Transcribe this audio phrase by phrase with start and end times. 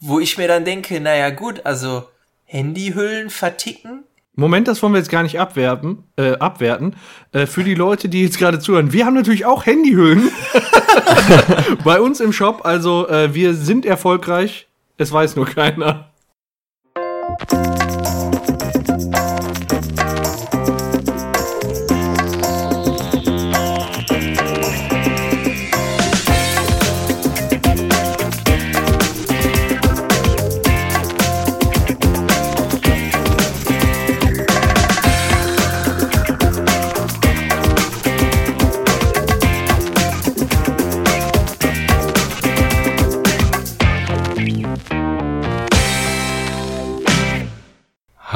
[0.00, 2.04] Wo ich mir dann denke, naja gut, also
[2.44, 4.04] Handyhüllen verticken.
[4.34, 6.04] Moment, das wollen wir jetzt gar nicht abwerten.
[6.16, 6.94] Äh, abwerten.
[7.32, 8.92] Äh, für die Leute, die jetzt gerade zuhören.
[8.92, 10.30] Wir haben natürlich auch Handyhüllen
[11.84, 12.66] bei uns im Shop.
[12.66, 14.68] Also äh, wir sind erfolgreich.
[14.98, 16.10] Es weiß nur keiner.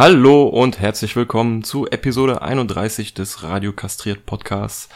[0.01, 4.89] Hallo und herzlich willkommen zu Episode 31 des Radio Kastriert Podcasts.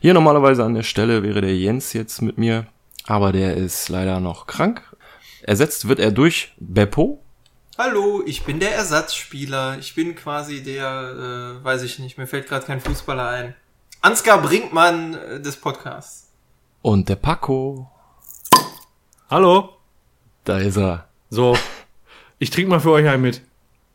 [0.00, 2.66] Hier normalerweise an der Stelle wäre der Jens jetzt mit mir,
[3.06, 4.82] aber der ist leider noch krank.
[5.40, 7.22] Ersetzt wird er durch Beppo.
[7.78, 9.78] Hallo, ich bin der Ersatzspieler.
[9.78, 13.54] Ich bin quasi der, äh, weiß ich nicht, mir fällt gerade kein Fußballer ein.
[14.02, 16.28] Ansgar Brinkmann äh, des Podcasts.
[16.82, 17.90] Und der Paco.
[19.30, 19.70] Hallo.
[20.44, 21.08] Da ist er.
[21.30, 21.56] So,
[22.38, 23.40] ich trinke mal für euch ein mit.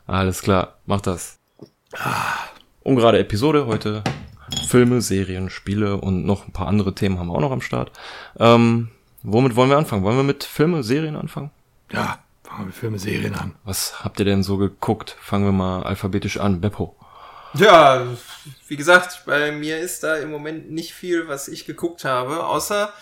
[0.06, 1.38] Alles klar, mach das.
[2.84, 4.04] Ungerade Episode heute.
[4.68, 7.90] Filme, Serien, Spiele und noch ein paar andere Themen haben wir auch noch am Start.
[8.38, 8.90] Ähm,
[9.22, 10.04] womit wollen wir anfangen?
[10.04, 11.50] Wollen wir mit Filme, Serien anfangen?
[11.90, 13.56] Ja, fangen wir mit Filme, Serien an.
[13.64, 15.16] Was habt ihr denn so geguckt?
[15.20, 16.60] Fangen wir mal alphabetisch an.
[16.60, 16.94] Beppo.
[17.54, 18.06] Ja,
[18.68, 22.92] wie gesagt, bei mir ist da im Moment nicht viel, was ich geguckt habe, außer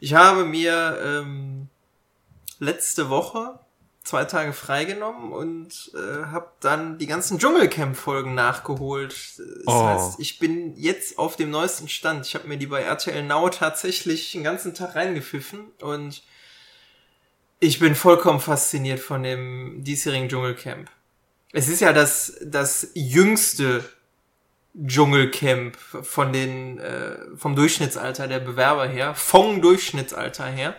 [0.00, 1.68] ich habe mir ähm,
[2.58, 3.58] letzte Woche
[4.04, 9.12] zwei Tage freigenommen und äh, habe dann die ganzen Dschungelcamp-Folgen nachgeholt.
[9.38, 9.84] Das Oh.
[9.84, 12.26] heißt, ich bin jetzt auf dem neuesten Stand.
[12.26, 16.22] Ich habe mir die bei RTL Now tatsächlich den ganzen Tag reingepfiffen und
[17.60, 20.90] ich bin vollkommen fasziniert von dem diesjährigen Dschungelcamp.
[21.52, 23.84] Es ist ja das, das jüngste
[24.86, 30.74] Dschungelcamp von den, äh, vom Durchschnittsalter der Bewerber her, vom Durchschnittsalter her.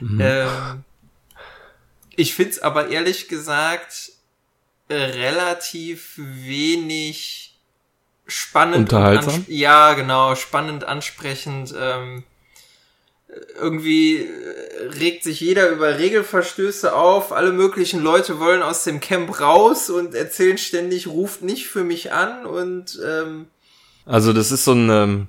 [0.00, 0.84] Ähm,
[2.16, 4.12] ich find's aber ehrlich gesagt
[4.90, 7.58] relativ wenig
[8.26, 8.92] spannend.
[8.92, 9.44] Unterhaltsam?
[9.48, 11.74] Ja, genau, spannend, ansprechend.
[11.78, 12.24] Ähm,
[13.58, 17.32] irgendwie äh, regt sich jeder über Regelverstöße auf.
[17.32, 22.12] Alle möglichen Leute wollen aus dem Camp raus und erzählen ständig, ruft nicht für mich
[22.12, 23.46] an und ähm,
[24.04, 25.28] Also das ist so ein, ähm,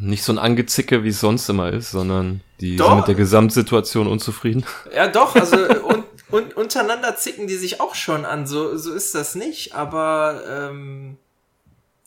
[0.00, 2.88] nicht so ein Angezicke, wie es sonst immer ist, sondern die Doch.
[2.88, 4.64] sind mit der Gesamtsituation unzufrieden.
[4.94, 5.56] Ja, doch, also
[6.30, 11.18] und, untereinander zicken die sich auch schon an, so, so ist das nicht, aber ähm,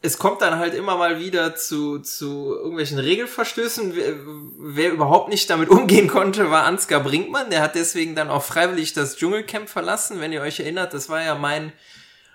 [0.04, 3.96] es kommt dann halt immer mal wieder zu, zu irgendwelchen Regelverstößen.
[3.96, 4.16] Wer,
[4.58, 7.52] wer überhaupt nicht damit umgehen konnte, war Ansgar Brinkmann.
[7.52, 10.20] Der hat deswegen dann auch freiwillig das Dschungelcamp verlassen.
[10.20, 11.72] Wenn ihr euch erinnert, das war ja mein,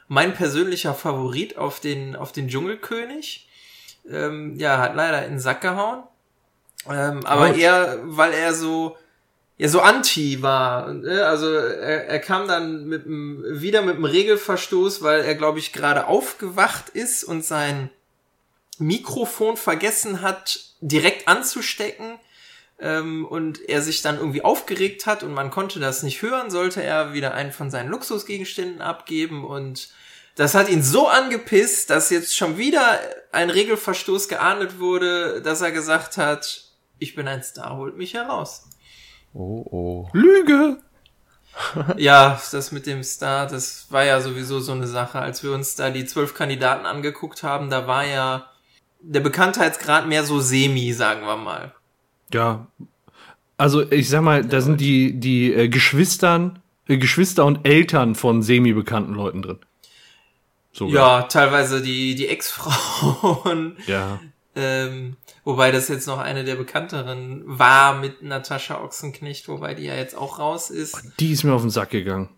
[0.06, 3.48] mein persönlicher Favorit auf den, auf den Dschungelkönig.
[4.08, 6.04] Ähm, ja, hat leider in den Sack gehauen.
[6.88, 7.56] Ähm, aber Ouch.
[7.56, 8.96] eher, weil er so,
[9.58, 10.92] ja, so anti war.
[10.92, 11.26] ne?
[11.26, 15.72] Also er, er kam dann mit dem, wieder mit einem Regelverstoß, weil er, glaube ich,
[15.72, 17.90] gerade aufgewacht ist und sein
[18.78, 22.18] Mikrofon vergessen hat, direkt anzustecken.
[22.78, 26.82] Ähm, und er sich dann irgendwie aufgeregt hat und man konnte das nicht hören, sollte
[26.82, 29.88] er wieder einen von seinen Luxusgegenständen abgeben und
[30.34, 33.00] das hat ihn so angepisst, dass jetzt schon wieder
[33.32, 36.64] ein Regelverstoß geahndet wurde, dass er gesagt hat,
[36.98, 38.64] ich bin ein Star, holt mich heraus.
[39.36, 40.08] Oh, oh.
[40.12, 40.78] Lüge.
[41.96, 45.20] Ja, das mit dem Star, das war ja sowieso so eine Sache.
[45.20, 48.50] Als wir uns da die zwölf Kandidaten angeguckt haben, da war ja
[49.00, 51.74] der Bekanntheitsgrad mehr so semi, sagen wir mal.
[52.30, 52.66] Ja.
[53.56, 56.58] Also ich sag mal, da sind die, die äh, Geschwistern,
[56.88, 59.58] äh, Geschwister und Eltern von semi-bekannten Leuten drin.
[60.72, 61.20] Sogar.
[61.20, 63.78] Ja, teilweise die, die Ex-Frauen.
[63.86, 64.20] Ja.
[64.58, 69.94] Ähm, wobei das jetzt noch eine der bekannteren war mit Natascha Ochsenknecht, wobei die ja
[69.94, 71.00] jetzt auch raus ist.
[71.20, 72.28] Die ist mir auf den Sack gegangen.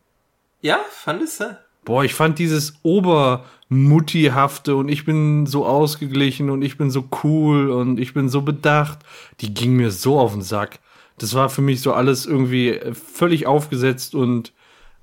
[0.61, 1.59] Ja, fandest du?
[1.85, 7.71] Boah, ich fand dieses Obermuttihafte und ich bin so ausgeglichen und ich bin so cool
[7.71, 8.99] und ich bin so bedacht.
[9.41, 10.81] Die ging mir so auf den Sack.
[11.17, 14.53] Das war für mich so alles irgendwie völlig aufgesetzt und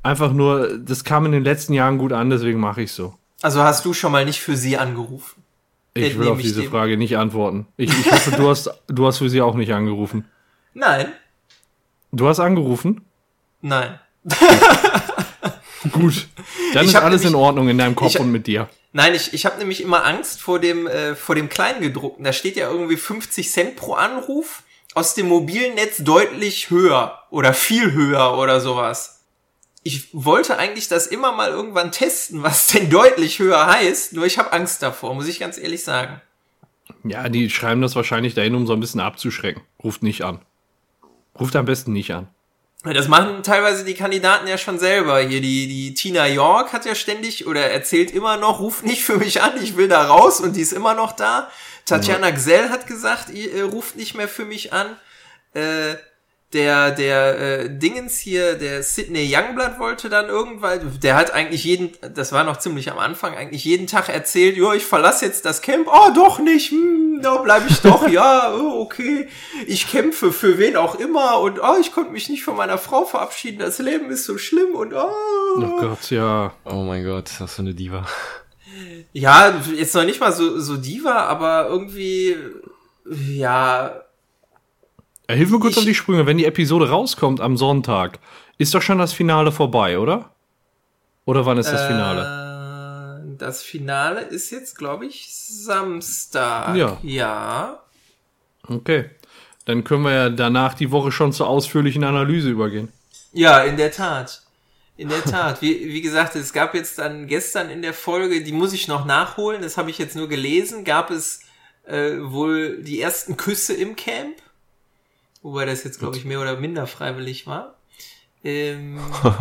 [0.03, 3.15] einfach nur, das kam in den letzten Jahren gut an, deswegen mache ich so.
[3.41, 5.44] Also hast du schon mal nicht für sie angerufen?
[5.97, 6.69] Ich will auf diese dem.
[6.71, 7.67] Frage nicht antworten.
[7.77, 10.25] Ich, ich hoffe, du hast, du hast für sie auch nicht angerufen.
[10.73, 11.13] Nein.
[12.11, 13.01] Du hast angerufen?
[13.61, 13.97] Nein.
[15.91, 16.27] Gut.
[16.73, 18.67] Dann Ich ist alles in nämlich- Ordnung in deinem Kopf ich- und mit dir.
[18.91, 22.23] Nein, ich, ich habe nämlich immer Angst vor dem, äh, vor dem Kleingedruckten.
[22.23, 24.63] Da steht ja irgendwie 50 Cent pro Anruf.
[24.93, 29.14] Aus dem mobilen Netz deutlich höher oder viel höher oder sowas.
[29.87, 34.37] Ich wollte eigentlich das immer mal irgendwann testen, was denn deutlich höher heißt, nur ich
[34.39, 36.19] habe Angst davor, muss ich ganz ehrlich sagen.
[37.03, 39.61] Ja, die schreiben das wahrscheinlich dahin, um so ein bisschen abzuschrecken.
[39.83, 40.39] Ruft nicht an.
[41.39, 42.27] Ruft am besten nicht an.
[42.83, 45.19] Das machen teilweise die Kandidaten ja schon selber.
[45.19, 49.17] Hier die, die Tina York hat ja ständig oder erzählt immer noch, ruf nicht für
[49.17, 51.49] mich an, ich will da raus und die ist immer noch da.
[51.85, 52.35] Tatjana ja.
[52.35, 54.97] Gsell hat gesagt, ihr, ihr ruft nicht mehr für mich an.
[55.53, 55.95] Äh,
[56.55, 61.91] der der äh, Dingens hier, der Sidney Youngblood wollte dann irgendwann, der hat eigentlich jeden,
[62.13, 65.61] das war noch ziemlich am Anfang, eigentlich jeden Tag erzählt, jo, ich verlasse jetzt das
[65.61, 69.27] Camp, oh doch nicht, hm, da bleibe ich doch, ja, oh, okay,
[69.67, 73.05] ich kämpfe für wen auch immer und oh, ich konnte mich nicht von meiner Frau
[73.05, 75.11] verabschieden, das Leben ist so schlimm und oh.
[75.57, 76.53] Oh Gott, ja.
[76.63, 78.05] Oh mein Gott, was für eine Diva.
[79.13, 82.35] Ja, jetzt noch nicht mal so, so Diva, aber irgendwie,
[83.05, 84.04] ja,
[85.29, 86.25] Hilf mir kurz ich, auf die Sprünge.
[86.25, 88.19] Wenn die Episode rauskommt am Sonntag,
[88.57, 90.31] ist doch schon das Finale vorbei, oder?
[91.25, 93.23] Oder wann ist das Finale?
[93.23, 96.75] Äh, das Finale ist jetzt, glaube ich, Samstag.
[96.75, 96.97] Ja.
[97.01, 97.83] Ja.
[98.67, 99.09] Okay.
[99.65, 102.89] Dann können wir ja danach die Woche schon zur ausführlichen Analyse übergehen.
[103.33, 104.43] Ja, in der Tat.
[104.95, 105.61] In der Tat.
[105.61, 109.05] Wie, wie gesagt, es gab jetzt dann gestern in der Folge, die muss ich noch
[109.05, 111.41] nachholen, das habe ich jetzt nur gelesen, gab es
[111.85, 114.35] äh, wohl die ersten Küsse im Camp
[115.45, 117.75] wobei das jetzt, glaube ich, mehr oder minder freiwillig war.
[118.43, 118.99] Ähm,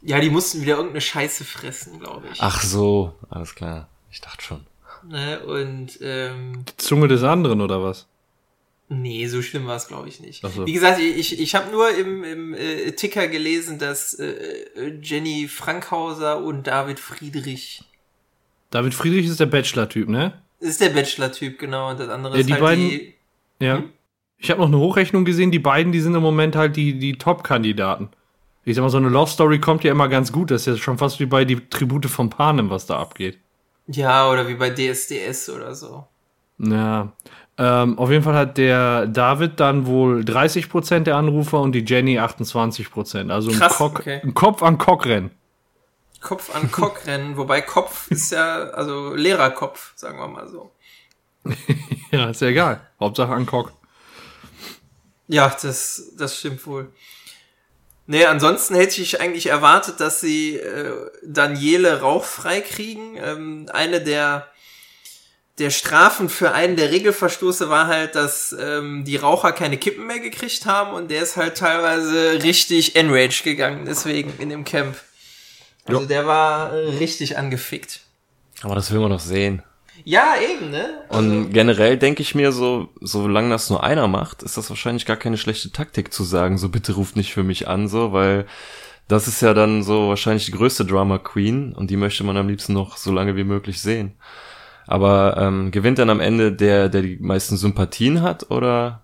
[0.00, 2.40] ja, die mussten wieder irgendeine Scheiße fressen, glaube ich.
[2.40, 3.88] Ach so, alles klar.
[4.10, 4.66] Ich dachte schon.
[5.08, 8.06] Ne, und ähm, die Zunge des anderen oder was?
[8.88, 10.46] Nee, so schlimm war es, glaube ich, nicht.
[10.46, 10.66] So.
[10.66, 16.44] Wie gesagt, ich, ich habe nur im, im äh, Ticker gelesen, dass äh, Jenny Frankhauser
[16.44, 17.82] und David Friedrich.
[18.70, 20.40] David Friedrich ist der Bachelor-Typ, ne?
[20.60, 21.90] Ist der Bachelor-Typ, genau.
[21.90, 23.14] Und das andere ja, ist die halt beiden, die.
[23.58, 23.78] Ja.
[23.78, 23.92] Hm?
[24.42, 27.16] Ich habe noch eine Hochrechnung gesehen, die beiden, die sind im Moment halt die, die
[27.16, 28.08] Top-Kandidaten.
[28.64, 30.50] Ich sag mal, so eine Love Story kommt ja immer ganz gut.
[30.50, 33.38] Das ist ja schon fast wie bei die Tribute von Panem, was da abgeht.
[33.86, 36.06] Ja, oder wie bei DSDS oder so.
[36.58, 37.12] Ja.
[37.56, 42.18] Ähm, auf jeden Fall hat der David dann wohl 30% der Anrufer und die Jenny
[42.18, 43.30] 28%.
[43.30, 44.22] Also ein, Krass, Kock, okay.
[44.24, 45.30] ein Kopf an Kock-Rennen.
[46.20, 50.72] Kopf an Kopf rennen, wobei Kopf ist ja, also Lehrerkopf, sagen wir mal so.
[52.10, 52.80] ja, ist ja egal.
[52.98, 53.72] Hauptsache an Kock.
[55.32, 56.92] Ja, das, das stimmt wohl.
[58.06, 60.92] Nee, ansonsten hätte ich eigentlich erwartet, dass sie äh,
[61.24, 63.16] Daniele rauchfrei kriegen.
[63.16, 64.46] Ähm, eine der,
[65.58, 70.20] der Strafen für einen der Regelverstoße war halt, dass ähm, die Raucher keine Kippen mehr
[70.20, 74.96] gekriegt haben und der ist halt teilweise richtig enraged gegangen, deswegen in dem Camp.
[75.86, 76.06] Also jo.
[76.06, 78.00] der war äh, richtig angefickt.
[78.60, 79.62] Aber das will man doch sehen.
[80.04, 81.02] Ja, eben, ne?
[81.08, 85.06] Also und generell denke ich mir so, solange das nur einer macht, ist das wahrscheinlich
[85.06, 88.46] gar keine schlechte Taktik zu sagen, so bitte ruft nicht für mich an, so, weil
[89.08, 92.48] das ist ja dann so wahrscheinlich die größte Drama Queen und die möchte man am
[92.48, 94.12] liebsten noch so lange wie möglich sehen.
[94.86, 99.02] Aber ähm, gewinnt dann am Ende der, der die meisten Sympathien hat oder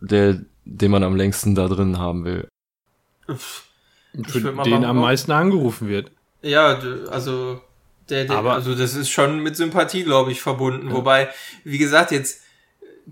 [0.00, 2.48] der, den man am längsten da drin haben will?
[3.26, 6.10] Für den am meisten angerufen wird.
[6.42, 6.78] Ja,
[7.10, 7.60] also
[8.08, 10.88] der, der, aber also das ist schon mit Sympathie, glaube ich, verbunden.
[10.88, 10.94] Ja.
[10.94, 11.28] Wobei,
[11.64, 12.42] wie gesagt, jetzt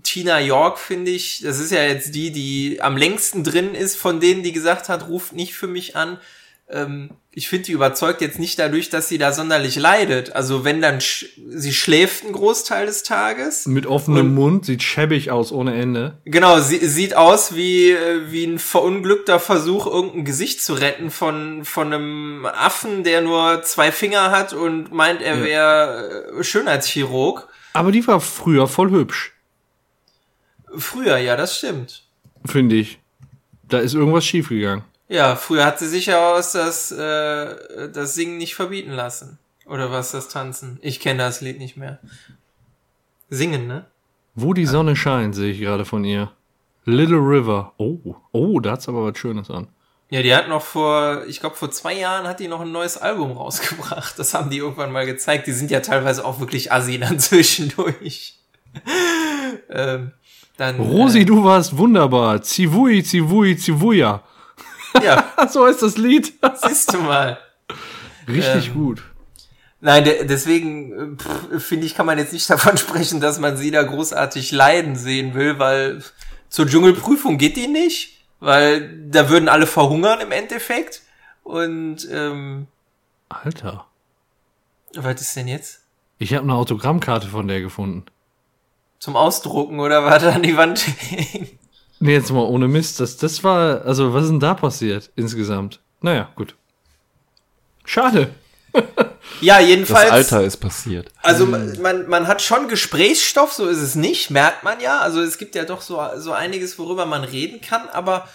[0.03, 4.19] Tina York finde ich, das ist ja jetzt die, die am längsten drin ist von
[4.19, 6.19] denen, die gesagt hat, ruft nicht für mich an.
[6.69, 10.35] Ähm, ich finde, die überzeugt jetzt nicht dadurch, dass sie da sonderlich leidet.
[10.35, 13.67] Also wenn dann, sch sie schläft einen Großteil des Tages.
[13.67, 16.17] Mit offenem Mund, sieht schäbig aus ohne Ende.
[16.25, 17.95] Genau, sie sieht aus wie,
[18.27, 23.93] wie ein verunglückter Versuch, irgendein Gesicht zu retten von, von einem Affen, der nur zwei
[23.93, 25.43] Finger hat und meint, er ja.
[25.43, 27.47] wäre äh, Schönheitschirurg.
[27.71, 29.31] Aber die war früher voll hübsch.
[30.77, 32.03] Früher, ja, das stimmt.
[32.45, 32.99] Finde ich.
[33.69, 34.83] Da ist irgendwas schiefgegangen.
[35.11, 39.39] Ja, früher hat sie sich ja aus das, äh, das Singen nicht verbieten lassen.
[39.65, 40.79] Oder was, das Tanzen?
[40.81, 41.99] Ich kenne das Lied nicht mehr.
[43.29, 43.87] Singen, ne?
[44.35, 46.31] Wo die Sonne scheint, sehe ich gerade von ihr.
[46.85, 47.73] Little River.
[47.75, 49.67] Oh, oh, da hat's aber was Schönes an.
[50.09, 52.97] Ja, die hat noch vor, ich glaube vor zwei Jahren hat die noch ein neues
[52.97, 54.17] Album rausgebracht.
[54.17, 55.45] Das haben die irgendwann mal gezeigt.
[55.45, 58.39] Die sind ja teilweise auch wirklich assi dann zwischendurch.
[59.69, 60.13] ähm,
[60.55, 62.41] dann, Rosi, äh, du warst wunderbar.
[62.41, 64.23] Zivui, Zivui, Zivuya.
[65.03, 65.31] Ja.
[65.49, 66.33] so ist das Lied.
[66.67, 67.39] Siehst du mal.
[68.27, 69.03] Richtig ähm, gut.
[69.79, 71.17] Nein, de deswegen
[71.57, 75.33] finde ich, kann man jetzt nicht davon sprechen, dass man sie da großartig leiden sehen
[75.33, 76.03] will, weil
[76.49, 81.01] zur Dschungelprüfung geht die nicht, weil da würden alle verhungern im Endeffekt.
[81.43, 82.67] Und ähm,
[83.29, 83.85] Alter.
[84.95, 85.81] Was ist denn jetzt?
[86.19, 88.05] Ich habe eine Autogrammkarte von der gefunden.
[88.99, 91.57] Zum Ausdrucken oder was an die Wand hängen?
[92.01, 92.99] Nee, jetzt mal ohne Mist.
[92.99, 95.79] Das, das war, also was ist denn da passiert insgesamt?
[96.01, 96.55] Naja, gut.
[97.85, 98.29] Schade.
[99.39, 100.11] Ja, Das jedenfalls.
[100.11, 101.09] Alter ist passiert.
[101.23, 104.99] Also man, man hat schon Gesprächsstoff, so ist es nicht, merkt man ja.
[104.99, 108.27] Also es gibt ja doch so, so einiges, worüber man reden kann, aber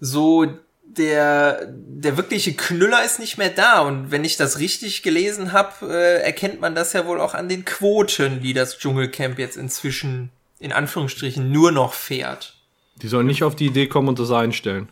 [0.00, 0.46] so
[0.84, 3.80] der, der wirkliche Knüller ist nicht mehr da.
[3.80, 7.48] Und wenn ich das richtig gelesen habe, äh, erkennt man das ja wohl auch an
[7.48, 12.54] den Quoten, die das Dschungelcamp jetzt inzwischen in Anführungsstrichen nur noch fährt.
[13.02, 14.88] Die sollen nicht auf die Idee kommen und das einstellen.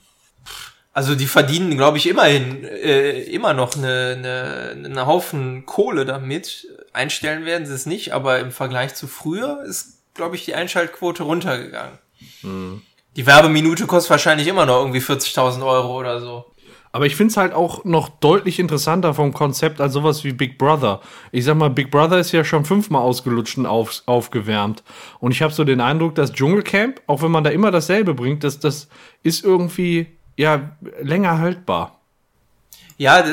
[0.92, 6.66] Also die verdienen, glaube ich, immerhin äh, immer noch eine, eine, eine Haufen Kohle damit.
[6.92, 11.22] Einstellen werden sie es nicht, aber im Vergleich zu früher ist, glaube ich, die Einschaltquote
[11.22, 11.98] runtergegangen.
[13.16, 16.44] Die Werbeminute kostet wahrscheinlich immer noch irgendwie 40.000 Euro oder so.
[16.92, 21.00] Aber ich find's halt auch noch deutlich interessanter vom Konzept als sowas wie Big Brother.
[21.30, 24.82] Ich sag mal, Big Brother ist ja schon fünfmal ausgelutscht und auf, aufgewärmt.
[25.20, 28.42] Und ich habe so den Eindruck, dass Dschungelcamp, auch wenn man da immer dasselbe bringt,
[28.42, 28.88] dass das
[29.22, 30.06] ist irgendwie
[30.36, 32.00] ja länger haltbar.
[32.96, 33.24] Ja,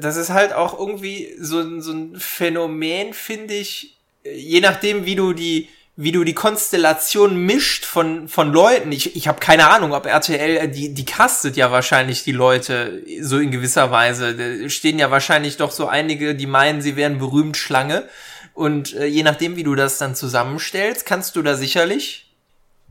[0.00, 5.32] das ist halt auch irgendwie so so ein Phänomen, finde ich, je nachdem, wie du
[5.32, 5.68] die,
[6.02, 8.90] wie du die Konstellation mischt von, von Leuten.
[8.90, 13.38] Ich, ich habe keine Ahnung, ob RTL, die, die castet ja wahrscheinlich die Leute so
[13.38, 14.34] in gewisser Weise.
[14.34, 18.08] Da stehen ja wahrscheinlich doch so einige, die meinen, sie wären berühmt Schlange.
[18.54, 22.34] Und äh, je nachdem, wie du das dann zusammenstellst, kannst du da sicherlich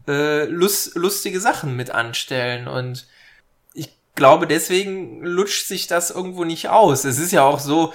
[0.07, 2.67] äh, lust, lustige Sachen mit anstellen.
[2.67, 3.07] Und
[3.73, 7.05] ich glaube, deswegen lutscht sich das irgendwo nicht aus.
[7.05, 7.91] Es ist ja auch so,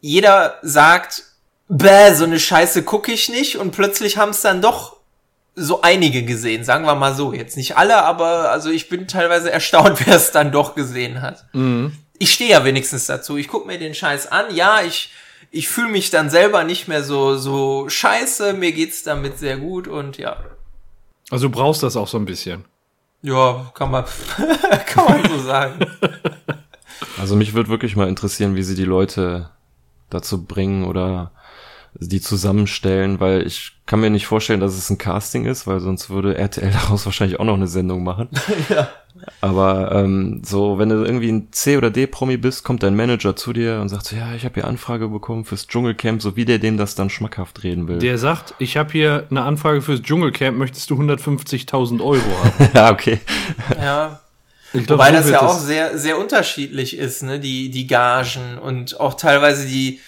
[0.00, 1.24] jeder sagt,
[1.68, 4.96] bäh, so eine Scheiße gucke ich nicht und plötzlich haben es dann doch
[5.54, 7.32] so einige gesehen, sagen wir mal so.
[7.32, 11.46] Jetzt nicht alle, aber also ich bin teilweise erstaunt, wer es dann doch gesehen hat.
[12.18, 13.36] Ich stehe ja wenigstens dazu.
[13.36, 14.54] Ich gucke mir den Scheiß an.
[14.54, 15.12] Ja, ich,
[15.50, 18.54] ich fühle mich dann selber nicht mehr so, so scheiße.
[18.54, 20.36] Mir geht's damit sehr gut und ja.
[21.30, 22.64] Also du brauchst das auch so ein bisschen.
[23.22, 24.04] Ja, kann man,
[24.86, 25.86] kann man so sagen.
[27.18, 29.50] Also mich würde wirklich mal interessieren, wie sie die Leute
[30.10, 31.32] dazu bringen oder
[31.94, 36.10] die zusammenstellen, weil ich kann mir nicht vorstellen, dass es ein Casting ist, weil sonst
[36.10, 38.28] würde RTL daraus wahrscheinlich auch noch eine Sendung machen.
[38.68, 38.88] ja.
[39.40, 43.52] Aber ähm, so, wenn du irgendwie ein C- oder D-Promi bist, kommt dein Manager zu
[43.52, 46.58] dir und sagt so, ja, ich habe hier Anfrage bekommen fürs Dschungelcamp, so wie der
[46.58, 47.98] dem das dann schmackhaft reden will.
[47.98, 52.70] Der sagt, ich habe hier eine Anfrage fürs Dschungelcamp, möchtest du 150.000 Euro haben?
[52.74, 53.20] ja, okay.
[53.76, 54.20] Ja.
[54.72, 58.58] Ich glaub, Wobei so das ja auch sehr, sehr unterschiedlich ist, ne, die, die Gagen
[58.58, 60.00] und auch teilweise die,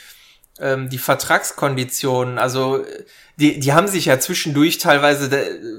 [0.61, 2.39] ähm, die Vertragskonditionen.
[2.39, 2.85] Also,
[3.37, 5.39] die, die haben sich ja zwischendurch teilweise, da,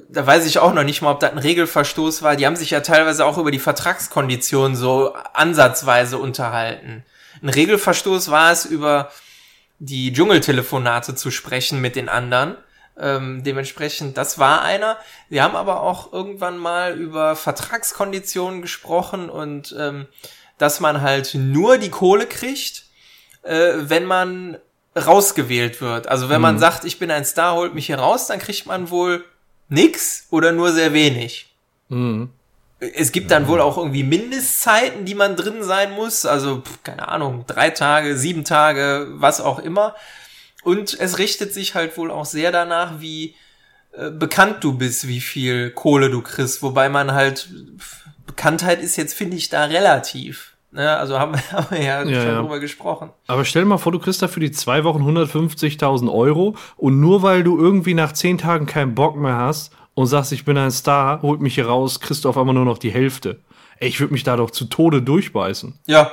[0.09, 2.71] da weiß ich auch noch nicht mal, ob das ein Regelverstoß war, die haben sich
[2.71, 7.05] ja teilweise auch über die Vertragskonditionen so ansatzweise unterhalten.
[7.41, 9.11] Ein Regelverstoß war es, über
[9.79, 12.55] die Dschungeltelefonate zu sprechen mit den anderen.
[12.97, 14.97] Ähm, dementsprechend, das war einer.
[15.27, 20.07] Wir haben aber auch irgendwann mal über Vertragskonditionen gesprochen und ähm,
[20.57, 22.85] dass man halt nur die Kohle kriegt,
[23.43, 24.57] äh, wenn man
[24.97, 26.07] rausgewählt wird.
[26.07, 28.89] Also wenn man sagt, ich bin ein Star, holt mich hier raus, dann kriegt man
[28.89, 29.25] wohl
[29.67, 31.53] nix oder nur sehr wenig.
[31.89, 32.29] Mhm.
[32.79, 36.25] Es gibt dann wohl auch irgendwie Mindestzeiten, die man drin sein muss.
[36.25, 39.95] Also, keine Ahnung, drei Tage, sieben Tage, was auch immer.
[40.63, 43.35] Und es richtet sich halt wohl auch sehr danach, wie
[43.93, 46.61] äh, bekannt du bist, wie viel Kohle du kriegst.
[46.63, 47.49] Wobei man halt,
[48.25, 50.54] Bekanntheit ist jetzt, finde ich, da relativ.
[50.75, 50.95] Ne?
[50.95, 52.41] Also haben, haben wir ja, Ja, schon ja.
[52.41, 53.09] drüber gesprochen.
[53.27, 57.23] Aber stell dir mal vor, du kriegst dafür die zwei Wochen 150.000 Euro und nur
[57.23, 60.71] weil du irgendwie nach zehn Tagen keinen Bock mehr hast und sagst, ich bin ein
[60.71, 63.39] Star, holt mich hier raus, kriegst du auf einmal nur noch die Hälfte.
[63.79, 65.79] Ey, ich würde mich da doch zu Tode durchbeißen.
[65.87, 66.11] Ja.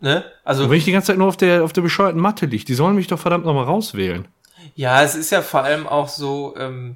[0.00, 0.24] Ne?
[0.44, 2.64] Also, Und wenn ich die ganze Zeit nur auf der, auf der bescheuerten Matte liege,
[2.64, 4.28] die sollen mich doch verdammt nochmal rauswählen.
[4.76, 6.94] Ja, es ist ja vor allem auch so, ähm,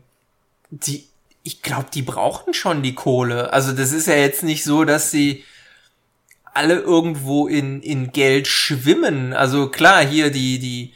[0.70, 1.04] die,
[1.42, 3.52] ich glaube, die brauchen schon die Kohle.
[3.52, 5.42] Also das ist ja jetzt nicht so, dass sie
[6.54, 9.32] alle irgendwo in, in Geld schwimmen.
[9.32, 10.92] Also klar, hier die, die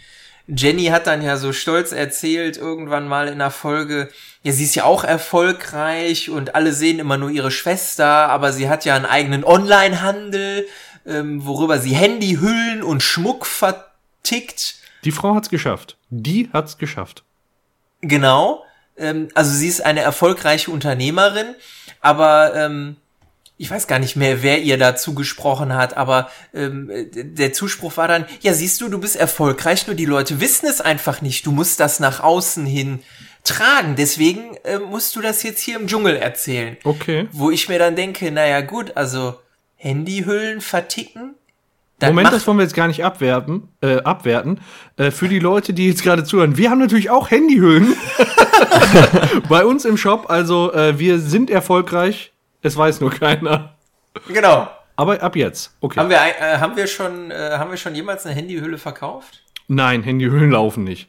[0.48, 4.08] Jenny hat dann ja so stolz erzählt, irgendwann mal in der Folge,
[4.42, 8.68] ja, sie ist ja auch erfolgreich und alle sehen immer nur ihre Schwester, aber sie
[8.68, 10.66] hat ja einen eigenen Online-Handel,
[11.04, 14.76] ähm, worüber sie Handyhüllen und Schmuck vertickt.
[15.04, 15.96] Die Frau hat's geschafft.
[16.10, 17.24] Die hat's geschafft.
[18.00, 18.64] Genau.
[18.96, 21.56] Ähm, also sie ist eine erfolgreiche Unternehmerin,
[22.00, 22.96] aber ähm,
[23.58, 28.06] ich weiß gar nicht mehr, wer ihr dazu gesprochen hat, aber ähm, der Zuspruch war
[28.06, 31.46] dann, ja, siehst du, du bist erfolgreich, nur die Leute wissen es einfach nicht.
[31.46, 33.00] Du musst das nach außen hin
[33.44, 33.96] tragen.
[33.96, 36.76] Deswegen äh, musst du das jetzt hier im Dschungel erzählen.
[36.84, 37.28] Okay.
[37.32, 39.36] Wo ich mir dann denke, naja gut, also
[39.76, 41.34] Handyhüllen verticken
[41.98, 43.68] Dann Moment, das wollen wir jetzt gar nicht abwerten.
[43.80, 44.60] Äh, abwerten.
[44.96, 47.94] Äh, für die Leute, die jetzt gerade zuhören, wir haben natürlich auch Handyhüllen
[49.48, 50.28] bei uns im Shop.
[50.28, 52.32] Also äh, wir sind erfolgreich.
[52.66, 53.76] Es weiß nur keiner.
[54.26, 54.68] Genau.
[54.96, 55.76] Aber ab jetzt.
[55.80, 56.00] Okay.
[56.00, 59.44] Haben wir, äh, haben wir schon, äh, haben wir schon jemals eine Handyhülle verkauft?
[59.68, 61.08] Nein, Handyhüllen laufen nicht.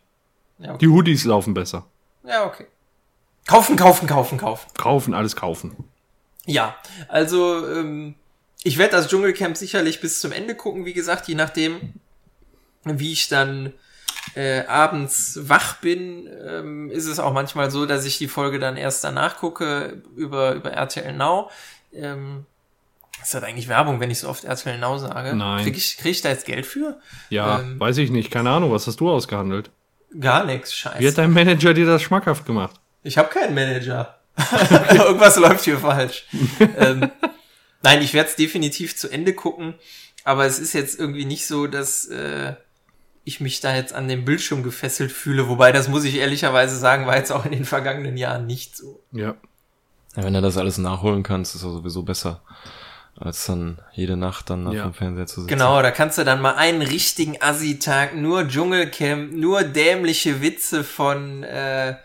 [0.59, 0.77] Ja, okay.
[0.81, 1.87] Die Hoodies laufen besser.
[2.23, 2.67] Ja, okay.
[3.47, 4.67] Kaufen, kaufen, kaufen, kaufen.
[4.77, 5.75] Kaufen, alles kaufen.
[6.45, 6.75] Ja,
[7.07, 8.13] also ähm,
[8.61, 11.93] ich werde das Dschungelcamp sicherlich bis zum Ende gucken, wie gesagt, je nachdem,
[12.83, 13.73] wie ich dann
[14.37, 18.77] äh, abends wach bin, ähm, ist es auch manchmal so, dass ich die Folge dann
[18.77, 21.49] erst danach gucke über, über RTL Now.
[21.91, 22.45] Ähm,
[23.19, 25.35] ist das eigentlich Werbung, wenn ich so oft RTL Now sage?
[25.35, 25.63] Nein.
[25.63, 26.99] Krieg ich, krieg ich da jetzt Geld für?
[27.29, 27.79] Ja, Ähm.
[27.79, 28.29] weiß ich nicht.
[28.29, 29.71] Keine Ahnung, was hast du ausgehandelt?
[30.19, 30.99] Gar nichts, scheiße.
[30.99, 32.79] Wie hat dein Manager dir das schmackhaft gemacht?
[33.01, 34.19] Ich habe keinen Manager.
[34.93, 36.25] Irgendwas läuft hier falsch.
[36.77, 37.09] ähm,
[37.81, 39.73] nein, ich werde es definitiv zu Ende gucken,
[40.23, 42.53] aber es ist jetzt irgendwie nicht so, dass äh,
[43.27, 45.47] ich mich da jetzt an den Bildschirm gefesselt fühle.
[45.49, 49.01] Wobei, das muss ich ehrlicherweise sagen, war jetzt auch in den vergangenen Jahren nicht so.
[49.11, 49.35] Ja.
[50.15, 52.41] Ja, wenn du das alles nachholen kannst, ist das sowieso besser,
[53.19, 54.83] als dann jede Nacht dann auf Ja.
[54.83, 55.49] dem Fernseher zu sitzen.
[55.49, 61.43] Genau, da kannst du dann mal einen richtigen Assi-Tag, nur Dschungelcamp, nur dämliche Witze von
[61.43, 61.95] äh,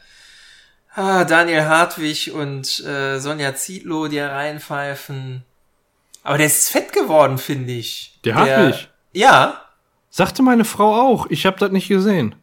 [0.95, 5.45] ah, Daniel Hartwig und äh, Sonja Zietlow, die reinpfeifen.
[6.23, 8.19] Aber der ist fett geworden, finde ich.
[8.25, 8.89] Der Hartwig?
[9.13, 9.61] Ja.
[10.15, 11.27] Sagte meine Frau auch.
[11.31, 12.35] Ich habe das nicht gesehen.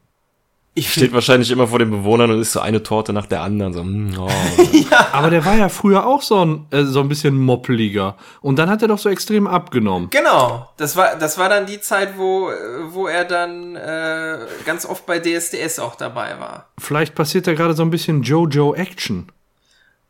[0.73, 3.73] Ich Steht wahrscheinlich immer vor den Bewohnern und isst so eine Torte nach der anderen.
[3.73, 4.27] So, mm, oh.
[5.11, 8.17] Aber der war ja früher auch so ein, äh, so ein bisschen moppeliger.
[8.41, 10.09] Und dann hat er doch so extrem abgenommen.
[10.09, 12.49] Genau, das war das war dann die Zeit, wo
[12.89, 16.69] wo er dann äh, ganz oft bei DSDS auch dabei war.
[16.79, 19.31] Vielleicht passiert da gerade so ein bisschen Jojo Action.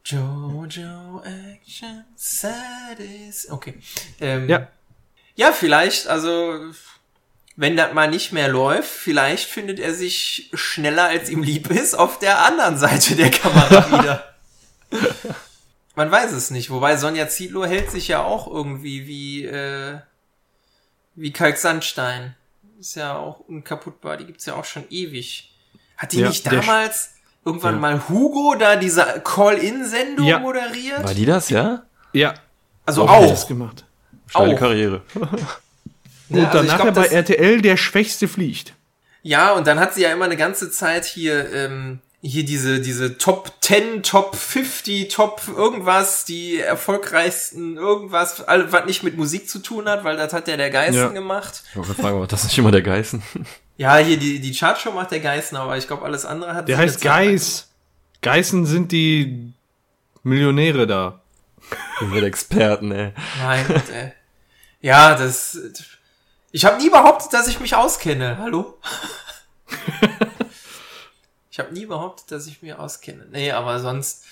[0.05, 3.49] Jojo Action Satis.
[3.51, 3.73] Okay.
[4.21, 4.67] Ähm, Ja.
[5.35, 6.53] Ja, vielleicht, also
[7.61, 11.93] wenn das mal nicht mehr läuft, vielleicht findet er sich schneller als ihm lieb ist
[11.93, 14.23] auf der anderen Seite der Kamera wieder.
[15.95, 19.97] Man weiß es nicht, wobei Sonja Zietlow hält sich ja auch irgendwie wie äh,
[21.15, 22.33] wie Kalksandstein.
[22.79, 25.51] Ist ja auch unkaputtbar, die gibt's ja auch schon ewig.
[25.97, 27.79] Hat die Ja, nicht damals irgendwann Ja.
[27.81, 30.39] mal Hugo da diese Call-In-Sendung Ja.
[30.39, 31.03] moderiert?
[31.03, 31.83] War die das, ja?
[32.13, 32.35] Ja.
[32.85, 33.29] also Auch auch.
[33.29, 33.83] Das gemacht.
[34.27, 34.59] Steile Auch.
[34.59, 35.01] Karriere.
[36.29, 38.73] Und also danach glaub, bei RTL der Schwächste fliegt.
[39.21, 43.17] Ja, und dann hat sie ja immer eine ganze Zeit hier, ähm, hier diese, diese
[43.17, 49.59] Top 10, Top 50, Top irgendwas, die erfolgreichsten irgendwas, all, was nicht mit Musik zu
[49.59, 51.07] tun hat, weil das hat ja der Geißen Ja.
[51.09, 51.63] gemacht.
[51.71, 53.21] Ich wollte fragen, war das nicht immer der Geißen?
[53.77, 56.77] Ja, hier die, die Chartshow macht der Geißen, aber ich glaube, alles andere hat Der
[56.77, 57.69] heißt Geiß.
[58.21, 59.53] Geißen sind die
[60.23, 61.21] Millionäre da.
[62.01, 63.13] Wir sind Experten, ey.
[63.41, 64.11] Mein Gott, ey.
[64.81, 65.57] Ja, das.
[66.51, 68.37] Ich habe nie behauptet, dass ich mich auskenne.
[68.39, 68.79] Hallo?
[71.51, 73.27] ich habe nie behauptet, dass ich mich auskenne.
[73.31, 74.25] Nee, aber sonst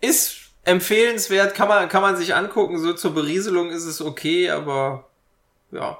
[0.00, 2.78] ist empfehlenswert, kann man, kann man sich angucken.
[2.78, 5.08] So zur Berieselung ist es okay, aber
[5.72, 5.98] ja.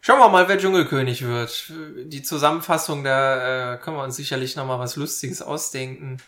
[0.00, 1.72] Schauen wir mal, wer Dschungelkönig wird.
[2.04, 6.18] Die Zusammenfassung, da äh, können wir uns sicherlich noch mal was Lustiges ausdenken.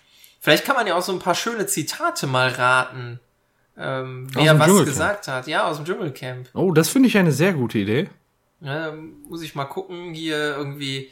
[0.40, 3.20] Vielleicht kann man ja auch so ein paar schöne Zitate mal raten,
[3.78, 5.46] ähm, wer was gesagt hat.
[5.46, 6.48] Ja, aus dem Dschungelcamp.
[6.54, 8.08] Oh, das finde ich eine sehr gute Idee.
[8.60, 8.92] Ja,
[9.28, 11.10] muss ich mal gucken, hier irgendwie.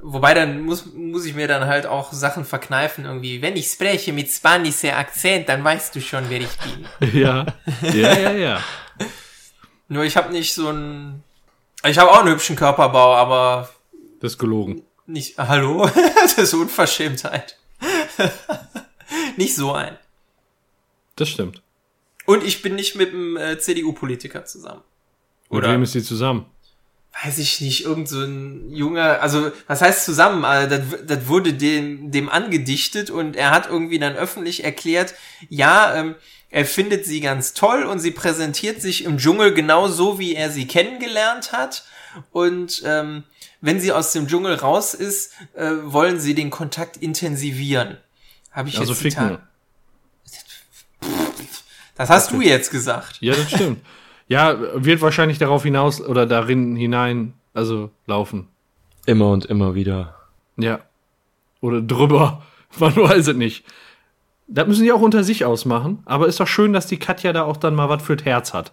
[0.00, 3.42] Wobei dann muss, muss ich mir dann halt auch Sachen verkneifen, irgendwie.
[3.42, 7.12] Wenn ich spreche mit spanischer Akzent, dann weißt du schon, wer ich bin.
[7.20, 7.46] Ja.
[7.82, 8.60] Ja, ja, ja.
[9.88, 11.22] Nur ich habe nicht so ein.
[11.84, 13.68] Ich habe auch einen hübschen Körperbau, aber
[14.20, 14.82] Das ist gelogen.
[15.06, 15.36] nicht.
[15.38, 15.86] Hallo?
[16.22, 17.58] das ist Unverschämtheit.
[19.36, 19.98] nicht so ein.
[21.16, 21.60] Das stimmt.
[22.26, 24.82] Und ich bin nicht mit einem äh, CDU-Politiker zusammen.
[25.50, 26.46] Mit Oder- wem ist die zusammen?
[27.24, 30.46] weiß ich nicht, irgend so ein junger, also was heißt zusammen?
[30.46, 35.12] Also, das, das wurde dem, dem angedichtet und er hat irgendwie dann öffentlich erklärt,
[35.50, 36.14] ja, ähm,
[36.48, 40.48] er findet sie ganz toll und sie präsentiert sich im Dschungel genau so, wie er
[40.50, 41.84] sie kennengelernt hat.
[42.30, 43.24] Und ähm,
[43.60, 47.98] wenn sie aus dem Dschungel raus ist, äh, wollen sie den Kontakt intensivieren.
[48.52, 49.22] Habe ich Also jetzt ficken.
[49.28, 49.40] Zitat-
[51.96, 53.18] Das hast du jetzt gesagt.
[53.20, 53.80] Ja, das stimmt.
[54.28, 58.48] ja, wird wahrscheinlich darauf hinaus oder darin hinein, also laufen.
[59.06, 60.16] Immer und immer wieder.
[60.56, 60.80] Ja.
[61.60, 62.42] Oder drüber.
[62.78, 63.64] Man weiß es nicht.
[64.48, 66.02] Das müssen die auch unter sich ausmachen.
[66.04, 68.54] Aber ist doch schön, dass die Katja da auch dann mal was für das Herz
[68.54, 68.72] hat.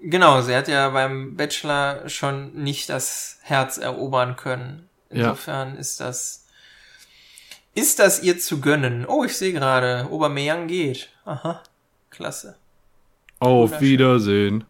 [0.00, 4.88] Genau, sie hat ja beim Bachelor schon nicht das Herz erobern können.
[5.10, 5.30] Ja.
[5.30, 6.46] Insofern ist das
[7.74, 9.06] ist das ihr zu gönnen.
[9.06, 11.10] Oh, ich sehe gerade, Aubameyang geht.
[11.24, 11.62] Aha,
[12.10, 12.56] klasse.
[13.38, 13.80] Auf.
[13.80, 14.64] Wiedersehen.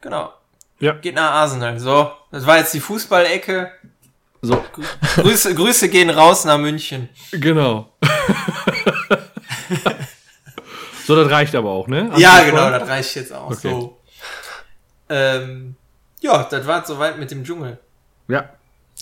[0.00, 0.32] Genau.
[0.80, 0.94] Ja.
[0.94, 1.78] Geht nach Arsenal.
[1.78, 3.70] So, das war jetzt die Fußballecke.
[4.42, 4.64] So,
[5.16, 7.10] Grüße, Grüße gehen raus nach München.
[7.30, 7.92] genau.
[11.06, 12.10] so, das reicht aber auch, ne?
[12.16, 13.70] Ja, Anspruch genau, das reicht jetzt auch Okay.
[13.70, 13.98] so.
[15.10, 15.76] Ähm,
[16.20, 17.78] ja, das war soweit mit dem Dschungel.
[18.28, 18.48] Ja.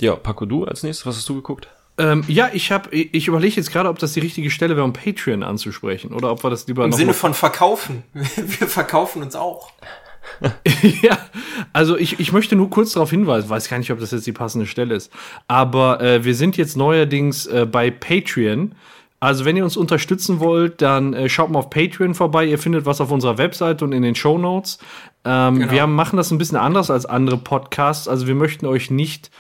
[0.01, 1.69] Ja, Paco, du als nächstes, was hast du geguckt?
[1.99, 4.93] Ähm, ja, ich habe, ich überlege jetzt gerade, ob das die richtige Stelle wäre, um
[4.93, 8.05] Patreon anzusprechen oder ob wir das lieber Im Sinne von verkaufen.
[8.13, 9.71] Wir verkaufen uns auch.
[11.03, 11.19] ja,
[11.73, 14.33] also ich, ich möchte nur kurz darauf hinweisen, weiß gar nicht, ob das jetzt die
[14.33, 15.11] passende Stelle ist,
[15.49, 18.75] aber äh, wir sind jetzt neuerdings äh, bei Patreon.
[19.21, 22.45] Also wenn ihr uns unterstützen wollt, dann äh, schaut mal auf Patreon vorbei.
[22.45, 24.79] Ihr findet was auf unserer Website und in den Show Notes.
[25.25, 25.73] Ähm, Genau.
[25.73, 28.07] Wir haben- machen das ein bisschen anders als andere Podcasts.
[28.07, 29.31] Also wir möchten euch nicht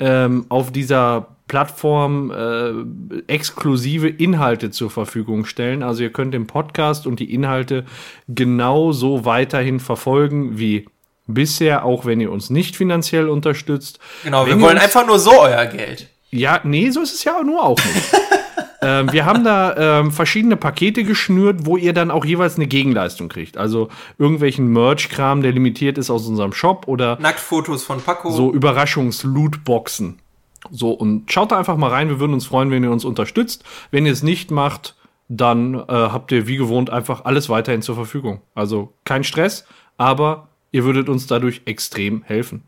[0.00, 5.82] ähm, auf dieser Plattform äh, exklusive Inhalte zur Verfügung stellen.
[5.82, 7.86] Also ihr könnt den Podcast und die Inhalte
[8.28, 10.86] genauso weiterhin verfolgen wie
[11.26, 13.98] bisher, auch wenn ihr uns nicht finanziell unterstützt.
[14.22, 16.06] Genau, Wenn wir wollen einfach nur so euer Geld.
[16.30, 18.12] Ja, nee, so ist es ja nur auch nicht.
[18.82, 23.28] ähm, wir haben da ähm, verschiedene Pakete geschnürt, wo ihr dann auch jeweils eine Gegenleistung
[23.28, 23.56] kriegt.
[23.56, 28.30] Also irgendwelchen Merch-Kram, der limitiert ist aus unserem Shop oder Nacktfotos von Paco.
[28.30, 30.20] so Überraschungs-Lootboxen.
[30.70, 32.08] So, und schaut da einfach mal rein.
[32.08, 33.64] Wir würden uns freuen, wenn ihr uns unterstützt.
[33.90, 34.94] Wenn ihr es nicht macht,
[35.28, 38.42] dann äh, habt ihr wie gewohnt einfach alles weiterhin zur Verfügung.
[38.54, 39.64] Also kein Stress,
[39.96, 42.62] aber ihr würdet uns dadurch extrem helfen,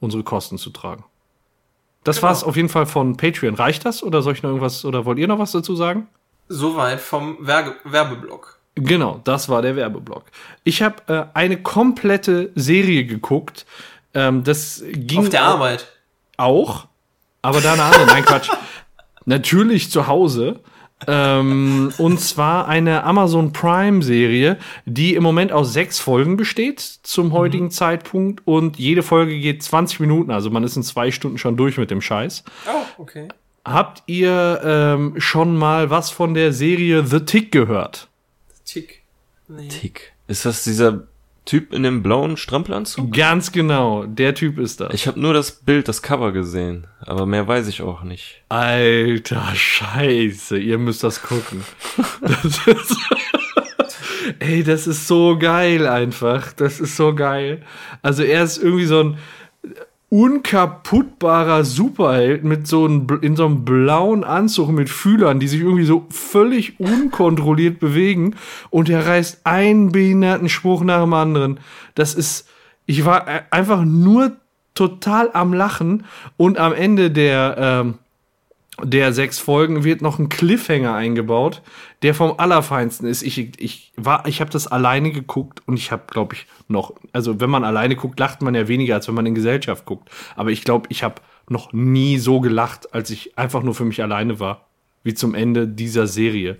[0.00, 1.04] unsere Kosten zu tragen.
[2.02, 2.28] Das Genau.
[2.28, 3.54] war's auf jeden Fall von Patreon.
[3.54, 6.08] Reicht das oder soll ich noch irgendwas oder wollt ihr noch was dazu sagen?
[6.48, 8.58] Soweit vom Werbe Werbeblock.
[8.74, 10.24] Genau, das war der Werbeblock.
[10.64, 13.66] Ich habe äh, eine komplette Serie geguckt.
[14.14, 15.86] Ähm, das ging Auf der Arbeit.
[16.36, 16.86] auch,
[17.44, 18.06] aber da eine andere.
[18.06, 18.50] Nein, Quatsch.
[19.26, 20.60] Natürlich zu Hause.
[21.06, 27.32] Ähm, und zwar eine Amazon Prime Serie, die im Moment aus sechs Folgen besteht zum
[27.32, 31.56] heutigen Zeitpunkt und jede Folge geht 20 Minuten, also man ist in zwei Stunden schon
[31.58, 32.44] durch mit dem Scheiß.
[32.66, 33.28] Oh, okay.
[33.66, 38.08] Habt ihr ähm, schon mal was von der Serie The Tick gehört?
[38.64, 39.02] Tick.
[39.48, 39.68] Nee.
[39.68, 40.12] Tick.
[40.26, 41.02] Ist das dieser
[41.44, 43.12] Typ in dem blauen Strampelanzug?
[43.12, 44.94] Ganz genau, der Typ ist das.
[44.94, 48.42] Ich habe nur das Bild, das Cover gesehen, aber mehr weiß ich auch nicht.
[48.48, 51.62] Alter Scheiße, ihr müsst das gucken.
[52.22, 52.96] Das ist,
[54.38, 56.54] ey, das ist so geil einfach.
[56.54, 57.62] Das ist so geil.
[58.00, 59.18] Also er ist irgendwie so ein
[60.14, 65.84] unkaputtbarer Superheld mit so einem, in so einem blauen Anzug mit Fühlern, die sich irgendwie
[65.84, 68.36] so völlig unkontrolliert bewegen
[68.70, 71.58] und er reißt einen behinderten Spruch nach dem anderen.
[71.96, 72.48] Das ist,
[72.86, 74.36] ich war äh, einfach nur
[74.74, 76.04] total am Lachen
[76.36, 77.94] und am Ende der, ähm,
[78.82, 81.62] der sechs Folgen wird noch ein Cliffhanger eingebaut,
[82.02, 83.22] der vom allerfeinsten ist.
[83.22, 87.40] Ich, ich war, ich habe das alleine geguckt und ich habe, glaube ich, noch, also
[87.40, 90.10] wenn man alleine guckt, lacht man ja weniger, als wenn man in Gesellschaft guckt.
[90.34, 94.02] Aber ich glaube, ich habe noch nie so gelacht, als ich einfach nur für mich
[94.02, 94.66] alleine war,
[95.04, 96.58] wie zum Ende dieser Serie.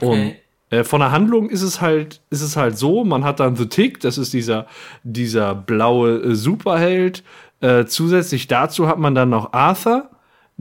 [0.00, 0.34] Und
[0.70, 3.66] äh, von der Handlung ist es halt, ist es halt so, man hat dann The
[3.66, 4.66] Tick, das ist dieser,
[5.02, 7.24] dieser blaue äh, Superheld.
[7.60, 10.09] Äh, zusätzlich dazu hat man dann noch Arthur,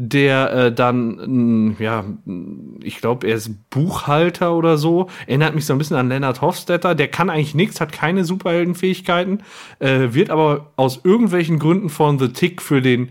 [0.02, 5.10] der äh, dann, mh, ja, mh, ich glaube, er ist Buchhalter oder so.
[5.28, 6.96] Erinnert mich so ein bisschen an Leonard Hofstetter.
[6.96, 9.44] Der kann eigentlich nichts, hat keine Superheldenfähigkeiten,
[9.80, 13.10] äh, wird aber aus irgendwelchen Gründen von The Tick für den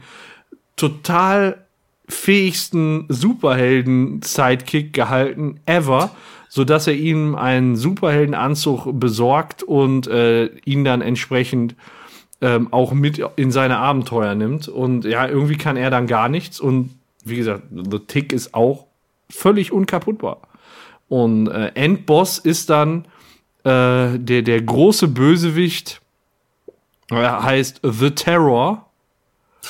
[0.76, 1.66] total
[2.08, 6.12] fähigsten Superhelden-Sidekick gehalten ever,
[6.48, 11.74] so dass er ihm einen Superheldenanzug besorgt und äh, ihn dann entsprechend
[12.40, 14.68] ähm, auch mit in seine Abenteuer nimmt.
[14.68, 16.60] Und ja, irgendwie kann er dann gar nichts.
[16.60, 16.90] Und
[17.24, 18.86] wie gesagt, The Tick ist auch
[19.30, 20.38] völlig unkaputtbar.
[21.08, 23.06] Und äh, Endboss ist dann
[23.64, 26.00] äh, der, der große Bösewicht,
[27.10, 28.84] er heißt The Terror.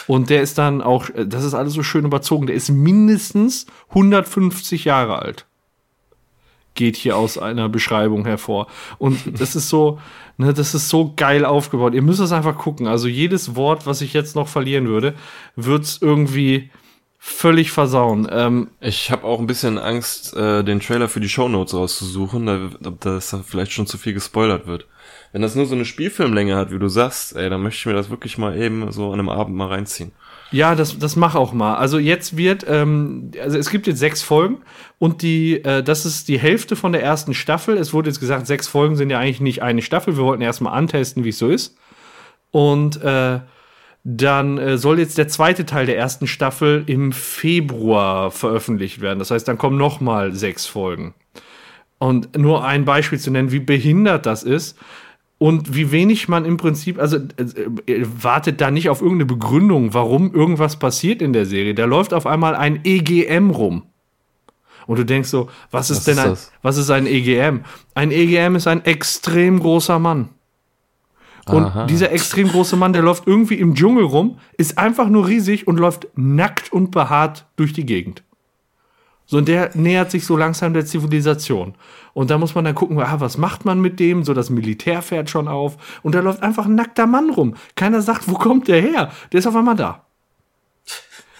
[0.06, 3.66] Und der ist dann auch, äh, das ist alles so schön überzogen, der ist mindestens
[3.90, 5.46] 150 Jahre alt.
[6.74, 8.66] Geht hier aus einer Beschreibung hervor.
[8.98, 9.98] Und das ist so,
[10.38, 11.94] ne, das ist so geil aufgebaut.
[11.94, 12.86] Ihr müsst es einfach gucken.
[12.86, 15.14] Also jedes Wort, was ich jetzt noch verlieren würde,
[15.56, 16.70] wird's irgendwie
[17.18, 18.28] völlig versauen.
[18.30, 22.90] Ähm, Ich habe auch ein bisschen Angst, äh, den Trailer für die Shownotes rauszusuchen, da,
[23.00, 24.86] dass da vielleicht schon zu viel gespoilert wird.
[25.32, 27.92] Wenn das nur so eine Spielfilmlänge hat, wie du sagst, ey, dann möchte ich mir
[27.92, 30.12] das wirklich mal eben so an einem Abend mal reinziehen.
[30.50, 31.76] Ja, das, das mach auch mal.
[31.76, 34.58] Also jetzt wird, ähm, also es gibt jetzt sechs Folgen
[34.98, 37.76] und die, äh, das ist die Hälfte von der ersten Staffel.
[37.76, 40.16] Es wurde jetzt gesagt, sechs Folgen sind ja eigentlich nicht eine Staffel.
[40.16, 41.76] Wir wollten erstmal antesten, wie es so ist.
[42.50, 43.40] Und äh,
[44.04, 49.18] dann äh, soll jetzt der zweite Teil der ersten Staffel im Februar veröffentlicht werden.
[49.18, 51.14] Das heißt, dann kommen noch mal sechs Folgen.
[51.98, 54.78] Und nur ein Beispiel zu nennen, wie behindert das ist.
[55.38, 60.34] Und wie wenig man im Prinzip, also äh, wartet da nicht auf irgendeine Begründung, warum
[60.34, 61.74] irgendwas passiert in der Serie.
[61.74, 63.84] Da läuft auf einmal ein EGM rum.
[64.88, 67.60] Und du denkst so, was ist Was denn ein, was ist ein EGM?
[67.94, 70.30] Ein EGM ist ein extrem großer Mann.
[71.46, 71.86] Und Aha.
[71.86, 75.78] dieser extrem große Mann, der läuft irgendwie im Dschungel rum, ist einfach nur riesig und
[75.78, 78.22] läuft nackt und behaart durch die Gegend.
[79.30, 81.74] So, und der nähert sich so langsam der Zivilisation.
[82.14, 84.24] Und da muss man dann gucken, ah, was macht man mit dem?
[84.24, 86.00] So, das Militär fährt schon auf.
[86.02, 87.54] Und da läuft einfach ein nackter Mann rum.
[87.76, 89.12] Keiner sagt, wo kommt der her?
[89.30, 90.06] Der ist auf einmal da.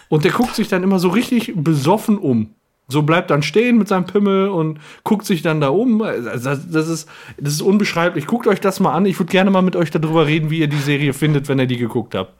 [0.07, 2.53] Und der guckt sich dann immer so richtig besoffen um.
[2.89, 6.01] So bleibt dann stehen mit seinem Pimmel und guckt sich dann da um.
[6.01, 8.25] Also Das, das, ist, das ist unbeschreiblich.
[8.25, 9.05] Guckt euch das mal an.
[9.05, 11.67] Ich würde gerne mal mit euch darüber reden, wie ihr die Serie findet, wenn ihr
[11.67, 12.33] die geguckt habt.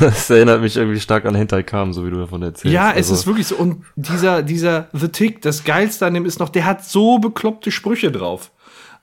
[0.00, 2.74] Das erinnert mich irgendwie stark an Hinterkam, so wie du davon erzählst.
[2.74, 3.54] Ja, es Also, ist wirklich so.
[3.56, 7.70] Und dieser, dieser The Tick, das Geilste an dem ist noch, der hat so bekloppte
[7.70, 8.50] Sprüche drauf.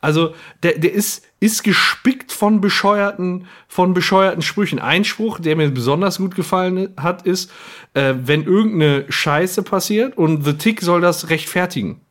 [0.02, 0.34] Also,
[0.64, 4.80] der, der ist, ist gespickt von bescheuerten, von bescheuerten Sprüchen.
[4.80, 7.52] Ein Spruch, der mir besonders gut gefallen hat, ist,
[7.94, 12.02] äh, wenn irgendeine Scheiße passiert und The Tick soll das rechtfertigen,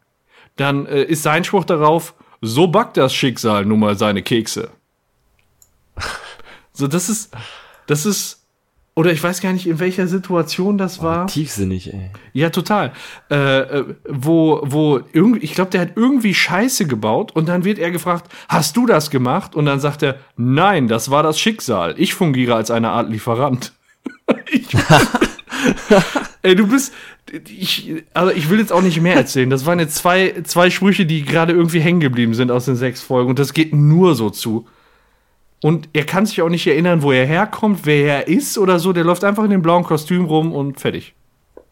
[0.56, 4.70] dann äh, ist sein Spruch darauf, so backt das Schicksal nun mal seine Kekse.
[6.72, 7.36] So, das ist,
[7.88, 8.39] das ist,
[8.96, 11.26] oder ich weiß gar nicht, in welcher Situation das war.
[11.26, 12.10] Tiefsinnig, ey.
[12.32, 12.92] Ja, total.
[13.30, 17.78] Äh, äh, wo, wo irgendwie, ich glaube, der hat irgendwie Scheiße gebaut und dann wird
[17.78, 19.54] er gefragt, hast du das gemacht?
[19.54, 21.94] Und dann sagt er, nein, das war das Schicksal.
[21.98, 23.72] Ich fungiere als eine Art Lieferant.
[24.50, 24.66] ich,
[26.42, 26.92] ey, du bist,
[27.48, 29.50] ich, also ich will jetzt auch nicht mehr erzählen.
[29.50, 33.00] Das waren jetzt zwei, zwei Sprüche, die gerade irgendwie hängen geblieben sind aus den sechs
[33.02, 34.66] Folgen und das geht nur so zu.
[35.62, 38.92] Und er kann sich auch nicht erinnern, wo er herkommt, wer er ist oder so.
[38.92, 41.14] Der läuft einfach in dem blauen Kostüm rum und fertig.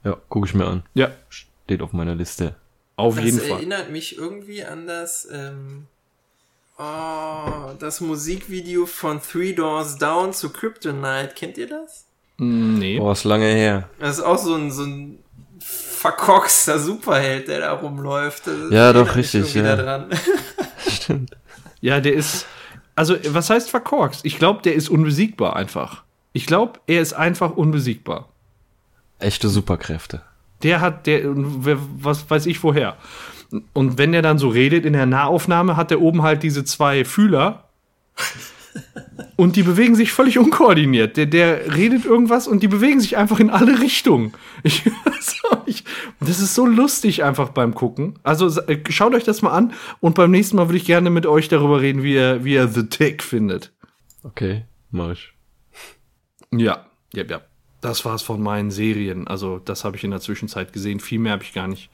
[0.04, 0.82] Ja, gucke ich mir an.
[0.94, 2.54] Ja, Steht auf meiner Liste.
[2.96, 3.50] auf Das jeden Fall.
[3.58, 5.86] erinnert mich irgendwie an das, ähm,
[6.78, 11.32] oh, das Musikvideo von Three Doors Down zu Kryptonite.
[11.34, 12.04] Kennt ihr das?
[12.38, 12.98] Nee.
[12.98, 13.88] Boah, ist lange her.
[13.98, 15.18] Das ist auch so ein, so ein
[15.60, 18.46] verkorkster Superheld, der da rumläuft.
[18.46, 20.06] Das Ja, doch, richtig, ja.
[20.88, 21.30] Stimmt.
[21.80, 22.46] Ja, der ist.
[22.98, 24.24] Also, was heißt verkorkst?
[24.24, 26.02] Ich glaube, der ist unbesiegbar einfach.
[26.32, 28.28] Ich glaube, er ist einfach unbesiegbar.
[29.20, 30.22] Echte Superkräfte.
[30.64, 32.96] Der hat, der, was weiß ich woher.
[33.72, 37.04] Und wenn der dann so redet in der Nahaufnahme, hat der oben halt diese zwei
[37.04, 37.68] Fühler.
[39.36, 41.16] Und die bewegen sich völlig unkoordiniert.
[41.16, 44.32] Der, der redet irgendwas und die bewegen sich einfach in alle Richtungen.
[44.62, 44.84] Ich,
[45.50, 45.86] auch nicht.
[46.20, 48.18] das ist so lustig einfach beim Gucken.
[48.22, 51.26] Also äh, schaut euch das mal an und beim nächsten Mal würde ich gerne mit
[51.26, 53.72] euch darüber reden, wie ihr, wie ihr The Tick findet.
[54.22, 55.32] Okay, mach ich.
[56.50, 57.40] Ja, ja, ja.
[57.80, 59.28] Das war's von meinen Serien.
[59.28, 60.98] Also, das habe ich in der Zwischenzeit gesehen.
[60.98, 61.90] Viel mehr habe ich gar nicht,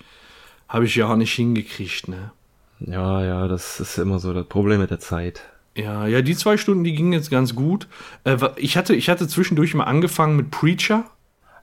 [0.67, 2.33] habe ich ja auch nicht hingekriegt, ne?
[2.81, 5.43] Ja, ja, das ist immer so das Problem mit der Zeit.
[5.77, 7.89] Ja, ja, die zwei Stunden, die gingen jetzt ganz gut.
[8.25, 11.05] Äh, ich hatte, ich hatte zwischendurch mal angefangen mit Preacher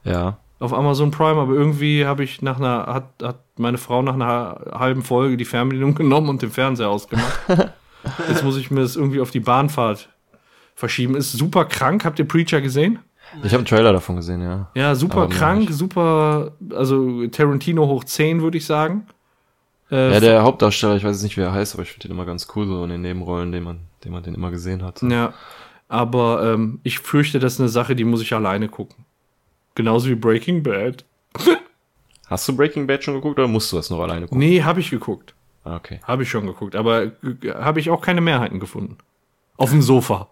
[0.04, 0.38] Ja.
[0.60, 4.60] auf Amazon Prime, aber irgendwie habe ich nach einer, hat, hat meine Frau nach einer
[4.74, 7.39] halben Folge die Fernbedienung genommen und den Fernseher ausgemacht.
[8.28, 10.10] Jetzt muss ich mir das irgendwie auf die Bahnfahrt
[10.76, 11.15] verschieben.
[11.15, 12.04] Ist super krank.
[12.04, 13.00] Habt ihr Preacher gesehen?
[13.43, 14.67] Ich habe einen Trailer davon gesehen, ja.
[14.76, 19.06] Ja, super Aber krank, super, also Tarantino hoch 10, würde ich sagen.
[19.89, 22.26] Äh, Ja, der Hauptdarsteller, ich weiß nicht, wer er heißt, aber ich finde den immer
[22.26, 25.02] ganz cool, so in den Nebenrollen, den man, den man den immer gesehen hat.
[25.02, 25.34] Ja,
[25.88, 29.06] aber ähm, ich fürchte, das ist eine Sache, die muss ich alleine gucken.
[29.76, 31.06] Genauso wie Breaking Bad.
[32.28, 34.40] Hast du Breaking Bad schon geguckt oder musst du das noch alleine gucken?
[34.40, 35.34] Nee, habe ich geguckt.
[35.64, 36.00] Ah, okay.
[36.04, 37.12] Habe ich schon geguckt, aber äh,
[37.54, 38.98] habe ich auch keine Mehrheiten gefunden.
[39.58, 40.30] Auf dem Sofa.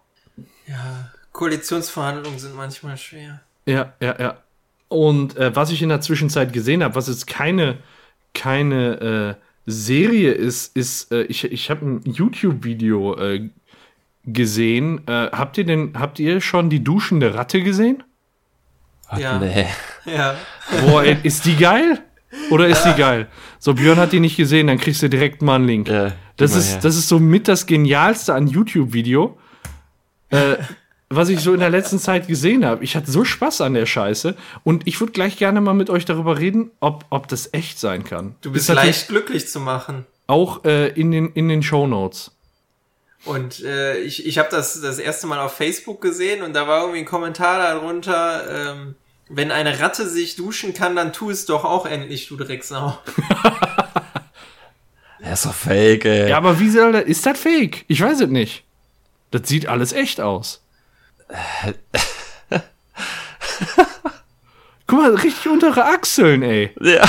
[0.66, 3.42] Ja, Koalitionsverhandlungen sind manchmal schwer.
[3.66, 4.38] Ja, ja, ja.
[4.88, 7.78] Und äh, was ich in der Zwischenzeit gesehen habe, was jetzt keine,
[8.34, 13.50] keine äh, Serie ist, ist, äh, ich, ich habe ein YouTube-Video äh,
[14.26, 15.02] gesehen.
[15.08, 18.04] Äh, habt ihr denn, habt ihr schon die duschende Ratte gesehen?
[19.10, 19.20] Was?
[19.20, 19.40] Ja.
[19.40, 19.66] Nee.
[20.06, 20.36] Ja.
[20.86, 22.00] Boah, ey, ist die geil?
[22.52, 23.28] Oder ist die geil?
[23.58, 25.88] So, Björn hat die nicht gesehen, dann kriegst du direkt mal einen Link.
[25.88, 26.80] Ja, Das ist, her.
[26.82, 29.38] das ist so mit das Genialste an YouTube-Video,
[30.30, 30.58] äh,
[31.10, 32.84] was ich so in der letzten Zeit gesehen habe.
[32.84, 36.06] Ich hatte so Spaß an der Scheiße und ich würde gleich gerne mal mit euch
[36.06, 38.36] darüber reden, ob, ob das echt sein kann.
[38.42, 40.06] Du bist leicht glücklich zu machen.
[40.28, 42.32] Auch äh, in den, in den Show Notes.
[43.26, 46.82] Und äh, ich, ich habe das das erste Mal auf Facebook gesehen und da war
[46.82, 48.96] irgendwie ein Kommentar darunter, ähm,
[49.30, 52.98] wenn eine Ratte sich duschen kann, dann tu es doch auch endlich, du Drecksau.
[55.20, 56.30] Der ist doch fake, ey.
[56.30, 57.04] Ja, aber wie soll das?
[57.04, 57.86] Ist das fake?
[57.88, 58.64] Ich weiß es nicht.
[59.32, 60.64] Das sieht alles echt aus.
[64.88, 66.74] Guck mal, richtig untere Achseln, ey.
[66.82, 67.08] ja.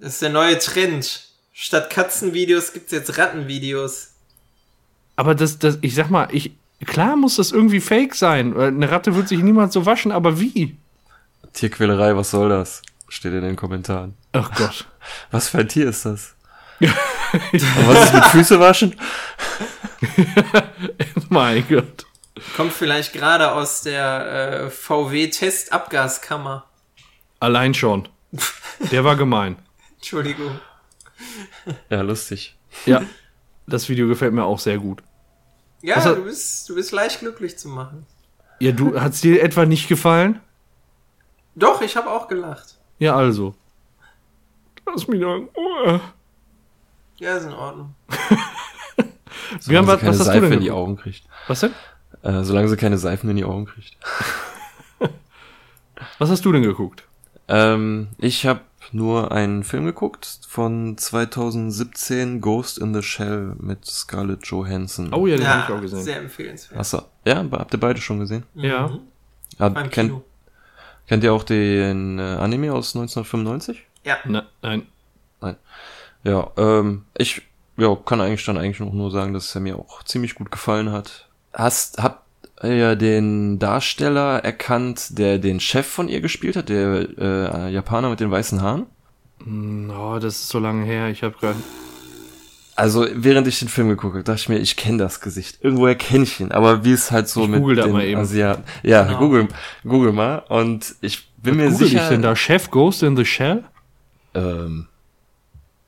[0.00, 1.24] Das ist der neue Trend.
[1.52, 4.10] Statt Katzenvideos gibt's jetzt Rattenvideos.
[5.16, 6.52] Aber das, das, ich sag mal, ich,
[6.84, 8.56] klar muss das irgendwie fake sein.
[8.56, 10.76] Eine Ratte wird sich niemals so waschen, aber wie?
[11.54, 12.82] Tierquälerei, was soll das?
[13.08, 14.14] Steht in den Kommentaren.
[14.32, 14.86] Ach Gott.
[15.30, 16.34] Was für ein Tier ist das?
[16.80, 16.92] Und
[17.88, 18.96] was ist mit Füße waschen?
[21.28, 22.04] mein Gott.
[22.56, 26.64] Kommt vielleicht gerade aus der äh, VW-Testabgaskammer.
[27.40, 28.08] Allein schon.
[28.90, 29.56] Der war gemein.
[29.96, 30.58] Entschuldigung.
[31.88, 32.56] Ja, lustig.
[32.84, 33.02] Ja,
[33.66, 35.02] das Video gefällt mir auch sehr gut.
[35.82, 38.06] Ja, hat- du bist, du bist leicht glücklich zu machen.
[38.60, 40.40] Ja, du, hat's dir etwa nicht gefallen?
[41.54, 42.76] Doch, ich habe auch gelacht.
[42.98, 43.54] Ja, also.
[44.86, 45.48] Lass mich doch.
[45.54, 46.00] Oh.
[47.18, 47.94] Ja, ist in Ordnung.
[49.66, 50.70] Wir haben was, was hast du Seife denn in die?
[50.70, 51.24] Augen kriegt.
[51.46, 51.74] Was denn?
[52.26, 53.96] Äh, solange sie keine Seifen in die Augen kriegt.
[56.18, 57.04] Was hast du denn geguckt?
[57.46, 64.44] Ähm, ich habe nur einen Film geguckt von 2017, Ghost in the Shell mit Scarlett
[64.46, 65.14] Johansson.
[65.14, 66.02] Oh ja, den ja, hab ich auch gesehen.
[66.02, 66.80] sehr empfehlenswert.
[66.80, 68.42] Achso, ja, habt ihr beide schon gesehen?
[68.54, 68.88] Ja.
[68.88, 69.00] Mhm.
[69.60, 70.20] Hab, Beim kennt,
[71.06, 73.84] kennt ihr auch den äh, Anime aus 1995?
[74.04, 74.16] Ja.
[74.24, 74.86] Na, nein.
[76.24, 77.42] Ja, ähm, ich
[77.76, 80.90] ja, kann eigentlich dann eigentlich noch nur sagen, dass er mir auch ziemlich gut gefallen
[80.90, 81.28] hat.
[81.56, 82.20] Hast, habt
[82.62, 88.20] ihr den Darsteller erkannt, der den Chef von ihr gespielt hat, der äh, Japaner mit
[88.20, 88.86] den weißen Haaren?
[89.42, 91.08] Hm, Oh, das ist so lange her.
[91.08, 91.56] Ich habe gerade.
[92.78, 95.58] Also, während ich den Film geguckt habe, dachte ich mir, ich kenne das Gesicht.
[95.62, 98.04] Irgendwoher kenne ich ihn, aber wie es halt so Ich mit google da den mal
[98.04, 98.20] eben.
[98.20, 98.64] Asiaten.
[98.82, 99.18] Ja, Genau.
[99.18, 99.48] google,
[99.82, 100.38] google mal.
[100.50, 102.02] Und ich bin mir Google sicher.
[102.02, 102.36] ich denn da?
[102.36, 103.64] Chef Ghost in the Shell?
[104.34, 104.88] Ähm,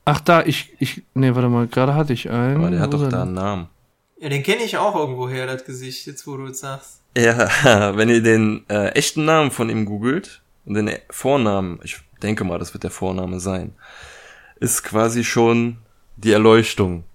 [0.05, 2.55] Ach, da, ich, ich, nee, warte mal, gerade hatte ich einen.
[2.57, 3.67] aber der hat doch da einen Namen.
[4.21, 6.99] Ja, den kenne ich auch irgendwoher, das Gesicht, jetzt wo du es sagst.
[7.17, 12.43] Ja, wenn ihr den äh, echten Namen von ihm googelt und den Vornamen, ich denke
[12.43, 13.73] mal, das wird der Vorname sein,
[14.59, 15.77] ist quasi schon
[16.17, 17.05] die Erleuchtung.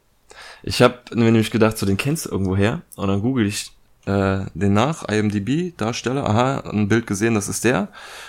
[0.63, 3.71] Ich habe mir nämlich gedacht, so den kennst du irgendwoher und dann google ich
[4.07, 7.89] äh, den nach, IMDb, Darsteller, aha, ein Bild gesehen, das ist der.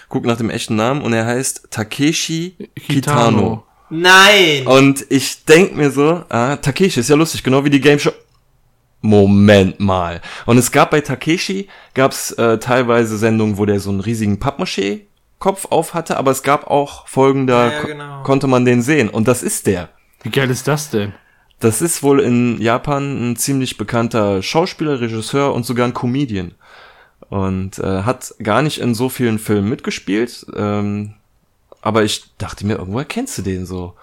[0.10, 3.64] Guck nach dem echten Namen und er heißt Takeshi Kitano.
[3.90, 4.68] Nein!
[4.68, 8.12] Und ich denk mir so, ah, Takeshi ist ja lustig, genau wie die Game Show.
[9.06, 10.22] Moment mal.
[10.46, 15.68] Und es gab bei Takeshi, gab's äh, teilweise Sendungen, wo der so einen riesigen Pappmaché-Kopf
[15.70, 18.24] auf hatte, aber es gab auch Folgen, da Ja, genau.
[18.24, 19.10] konnte man den sehen.
[19.10, 19.90] Und das ist der.
[20.24, 21.14] Wie geil ist das denn?
[21.60, 26.54] Das ist wohl in Japan ein ziemlich bekannter Schauspieler, Regisseur und sogar ein Comedian.
[27.30, 30.46] Und äh, hat gar nicht in so vielen Filmen mitgespielt.
[30.56, 31.14] Ähm,
[31.82, 33.94] aber ich dachte mir, irgendwoher kennst du den so.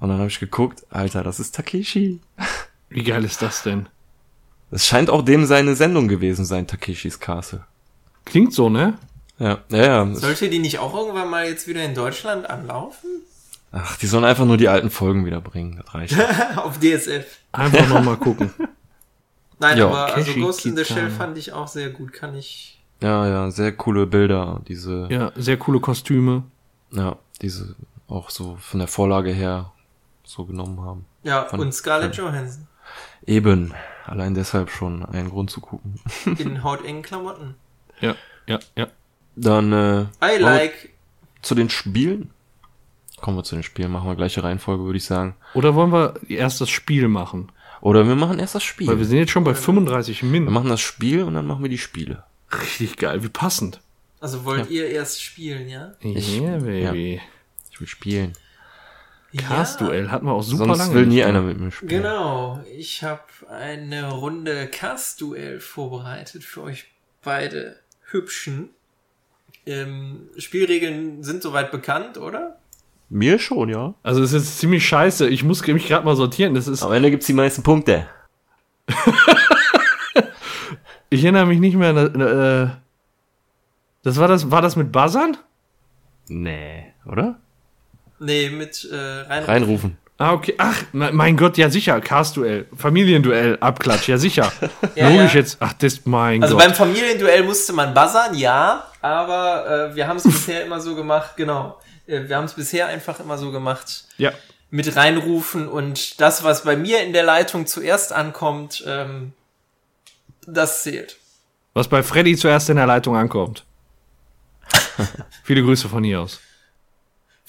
[0.00, 2.20] Und dann habe ich geguckt, Alter, das ist Takeshi.
[2.88, 3.88] Wie geil ist das denn?
[4.70, 7.64] Es scheint auch dem seine Sendung gewesen sein, Takeshis Castle.
[8.24, 8.98] Klingt so, ne?
[9.38, 10.14] Ja, ja, ja.
[10.14, 13.08] Sollte die nicht auch irgendwann mal jetzt wieder in Deutschland anlaufen?
[13.72, 15.80] Ach, die sollen einfach nur die alten Folgen wieder bringen.
[15.84, 16.16] Das reicht.
[16.56, 17.24] Auf DSF.
[17.52, 18.50] Einfach noch mal gucken.
[19.58, 19.86] Nein, Ja.
[19.88, 20.84] aber also Ghost in the.
[20.84, 22.12] Shell fand ich auch sehr gut.
[22.12, 22.80] Kann ich.
[23.02, 24.60] ja, ja, sehr coole Bilder.
[24.68, 26.44] Diese, ja, Ja, sehr coole Kostüme.
[27.40, 27.74] diese
[28.08, 29.72] auch so von der Vorlage her
[30.24, 31.04] so genommen haben.
[31.22, 32.66] Ja, Von- und Scarlett Johansson.
[33.26, 33.72] Eben,
[34.10, 36.00] allein deshalb schon ein Grund zu gucken.
[36.38, 37.54] In hautengen Klamotten.
[38.00, 38.14] Ja,
[38.46, 38.88] ja, ja.
[39.36, 40.90] Dann äh, I wir like.
[41.42, 42.30] zu den Spielen.
[43.20, 45.36] Kommen wir zu den Spielen, machen wir gleiche Reihenfolge, würde ich sagen.
[45.54, 47.52] Oder wollen wir erst das Spiel machen?
[47.82, 48.86] Oder wir machen erst das Spiel.
[48.88, 50.44] Weil wir sind jetzt schon bei 35 wir Min.
[50.46, 52.24] machen das Spiel und dann machen wir die Spiele.
[52.52, 53.80] Richtig geil, wie passend.
[54.20, 55.92] Also wollt ihr erst spielen, ja?
[56.00, 57.20] Ich- yeah, baby.
[57.70, 58.32] Ich will spielen.
[59.38, 60.94] Cast-Duell hatten wir auch super Sonst lange.
[60.94, 62.02] will nie einer mit mir spielen.
[62.02, 62.60] Genau.
[62.76, 66.86] Ich habe eine Runde Cast-Duell vorbereitet für euch
[67.22, 67.78] beide
[68.10, 68.70] Hübschen.
[69.66, 72.58] Ähm, Spielregeln sind soweit bekannt, oder?
[73.08, 73.94] Mir schon, ja.
[74.02, 75.28] Also das ist jetzt ziemlich scheiße.
[75.28, 76.54] Ich muss mich gerade mal sortieren.
[76.54, 78.08] Das ist, Am Ende gibt's die meisten Punkte.
[81.10, 81.90] ich erinnere mich nicht mehr.
[81.96, 82.70] Äh,
[84.02, 85.36] das war das, war das mit Buzzern?
[86.28, 87.38] Nee, oder?
[88.20, 89.42] Nee, mit äh, rein.
[89.44, 89.96] Reinrufen.
[90.18, 90.54] Ah, okay.
[90.58, 91.98] Ach, me- mein Gott, ja sicher.
[92.00, 92.66] Cast-Duell.
[92.76, 94.52] Familienduell, Abklatsch, ja sicher.
[94.94, 95.40] Ja, Logisch ja.
[95.40, 95.56] jetzt.
[95.60, 96.64] Ach, das, mein Also Gott.
[96.66, 101.32] beim Familienduell musste man buzzern, ja, aber äh, wir haben es bisher immer so gemacht,
[101.36, 101.80] genau.
[102.06, 104.32] Äh, wir haben es bisher einfach immer so gemacht, ja.
[104.68, 109.32] mit reinrufen und das, was bei mir in der Leitung zuerst ankommt, ähm,
[110.46, 111.16] das zählt.
[111.72, 113.64] Was bei Freddy zuerst in der Leitung ankommt.
[115.44, 116.40] Viele Grüße von hier aus.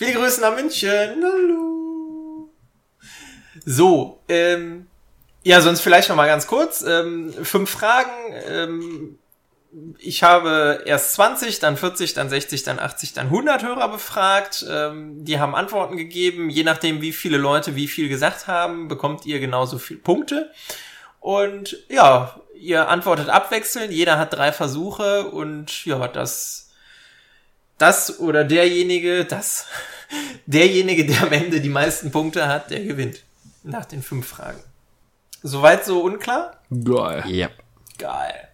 [0.01, 1.23] Viele Grüße nach München.
[1.23, 2.49] Hallo.
[3.63, 4.87] So, ähm,
[5.43, 6.81] ja, sonst vielleicht noch mal ganz kurz.
[6.81, 8.09] Ähm, fünf Fragen.
[8.49, 9.19] Ähm,
[9.99, 14.65] ich habe erst 20, dann 40, dann 60, dann 80, dann 100 Hörer befragt.
[14.67, 16.49] Ähm, die haben Antworten gegeben.
[16.49, 20.49] Je nachdem, wie viele Leute wie viel gesagt haben, bekommt ihr genauso viel Punkte.
[21.19, 26.60] Und ja, ihr antwortet abwechselnd, jeder hat drei Versuche und ja, das,
[27.81, 29.65] das oder derjenige, das,
[30.45, 33.23] derjenige, der am Ende die meisten Punkte hat, der gewinnt.
[33.63, 34.59] Nach den fünf Fragen.
[35.43, 36.61] Soweit so unklar?
[36.83, 37.23] Geil.
[37.27, 37.49] Ja.
[37.97, 38.47] Geil.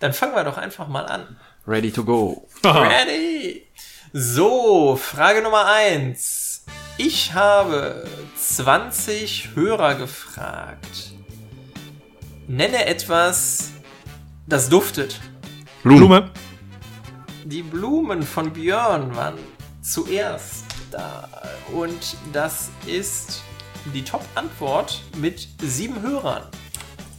[0.00, 1.36] Dann fangen wir doch einfach mal an.
[1.66, 2.46] Ready to go.
[2.64, 3.66] Ready?
[4.12, 6.64] So, Frage Nummer eins.
[6.98, 8.06] Ich habe
[8.36, 11.12] 20 Hörer gefragt.
[12.46, 13.72] Nenne etwas,
[14.46, 15.20] das duftet.
[15.82, 16.30] Blume.
[17.44, 19.38] Die Blumen von Björn waren
[19.82, 21.28] zuerst da.
[21.74, 23.42] Und das ist
[23.92, 26.44] die Top-Antwort mit sieben Hörern.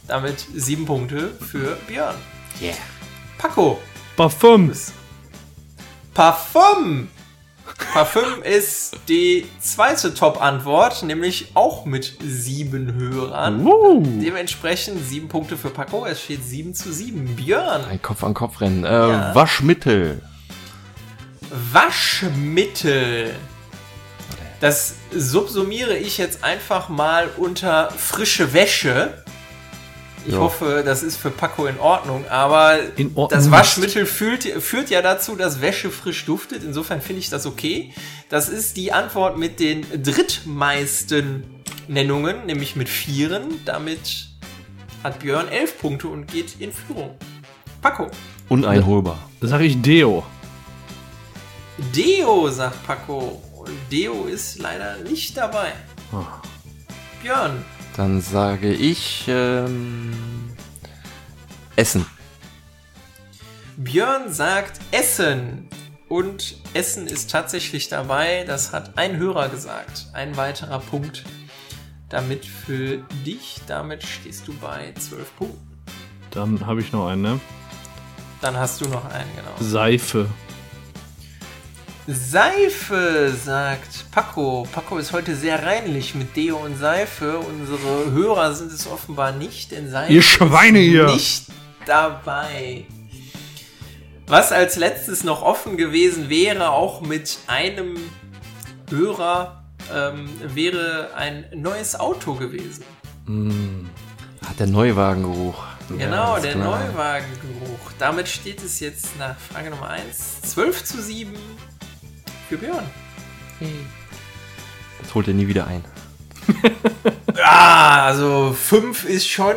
[0.08, 2.16] Damit sieben Punkte für Björn.
[2.60, 2.74] Yeah.
[3.38, 3.78] Paco,
[4.16, 4.72] Parfum.
[6.12, 7.08] Parfum.
[7.78, 13.66] Parfüm ist die zweite Top-Antwort, nämlich auch mit sieben Hörern.
[13.66, 14.02] Uh.
[14.20, 16.06] Dementsprechend sieben Punkte für Paco.
[16.06, 17.36] Es steht sieben zu sieben.
[17.36, 18.84] Björn, Ein Kopf an Kopf rennen.
[18.84, 19.34] Äh, Ja.
[19.34, 20.22] Waschmittel.
[21.72, 23.34] Waschmittel.
[24.60, 29.22] Das subsumiere ich jetzt einfach mal unter frische Wäsche.
[30.26, 30.40] Ich Ja.
[30.40, 33.50] hoffe, das ist für Paco in Ordnung, aber In Ordnung das.
[33.50, 36.64] Waschmittel führt, führt ja dazu, dass Wäsche frisch duftet.
[36.64, 37.92] Insofern finde ich das okay.
[38.28, 41.44] Das ist die Antwort mit den drittmeisten
[41.88, 43.60] Nennungen, nämlich mit vieren.
[43.64, 44.26] Damit
[45.04, 47.14] hat Björn elf Punkte und geht in Führung.
[47.80, 48.10] Paco.
[48.48, 49.18] Uneinholbar.
[49.40, 50.24] Sag ich Deo.
[51.94, 53.42] Deo, sagt Paco.
[53.56, 55.72] Und Deo ist leider nicht dabei.
[57.22, 57.64] Björn.
[57.96, 60.12] Dann sage ich ähm,
[61.76, 62.04] Essen.
[63.78, 65.68] Björn sagt Essen.
[66.08, 68.44] Und Essen ist tatsächlich dabei.
[68.46, 70.08] Das hat ein Hörer gesagt.
[70.12, 71.24] Ein weiterer Punkt.
[72.10, 73.60] Damit für dich.
[73.66, 75.78] Damit stehst du bei 12 Punkten.
[76.30, 77.40] Dann habe ich noch einen, ne?
[78.42, 79.52] Dann hast du noch einen, genau.
[79.58, 80.28] Seife.
[82.06, 84.66] Seife, sagt Paco.
[84.70, 87.38] Paco ist heute sehr reinlich mit Deo und Seife.
[87.38, 91.06] Unsere Hörer sind es offenbar nicht, denn Seife Ihr Schweine ist hier.
[91.06, 91.46] nicht
[91.84, 92.84] dabei.
[94.28, 97.96] Was als letztes noch offen gewesen wäre, auch mit einem
[98.88, 102.84] Hörer, ähm, wäre ein neues Auto gewesen.
[104.46, 105.64] Hat der Neuwagengeruch.
[105.88, 106.80] Genau, Ganz der klar.
[106.86, 107.92] Neuwagengeruch.
[107.98, 111.32] Damit steht es jetzt nach Frage Nummer 1, 12 zu 7
[112.48, 112.84] für Björn.
[115.02, 115.84] Das holt er nie wieder ein.
[117.36, 119.56] Ja, also 5 ist schon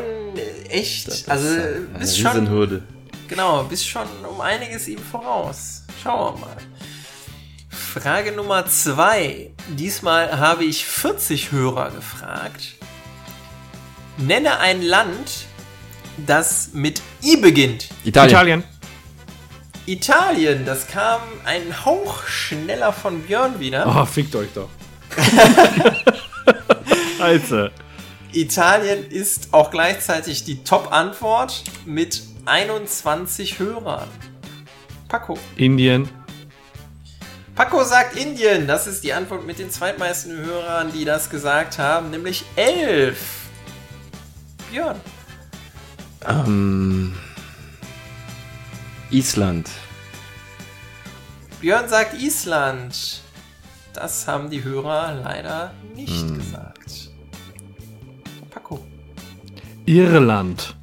[0.68, 2.84] echt, Das ist also eine bist schon, Riesenhürde.
[3.30, 5.84] genau, bist schon um einiges ihm voraus.
[6.04, 6.58] Schauen wir mal.
[7.70, 9.52] Frage Nummer 2.
[9.70, 12.76] Diesmal habe ich 40 Hörer gefragt.
[14.18, 15.46] Nenne ein Land,
[16.28, 17.88] das mit I beginnt.
[18.04, 18.30] Italien.
[18.30, 18.64] Italien.
[19.90, 23.88] Italien, das kam ein Hauch schneller von Björn wieder.
[23.88, 24.70] Oh, fickt euch doch.
[27.20, 27.72] Alter.
[28.32, 34.08] Italien ist auch gleichzeitig die Top-Antwort mit 21 Hörern.
[35.08, 35.40] Paco.
[35.56, 36.08] Indien.
[37.56, 38.68] Paco sagt Indien.
[38.68, 43.18] Das ist die Antwort mit den zweitmeisten Hörern, die das gesagt haben, nämlich 11.
[44.70, 45.02] Björn.
[46.28, 47.16] Ähm,
[49.12, 49.70] Island.
[51.62, 53.22] Björn sagt Island.
[53.94, 57.10] Das haben die Hörer leider nicht gesagt.
[58.52, 58.86] Paco.
[59.86, 60.76] Irland.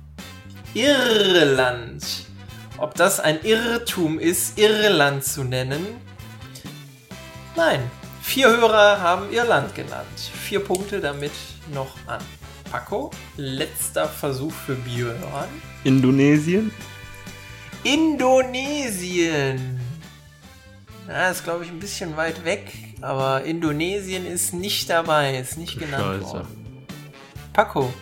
[0.75, 2.27] Irland.
[2.79, 5.87] Ob das ein Irrtum ist, Irland zu nennen?
[7.55, 7.81] Nein.
[8.23, 10.19] Vier Hörer haben Irland genannt.
[10.19, 11.31] Vier Punkte damit
[11.73, 12.21] noch an.
[12.73, 15.17] Paco, letzter Versuch für Björn.
[15.85, 16.73] Indonesien.
[17.87, 19.81] Indonesien.
[21.07, 25.79] Na, ist glaube ich ein bisschen weit weg, aber Indonesien ist nicht dabei, ist nicht
[25.79, 26.33] genannt Scheiße.
[26.33, 26.87] worden.
[27.53, 27.95] Paco,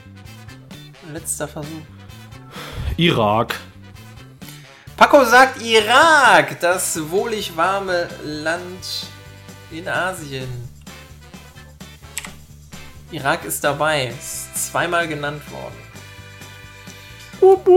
[1.12, 1.82] letzter Versuch.
[2.96, 3.60] Irak.
[4.96, 9.06] Paco sagt Irak, das wohlig warme Land
[9.70, 10.48] in Asien.
[13.10, 15.83] Irak ist dabei, ist zweimal genannt worden.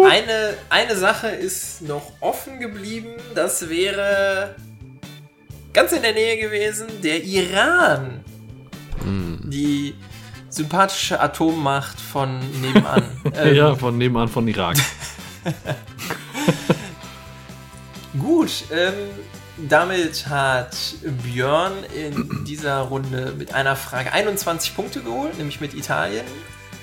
[0.09, 4.55] Eine, eine Sache ist noch offen geblieben, das wäre
[5.73, 8.23] ganz in der Nähe gewesen, der Iran.
[9.49, 9.95] Die
[10.49, 13.03] sympathische Atommacht von nebenan.
[13.35, 14.77] Ähm, ja, von nebenan von Irak.
[18.19, 18.93] Gut, ähm,
[19.69, 20.75] damit hat
[21.23, 26.25] Björn in dieser Runde mit einer Frage 21 Punkte geholt, nämlich mit Italien.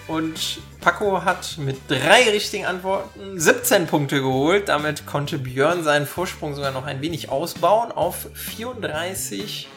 [0.06, 4.68] Und Paco hat mit drei richtigen Antworten 17 Punkte geholt.
[4.68, 9.68] Damit konnte Björn seinen Vorsprung sogar noch ein wenig ausbauen auf 34.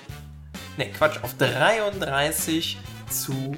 [0.77, 2.77] Ne, Quatsch, auf 33
[3.09, 3.55] zu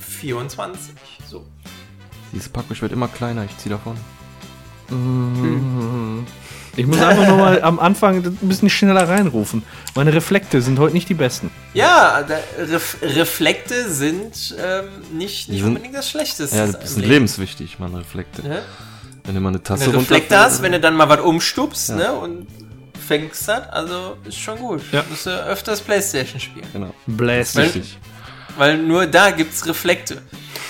[0.00, 0.94] 24.
[1.28, 1.46] So.
[2.32, 3.96] Dieses Packung wird immer kleiner, ich zieh davon.
[6.76, 9.62] Ich muss einfach nur mal am Anfang ein bisschen schneller reinrufen.
[9.94, 11.50] Meine Reflekte sind heute nicht die besten.
[11.72, 14.84] Ja, da, Ref Reflekte sind ähm,
[15.16, 16.56] nicht, nicht sind- unbedingt das Schlechteste.
[16.56, 18.42] Ja, das sind Leben, lebenswichtig, man, Reflekte.
[18.46, 18.62] Ne?
[19.24, 21.90] Wenn du mal eine Tasse Wenn du Reflekte hast, wenn du dann mal was umstupst
[21.90, 21.96] Ja.
[21.96, 22.46] ne, und
[23.06, 24.82] fängst das, also ist schon gut.
[24.92, 25.04] Ja.
[25.08, 26.66] Musst du öfters Playstation spielen.
[26.72, 26.94] Genau.
[27.06, 27.56] Bläst.
[27.56, 27.82] Weil-.
[28.56, 30.22] Weil nur da gibt's Reflekte.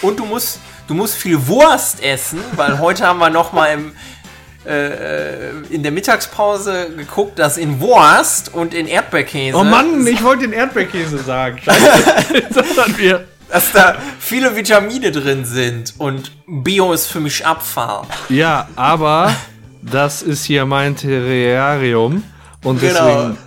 [0.02, 3.92] Und du musst, du musst viel Wurst essen, weil heute haben wir noch mal im,
[5.70, 10.52] in der Mittagspause geguckt, dass in Wurst und in Erdbeerkäse, Oh Mann, ich wollte den
[10.52, 11.58] Erdbeerkäse sagen.
[11.62, 12.42] Scheiße.
[12.54, 13.24] das mir.
[13.50, 18.02] dass da viele Vitamine drin sind und Bio ist für mich Abfall.
[18.30, 19.34] Ja, aber
[19.82, 22.22] das ist hier mein Terrarium.
[22.62, 23.34] Und Genau.
[23.34, 23.38] deswegen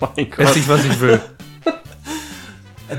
[0.38, 1.20] Oh esse ich, was ich will.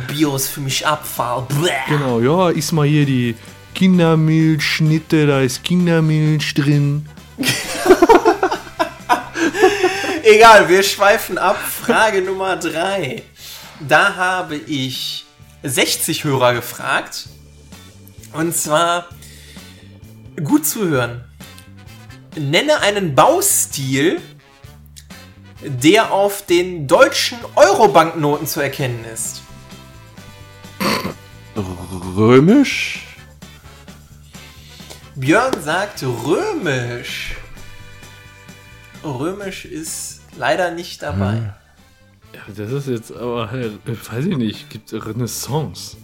[0.07, 1.43] Bio ist für mich Abfall.
[1.61, 1.69] Bäh.
[1.87, 3.35] Genau, ja, iss mal hier die
[3.75, 7.05] Kindermilchschnitte, da ist Kindermilch drin.
[10.23, 11.57] Egal, wir schweifen ab.
[11.57, 13.23] Frage Nummer drei.
[13.87, 15.25] Da habe ich
[15.63, 17.27] 60 Hörer gefragt.
[18.33, 19.07] Und zwar
[20.43, 21.23] gut zuhören.
[22.35, 24.19] Nenne einen Baustil,
[25.61, 29.41] der auf den deutschen Euro-Banknoten zu erkennen ist.
[31.55, 33.02] Römisch?
[35.23, 37.37] Björn sagt römisch.
[39.05, 41.53] Römisch ist leider nicht dabei.
[42.33, 45.95] Ja, das ist jetzt aber, äh, weiß ich nicht, gibt Renaissance.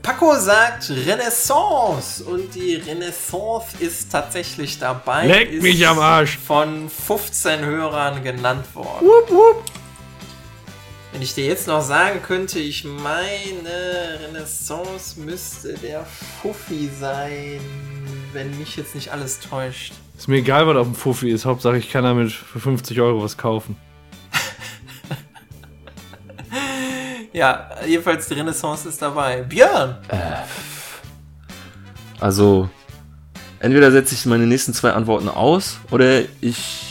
[0.00, 5.26] Paco sagt Renaissance und die Renaissance ist tatsächlich dabei.
[5.26, 6.38] Leck mich am Arsch.
[6.38, 9.08] Von 15 Hörern genannt worden.
[9.08, 9.64] Wupp, wupp.
[11.12, 16.04] Wenn ich dir jetzt noch sagen könnte, ich meine, Renaissance müsste der
[16.42, 17.60] Fuffi sein,
[18.32, 19.94] wenn mich jetzt nicht alles täuscht.
[20.16, 21.46] Ist mir egal, was auf dem Fuffi ist.
[21.46, 23.76] Hauptsache, ich kann damit für 50 Euro was kaufen.
[27.30, 29.42] Ja, jedenfalls die Renaissance ist dabei.
[29.42, 29.98] Björn!
[32.18, 32.68] Also,
[33.60, 36.87] entweder setze ich meine nächsten zwei Antworten aus oder ich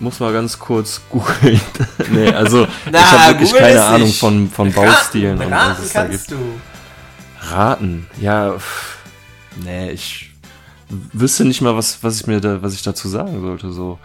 [0.00, 1.60] muss mal ganz kurz googeln.
[2.10, 4.18] nee, also Na, ich habe wirklich googeln keine Ahnung nicht.
[4.18, 6.40] von, von Baustilen Raten, und was raten es da kannst gibt.
[6.40, 6.60] du.
[7.54, 8.98] Raten, ja, pff,
[9.64, 10.30] nee, ich
[11.12, 13.98] wüsste nicht mal, was, was ich mir da, was ich dazu sagen sollte, so.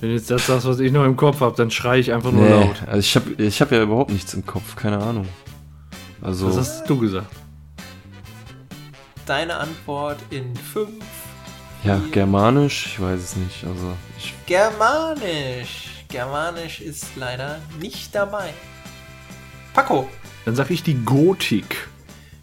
[0.00, 2.42] Wenn jetzt das das, was ich noch im Kopf habe, dann schreie ich einfach nur
[2.44, 2.76] Nee, laut.
[2.86, 5.26] also ich habe ich hab ja überhaupt nichts im Kopf, keine Ahnung.
[6.20, 7.30] Also, Was hast du gesagt?
[9.26, 10.88] Deine Antwort in 5.
[11.84, 16.04] ja, germanisch, ich weiß es nicht, also ich, Germanisch.
[16.08, 18.52] Germanisch ist leider nicht dabei.
[19.74, 20.08] Paco.
[20.44, 21.88] Dann sag ich die Gotik.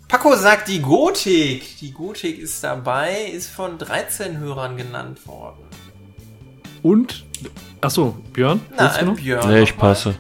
[0.08, 1.80] Paco sagt die Gotik.
[1.80, 5.64] Die Gotik ist dabei, ist von 13 Hörern genannt worden.
[6.84, 7.26] Und,
[7.82, 8.60] achso, Björn?
[8.78, 9.16] Äh, noch?
[9.16, 9.50] Björn.
[9.50, 10.16] nee, ich passe.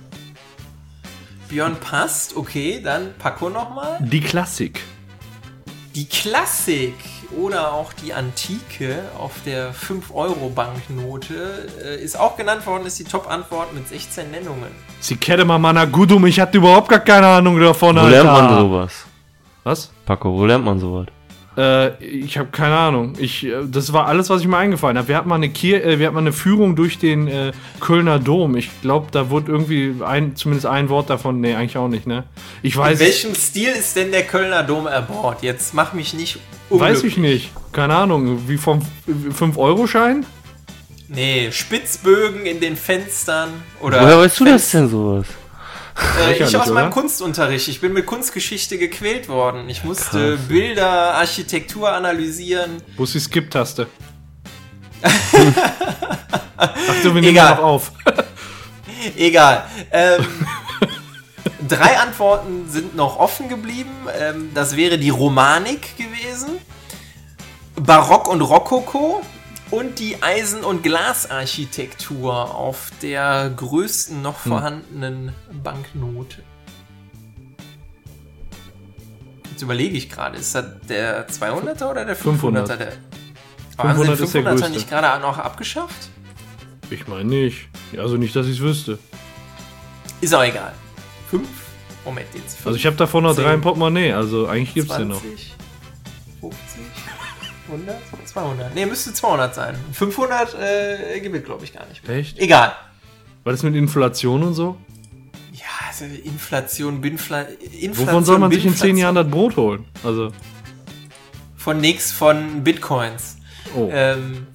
[1.50, 4.00] Björn passt, okay, dann Paco nochmal.
[4.02, 4.82] Die Klassik.
[5.96, 6.96] Die Klassik
[7.40, 13.76] oder auch die Antike auf der 5-Euro-Banknote äh, ist auch genannt worden, ist die Top-Antwort
[13.76, 14.72] mit 16 Nennungen.
[15.00, 18.10] Sie kenne mal Mana Gudum, ich hatte überhaupt gar keine Ahnung davon, Wo Alter.
[18.24, 19.06] lernt man sowas?
[19.64, 19.92] Was?
[20.04, 21.06] Paco, wo lernt man sowas?
[21.58, 23.14] Äh, ich habe keine Ahnung.
[23.20, 25.08] Ich, äh, das war alles, was ich mir eingefallen habe.
[25.08, 28.20] Wir hatten mal eine, Kir äh, wir hatten mal eine Führung durch den äh, Kölner
[28.20, 28.56] Dom.
[28.56, 31.42] Ich glaube, da wurde irgendwie ein, zumindest ein Wort davon.
[31.42, 32.24] Nee, eigentlich auch nicht, ne?
[32.62, 35.38] Ich In weiß, welchem Stil ist denn der Kölner Dom erbaut?
[35.42, 36.40] Jetzt mach mich nicht
[36.80, 37.52] weiß ich nicht.
[37.72, 38.48] Keine Ahnung.
[38.48, 40.26] Wie vom 5-Euro-Schein?
[41.08, 43.50] Nee, Spitzbögen in den Fenstern
[43.82, 44.02] oder.
[44.02, 45.28] Woher weißt du das denn sowas?
[46.20, 46.90] Äh, ich aus meinem?
[46.92, 47.68] Kunstunterricht.
[47.68, 49.70] Ich bin mit Kunstgeschichte gequält worden.
[49.70, 50.48] Ich musste Krass.
[50.48, 52.82] Bilder, Architektur analysieren.
[52.98, 53.88] Wo ist die Skip-Taste?
[56.58, 57.56] Ach so, wir nehmen Egal.
[57.56, 57.92] noch auf.
[59.18, 59.66] Egal.
[59.92, 60.26] Ähm,
[61.68, 63.92] drei Antworten sind noch offen geblieben.
[64.20, 66.58] Ähm, das wäre die Romanik gewesen,
[67.76, 69.22] Barock und Rokoko
[69.74, 76.44] und die Eisen- und Glasarchitektur auf der größten noch vorhandenen Banknote.
[79.50, 82.68] Jetzt überlege ich gerade, ist das der 200er oder der 500er?
[82.68, 82.80] 500.
[82.80, 82.94] Der,
[83.78, 84.70] Aber 500 sind ist der 500er größte.
[84.70, 86.10] nicht gerade noch abgeschafft?
[86.92, 87.68] Ich meine nicht.
[87.98, 89.00] Also nicht, dass ich es wüsste.
[90.22, 90.74] Ist auch egal.
[91.32, 91.48] 5,
[92.06, 92.60] Moment, jetzt.
[92.64, 95.22] Also ich habe davon noch 10, drei im Portemonnaie, also eigentlich gibt's den noch.
[97.68, 98.76] 20, 50, 100, 200.
[98.76, 99.76] Ne, müsste 200 sein.
[99.94, 102.18] 500 äh, gewinnt, glaube ich, gar nicht mehr.
[102.18, 102.40] Echt?
[102.40, 102.74] Egal.
[103.44, 104.78] Was ist mit Inflation und so?
[105.52, 107.98] Ja, also Inflation, Binfla Inflation.
[108.08, 108.96] Wovon soll man sich in Binflation.
[108.96, 109.86] zehn Jahren das Brot holen?
[110.04, 110.32] Also,
[111.58, 113.38] Von nix, von Bitcoins.
[113.76, 113.90] oh.
[113.92, 114.48] Ähm,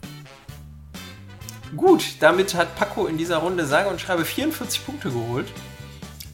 [1.77, 5.47] gut, damit hat Paco in dieser Runde sage und schreibe 44 Punkte geholt.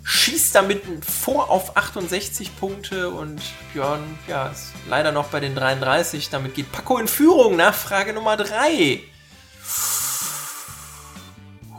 [0.07, 3.41] Schießt damit vor auf 68 Punkte und
[3.73, 6.29] Björn, ja, ist leider noch bei den 33.
[6.29, 9.01] Damit geht Paco in Führung nach Frage Nummer 3.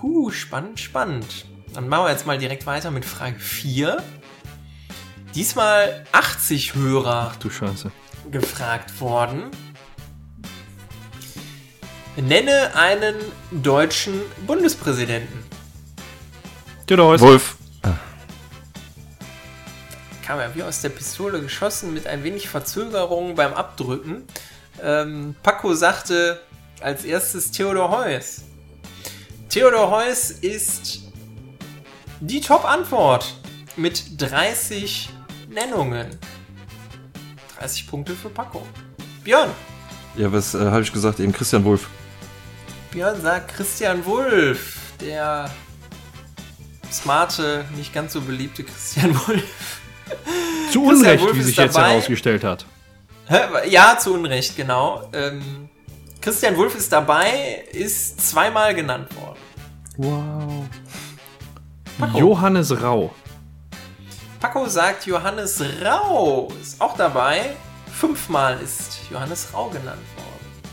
[0.02, 1.46] Huh, spannend, spannend.
[1.74, 4.02] Dann machen wir jetzt mal direkt weiter mit Frage 4.
[5.36, 7.92] Diesmal 80 Hörer Ach du Scheiße.
[8.32, 9.52] gefragt worden.
[12.16, 13.16] Nenne einen
[13.52, 15.44] deutschen Bundespräsidenten.
[16.88, 17.58] Genau, Wolf.
[20.26, 24.24] Kam ja wie aus der Pistole geschossen mit ein wenig Verzögerung beim Abdrücken.
[24.82, 26.42] Ähm, Paco sagte
[26.82, 28.42] als erstes Theodor Heuss.
[29.50, 31.04] Theodor Heuss ist
[32.22, 33.36] die Top-Antwort
[33.76, 35.10] mit 30
[35.48, 36.18] Nennungen.
[37.60, 38.66] 30 Punkte für Paco.
[39.24, 39.52] Björn.
[40.18, 41.20] Ja, was äh, habe ich gesagt?
[41.20, 41.88] Eben Christian Wolf.
[42.90, 45.52] Björn sagt Christian Wulff, der
[46.92, 49.82] smarte, nicht ganz so beliebte Christian Wulff.
[50.72, 51.90] zu Unrecht, wie sich jetzt dabei.
[51.92, 52.66] herausgestellt hat.
[53.68, 55.10] Ja, zu Unrecht, genau.
[55.14, 55.70] Ähm,
[56.22, 59.40] Christian Wulff ist dabei, ist zweimal genannt worden.
[59.98, 60.66] Wow.
[61.98, 62.18] Paco.
[62.20, 63.14] Johannes Rau.
[64.40, 67.56] Paco sagt Johannes Rau ist auch dabei.
[67.92, 70.64] Fünfmal ist Johannes Rau genannt worden.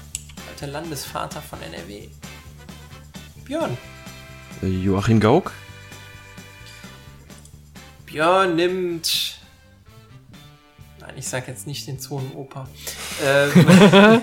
[0.50, 2.08] Alter Landesvater von NRW.
[3.44, 3.76] Björn.
[4.62, 5.52] Joachim Gauck.
[8.12, 9.38] Björn nimmt.
[11.00, 12.68] Nein, ich sag jetzt nicht den Zonenoper.
[13.24, 14.20] Ähm,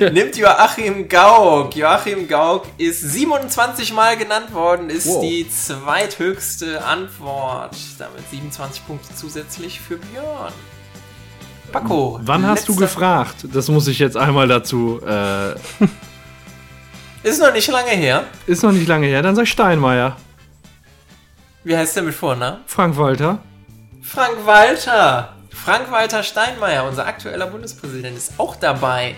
[0.12, 1.74] nimmt Joachim Gauck.
[1.76, 5.22] Joachim Gauck ist 27 Mal genannt worden, ist Wow.
[5.22, 7.76] die zweithöchste Antwort.
[7.98, 10.52] Damit 27 Punkte zusätzlich für Björn.
[11.72, 12.18] Paco.
[12.22, 13.46] Wann hast du gefragt?
[13.52, 15.00] Das muss ich jetzt einmal dazu.
[15.06, 15.54] Äh,
[17.22, 18.24] Ist noch nicht lange her.
[18.46, 19.22] ist noch nicht lange her.
[19.22, 20.16] Dann sag ich Steinmeier.
[21.68, 22.60] Wie heißt der mit Vornamen?
[22.64, 23.40] Frank Walter.
[24.00, 25.34] Frank Walter.
[25.50, 29.16] Frank-Walter Steinmeier, unser aktueller Bundespräsident, ist auch dabei.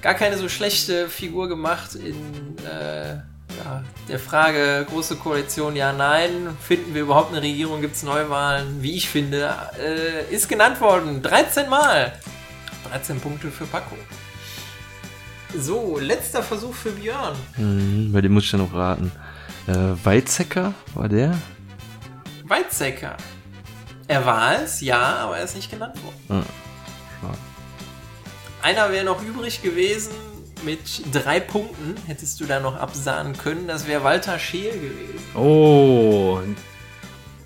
[0.00, 6.56] Gar keine so schlechte Figur gemacht in äh, ja, der Frage Große Koalition, ja, nein.
[6.58, 7.82] Finden wir überhaupt eine Regierung?
[7.82, 8.82] Gibt es Neuwahlen?
[8.82, 11.20] Wie ich finde, äh, ist genannt worden.
[11.20, 12.14] 13 Mal.
[12.88, 13.94] 13 Punkte für Paco.
[15.54, 17.36] So, letzter Versuch für Björn.
[17.56, 19.12] Hm, bei dem muss ich ja noch raten.
[19.68, 21.36] Äh, Weizsäcker war der?
[22.44, 23.16] Weizsäcker.
[24.06, 26.16] Er war es, ja, aber er ist nicht genannt worden.
[26.42, 26.46] Ah,
[27.20, 27.38] schade.
[28.62, 30.12] Einer wäre noch übrig gewesen
[30.64, 30.80] mit
[31.12, 31.94] drei Punkten.
[32.06, 33.68] Hättest du da noch absahnen können.
[33.68, 35.24] Das wäre Walter Scheel gewesen.
[35.34, 36.40] Oh,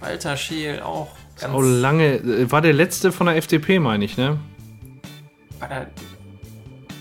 [0.01, 1.09] Walter Scheel auch
[1.41, 1.53] ganz.
[1.53, 2.15] auch lange.
[2.19, 4.39] äh, War der letzte von der FDP, meine ich, ne?
[5.59, 5.87] War da-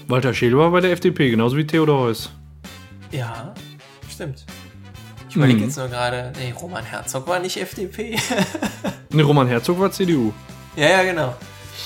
[0.07, 2.31] Walter Scheel war bei der FDP, genauso wie Theodor Heuss.
[3.11, 3.53] ja,
[4.11, 4.45] stimmt.
[5.31, 5.65] Ich überlege Mhm.
[5.67, 6.33] jetzt nur gerade.
[6.37, 8.17] Nee, Roman Herzog war nicht FDP.
[9.13, 10.33] Ne, Roman Herzog war CDU.
[10.75, 11.35] ja, ja, genau.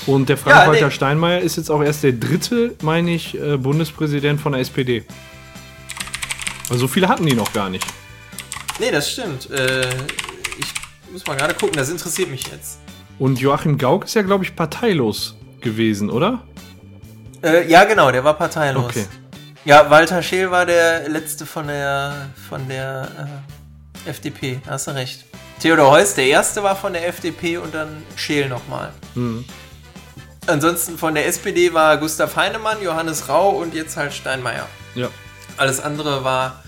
[0.07, 0.91] Und der Ja, Frank-Walter nee.
[0.91, 5.03] Steinmeier ist jetzt auch erst der dritte, meine ich, äh, Bundespräsident von der SPD.
[6.69, 7.85] Also so viele hatten die noch gar nicht.
[8.79, 9.49] Nee, das stimmt.
[9.51, 9.89] Äh,
[10.59, 12.79] ich muss mal gerade gucken, das interessiert mich jetzt.
[13.19, 16.43] Und Joachim Gauck ist ja, glaube ich, parteilos gewesen, oder?
[17.43, 18.85] Äh, ja, genau, der war parteilos.
[18.85, 19.05] Okay.
[19.65, 23.41] Ja, Walter Scheel war der letzte von der von der
[24.05, 25.25] äh, FDP, da hast du recht.
[25.59, 28.93] Theodor Heuss, der erste war von der FDP und dann Scheel nochmal.
[29.15, 29.43] Mhm.
[30.45, 34.67] Ansonsten von der SPD war Gustav Heinemann, Johannes Rau und jetzt halt Steinmeier.
[34.93, 35.09] Ja.
[35.57, 36.63] Alles andere war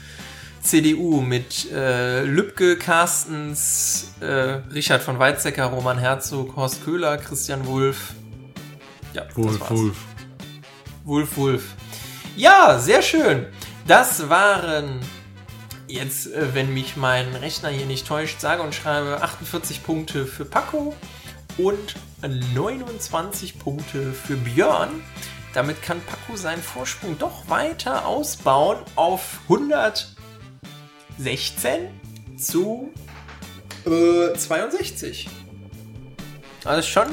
[0.61, 4.25] CDU mit äh, Lübcke, Carstens, äh,
[4.73, 8.13] Richard von Weizsäcker, Roman Herzog, Horst Köhler, Christian Wulff.
[9.13, 11.35] Ja, das Wulf, war's.
[11.35, 11.63] Wulf.
[12.37, 13.47] Ja, sehr schön.
[13.87, 14.99] Das waren
[15.87, 20.45] jetzt, äh, wenn mich mein Rechner hier nicht täuscht, sage und schreibe 48 Punkte für
[20.45, 20.93] Paco
[21.57, 25.01] und 29 Punkte für Björn.
[25.55, 31.89] Damit kann Paco seinen Vorsprung doch weiter ausbauen auf 116
[32.37, 32.93] zu
[33.87, 35.27] äh, 62.
[36.65, 37.07] Also schon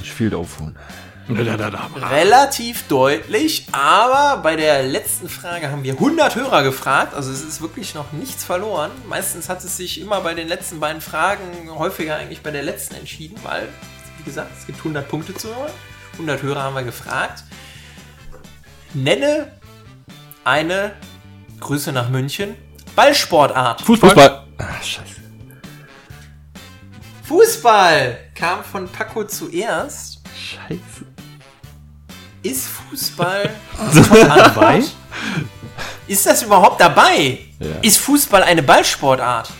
[0.00, 0.78] Ich viel aufholen.
[1.36, 7.60] Relativ deutlich, aber bei der letzten Frage haben wir 100 Hörer gefragt, also es ist
[7.60, 8.90] wirklich noch nichts verloren.
[9.08, 12.94] Meistens hat es sich immer bei den letzten beiden Fragen häufiger eigentlich bei der letzten
[12.94, 13.68] entschieden, weil,
[14.18, 15.72] wie gesagt, es gibt 100 Punkte zu holen.
[16.14, 17.44] 100 Hörer haben wir gefragt.
[18.94, 19.52] Nenne
[20.44, 20.92] eine
[21.60, 22.54] Grüße nach München
[22.94, 23.82] Ballsportart.
[23.82, 24.10] Fußball.
[24.10, 24.46] Fußball.
[24.58, 25.22] Ah, scheiße.
[27.22, 30.20] Fußball kam von Paco zuerst.
[30.36, 31.11] Scheiße.
[32.42, 33.50] Ist Fußball
[34.26, 34.82] Dabei?
[36.06, 37.38] Ist das überhaupt dabei?
[37.60, 37.68] Ja.
[37.82, 39.50] Ist Fußball eine Ballsportart?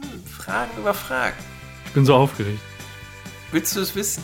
[0.00, 1.36] Hm, Fragen über Fragen.
[1.86, 2.60] Ich bin so aufgeregt.
[3.52, 4.22] Willst du es wissen?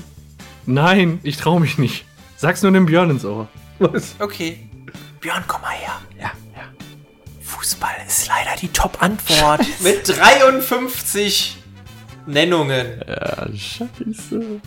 [0.66, 2.04] Nein, ich traue mich nicht.
[2.36, 3.48] Sag's nur dem Björn ins Ohr.
[3.78, 4.14] Was?
[4.18, 4.68] Okay.
[5.20, 6.00] Björn, komm mal her.
[6.18, 6.62] Ja, ja.
[7.42, 9.62] Fußball ist leider die Top-Antwort.
[9.80, 11.56] Mit 53
[12.26, 13.02] Nennungen.
[13.06, 14.60] Ja, scheiße.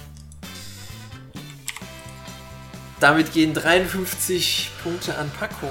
[3.00, 5.68] Damit gehen 53 Punkte an Paco.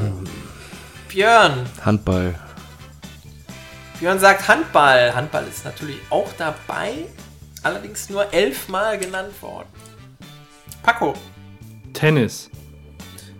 [1.08, 1.66] Björn.
[1.84, 2.34] Handball.
[3.98, 5.14] Björn sagt Handball.
[5.14, 7.06] Handball ist natürlich auch dabei,
[7.62, 9.68] allerdings nur elfmal genannt worden.
[10.82, 11.14] Paco.
[11.92, 12.50] Tennis.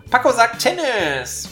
[0.09, 1.49] Paco sagt Tennis.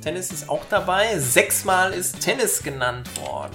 [0.00, 1.18] Tennis ist auch dabei.
[1.18, 3.54] Sechsmal ist Tennis genannt worden.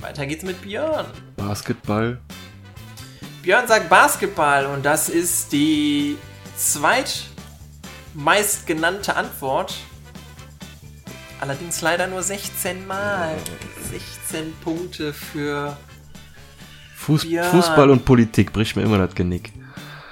[0.00, 1.06] Weiter geht's mit Björn.
[1.36, 2.18] Basketball.
[3.42, 6.16] Björn sagt Basketball und das ist die
[6.60, 9.74] zweitmeist genannte Antwort.
[11.40, 13.34] Allerdings leider nur 16 Mal.
[13.90, 15.76] 16 Punkte für
[16.96, 17.44] Fuß Ja.
[17.44, 19.52] Fußball und Politik bricht mir immer das Genick.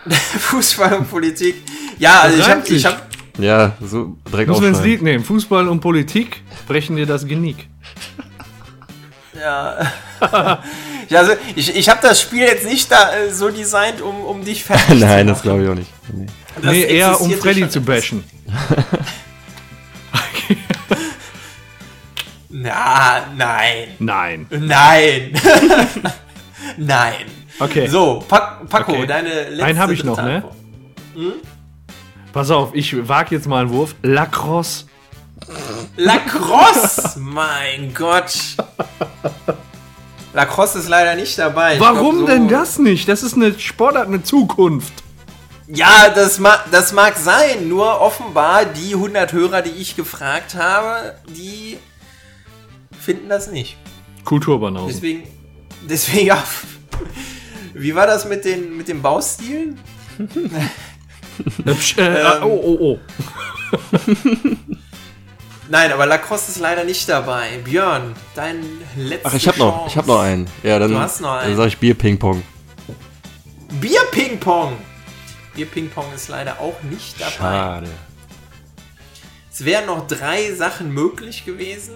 [0.10, 1.56] Fußball und Politik.
[1.98, 4.80] Ja, also ich habe ich hab, Ja, so direkt Muss man ins.
[4.82, 5.22] Lied nehmen.
[5.22, 7.68] Fußball und Politik brechen dir das Genick.
[9.38, 9.92] ja.
[11.08, 14.42] ja, also ich, ich habe das Spiel jetzt nicht da äh, so designt, um, um
[14.44, 15.90] dich fertig Nein, zu das glaube ich auch nicht.
[16.12, 16.26] Nee.
[16.56, 18.24] Das nee, eher um Freddy zu bashen.
[22.50, 23.88] Na, nein.
[23.98, 24.46] Nein.
[24.50, 25.32] Nein.
[26.76, 27.26] nein.
[27.60, 27.86] Okay.
[27.88, 29.06] So, pa Paco, Okay.
[29.06, 30.36] deine letzte Einen hab ich noch, ne?
[30.36, 30.54] Antwort.
[32.32, 33.94] Pass auf, ich wage jetzt mal einen Wurf.
[34.02, 34.86] Lacrosse.
[35.96, 37.18] Lacrosse!
[37.18, 38.56] mein Gott.
[40.32, 41.78] Lacrosse ist leider nicht dabei.
[41.80, 43.08] Warum glaub, so- denn das nicht?
[43.08, 44.92] Das ist eine Sportart mit Zukunft.
[45.68, 47.68] Ja, das, ma das mag sein.
[47.68, 51.78] Nur offenbar die 100 Hörer, die ich gefragt habe, die
[52.98, 53.76] finden das nicht.
[54.24, 54.88] Kulturbanausen.
[54.88, 55.28] Deswegen,
[55.88, 56.42] deswegen, ja.
[57.74, 59.78] Wie war das mit den, mit den Baustilen?
[60.18, 62.42] Äh, äh, Ähm.
[62.42, 62.98] oh, oh, oh.
[65.70, 67.58] Nein, aber Lacrosse ist leider nicht dabei.
[67.62, 68.64] Björn, dein
[68.96, 70.48] letzter Ach, ich habe noch, ich habe noch einen.
[70.62, 71.50] Ja, dann, Du hast noch einen.
[71.50, 72.42] dann sage ich Bier Ping Pong.
[75.58, 76.04] Bier-Ping-Pong.
[76.10, 77.30] Bier-Ping-Pong ist leider auch nicht dabei.
[77.32, 77.88] Schade.
[79.52, 81.94] Es wären noch drei Sachen möglich gewesen,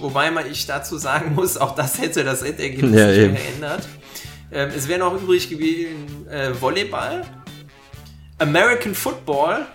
[0.00, 3.34] wobei man ich dazu sagen muss, auch das hätte das Endergebnis Ja, nicht eben.
[3.34, 3.88] geändert.
[4.50, 7.24] Ähm, es wäre noch übrig gewesen äh, Volleyball,
[8.38, 9.66] American Football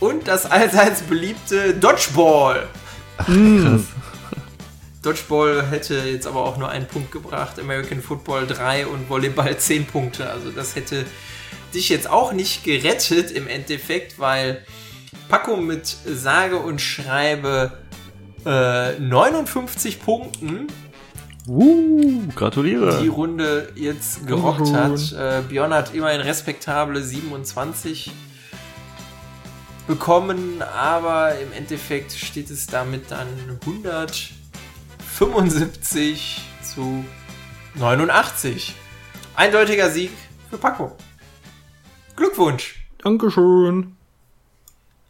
[0.00, 2.66] und das allseits beliebte Dodgeball.
[3.18, 3.82] Krass.
[5.02, 9.86] Dodgeball hätte jetzt aber auch nur einen Punkt gebracht, American Football 3 und Volleyball 10
[9.86, 10.28] Punkte.
[10.30, 11.04] Also das hätte
[11.74, 14.64] dich jetzt auch nicht gerettet im Endeffekt, weil
[15.28, 17.78] Paco mit sage und schreibe
[18.44, 20.66] äh, 59 Punkten
[21.48, 23.00] Uh, gratuliere.
[23.02, 24.76] die Runde jetzt gerockt Uhu.
[24.76, 25.12] hat.
[25.12, 28.12] Äh, Björn hat immerhin respektable 27
[29.88, 33.26] bekommen, aber im Endeffekt steht es damit dann
[33.62, 37.04] 175 zu
[37.74, 38.76] 89.
[39.34, 40.12] Eindeutiger Sieg
[40.48, 40.96] für Paco.
[42.26, 42.86] Glückwunsch!
[42.98, 43.96] Dankeschön.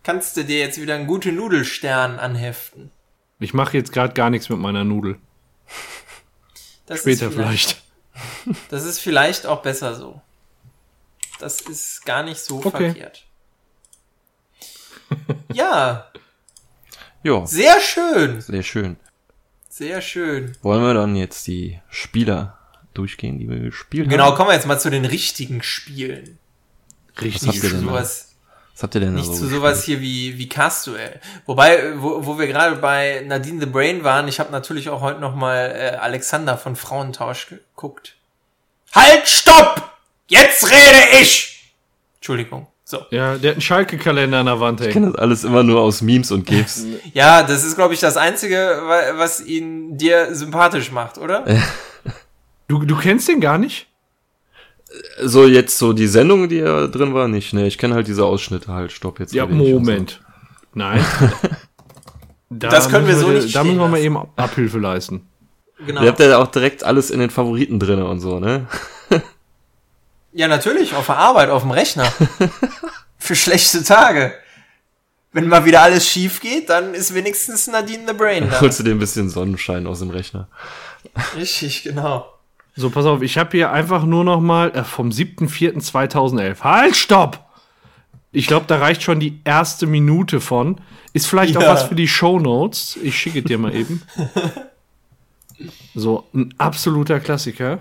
[0.03, 2.91] Kannst du dir jetzt wieder einen guten Nudelstern anheften?
[3.39, 5.19] Ich mache jetzt gerade gar nichts mit meiner Nudel.
[6.87, 7.83] Das Später ist vielleicht.
[8.71, 10.21] Das ist vielleicht auch besser so.
[11.39, 12.71] Das ist gar nicht so Okay.
[12.71, 13.27] verkehrt.
[15.53, 16.11] Ja,
[17.23, 18.41] Ja, sehr schön.
[18.41, 18.97] sehr schön.
[19.69, 20.57] Sehr schön.
[20.63, 22.59] Wollen wir dann jetzt die Spieler
[22.95, 24.37] durchgehen, die wir gespielt Genau, haben?
[24.37, 26.39] kommen wir jetzt mal zu den richtigen Spielen.
[27.15, 28.35] Was habt ihr Nicht zu denn sowas,
[28.75, 31.21] Was habt ihr denn nicht so zu sowas hier wie, wie Castuel.
[31.47, 35.21] Wobei, wo, wo wir gerade bei Nadine the Brain waren, ich habe natürlich auch heute
[35.21, 38.17] noch mal äh, Alexander von Frauentausch geguckt.
[38.95, 39.91] Halt, stopp!
[40.29, 41.73] Jetzt rede ich!
[42.17, 42.67] Entschuldigung.
[42.85, 42.99] So.
[43.11, 44.93] Ja, der hat einen Schalke-Kalender an der Wand Ich hängen.
[44.95, 46.85] kenne das alles immer nur aus Memes und GIFs.
[47.15, 51.45] Ja, das ist, glaube ich, das Einzige, wa- was ihn dir sympathisch macht, oder?
[52.69, 53.87] Du, du kennst den gar nicht?
[55.23, 57.53] So jetzt so die Sendung, die da drin war, nicht.
[57.53, 58.93] Ne, ich kenne halt diese Ausschnitte halt.
[58.93, 59.33] Stopp jetzt.
[59.35, 60.21] Ja, Moment.
[60.75, 61.05] Nein.
[62.51, 65.27] Da Das können wir so dir- nicht Da müssen wir mal eben Abhilfe leisten.
[65.87, 66.03] Genau.
[66.03, 68.67] Ihr habt ja auch direkt alles in den Favoriten drinne und so, ne?
[70.35, 72.11] Ja, natürlich, auf der Arbeit, auf dem Rechner.
[73.19, 74.33] Für schlechte Tage.
[75.33, 78.61] Wenn mal wieder alles schief geht, dann ist wenigstens Nadine the Brain da.
[78.63, 80.49] Holst du dir ein bisschen Sonnenschein aus dem Rechner.
[81.37, 82.32] Richtig, genau.
[82.75, 86.61] So, pass auf, ich habe hier einfach nur noch mal äh, vom 7.4.2011.
[86.63, 87.45] Halt, stopp!
[88.35, 90.81] Ich glaube, da reicht schon die erste Minute von.
[91.13, 91.69] Ist vielleicht auch Ja.
[91.75, 92.99] was für die Shownotes.
[93.03, 94.01] Ich schicke dir mal eben.
[95.95, 97.79] So, ein absoluter Klassiker.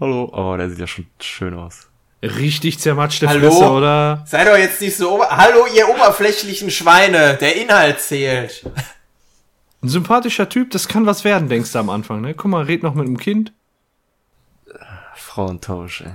[0.00, 0.28] Hallo.
[0.32, 1.86] Oh, der sieht ja schon schön aus.
[2.20, 3.50] Richtig zermatschte Hallo?
[3.50, 4.24] Fresse, oder?
[4.26, 8.64] Sei doch jetzt nicht so ober Hallo, ihr oberflächlichen Schweine, der Inhalt zählt.
[9.82, 12.34] Ein sympathischer Typ, das kann was werden, denkst du am Anfang, ne?
[12.34, 13.52] Guck mal, red noch mit einem Kind.
[15.34, 16.14] Frauentausch, ey.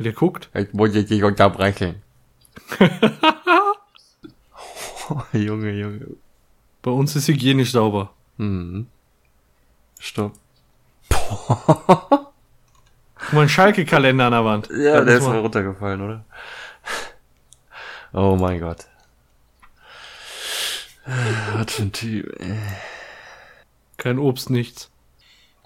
[0.00, 0.50] Der guckt.
[0.52, 2.02] Ich muss dich nicht unterbrechen.
[5.08, 6.06] oh, Junge, Junge.
[6.82, 8.12] Bei uns ist hygienisch sauber.
[8.36, 8.88] Mhm.
[10.00, 10.32] Stopp.
[11.08, 12.32] Guck
[13.32, 14.68] mal, ein Schalke-Kalender an der Wand.
[14.70, 16.24] Ja, Da der ist mal runtergefallen, oder?
[18.12, 18.88] Oh mein Gott.
[21.54, 22.58] Was für ein Typ, ey.
[23.98, 24.90] Kein Obst, nichts.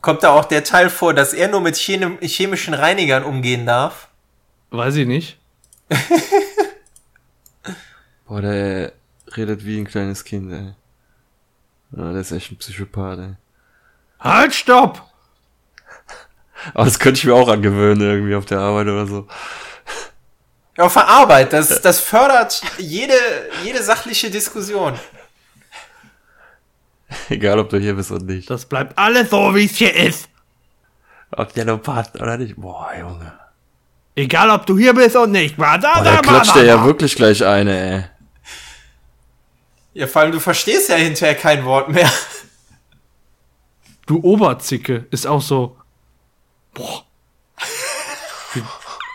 [0.00, 4.08] Kommt da auch der Teil vor, dass er nur mit chemi- chemischen Reinigern umgehen darf?
[4.70, 5.38] Weiß ich nicht.
[8.26, 8.92] Boah, der
[9.36, 10.74] redet wie ein kleines Kind, ey.
[11.96, 13.34] Ja, der ist echt ein Psychopath, ey.
[14.20, 15.02] Halt, stopp!
[16.74, 19.26] Aber das könnte ich mir auch angewöhnen, irgendwie auf der Arbeit oder so.
[20.76, 23.14] Ja, auf der Arbeit, das, das fördert jede,
[23.64, 24.98] jede sachliche Diskussion.
[27.28, 28.50] Egal, ob du hier bist oder nicht.
[28.50, 30.28] Das bleibt alles so, wie es hier ist.
[31.30, 32.56] Ob der noch passt oder nicht.
[32.56, 33.38] Boah, Junge.
[34.14, 35.56] Egal, ob du hier bist und nicht.
[35.56, 38.04] Boah, Boah, der klatscht dir ja wirklich gleich eine, ey.
[39.94, 42.10] Ja, vor allem, du verstehst ja hinterher kein Wort mehr.
[44.06, 45.76] Du Oberzicke ist auch so.
[46.72, 47.04] Boah.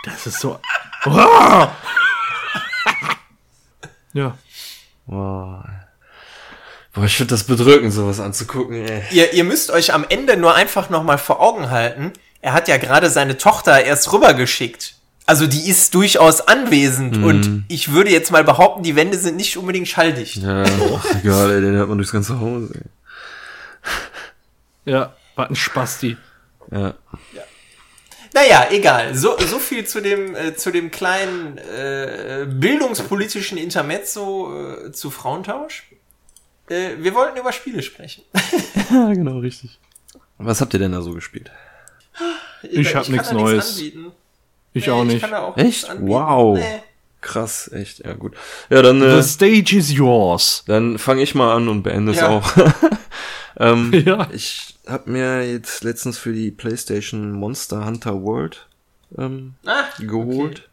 [0.05, 0.59] Das ist so.
[1.03, 1.75] Boah.
[4.13, 4.37] Ja.
[5.05, 5.65] Boah.
[6.93, 9.01] Boah, ich finde das bedrückend, sowas anzugucken, ey.
[9.11, 12.77] Ihr, ihr müsst euch am Ende nur einfach nochmal vor Augen halten, er hat ja
[12.77, 14.95] gerade seine Tochter erst rübergeschickt.
[15.25, 19.57] Also die ist durchaus anwesend und ich würde jetzt mal behaupten, die Wände sind nicht
[19.57, 20.37] unbedingt schalldicht.
[20.37, 20.63] Ja,
[21.23, 22.81] egal, ey, den hört man durchs ganze Haus, ey.
[24.85, 26.17] Ja, war ein Spasti.
[26.69, 26.93] Ja.
[28.33, 29.15] Naja, egal.
[29.15, 34.51] So, so viel zu dem, äh, zu dem kleinen äh, bildungspolitischen Intermezzo
[34.87, 35.83] äh, zu Frauentausch.
[36.73, 38.23] Äh, wir wollten über Spiele sprechen.
[38.91, 39.79] ja, genau, richtig.
[40.37, 41.51] Was habt ihr denn da so gespielt?
[42.63, 43.75] Ich hab kann nix da Neues.
[43.77, 44.11] anbieten.
[44.73, 45.21] Ich Nee, auch nicht.
[45.21, 45.65] kann da auch Echt?
[45.67, 46.09] nichts anbieten.
[46.09, 46.57] Wow.
[46.57, 46.81] Nee.
[47.21, 48.33] Krass, echt, ja gut.
[48.69, 50.63] Ja, dann, äh, The stage is yours.
[50.67, 52.29] dann fange ich mal an und beende es Ja.
[52.29, 52.51] auch.
[53.59, 54.27] ähm, Ja.
[54.33, 58.67] Ich habe mir jetzt letztens für die PlayStation Monster Hunter World
[59.17, 60.67] ähm, Ah, geholt.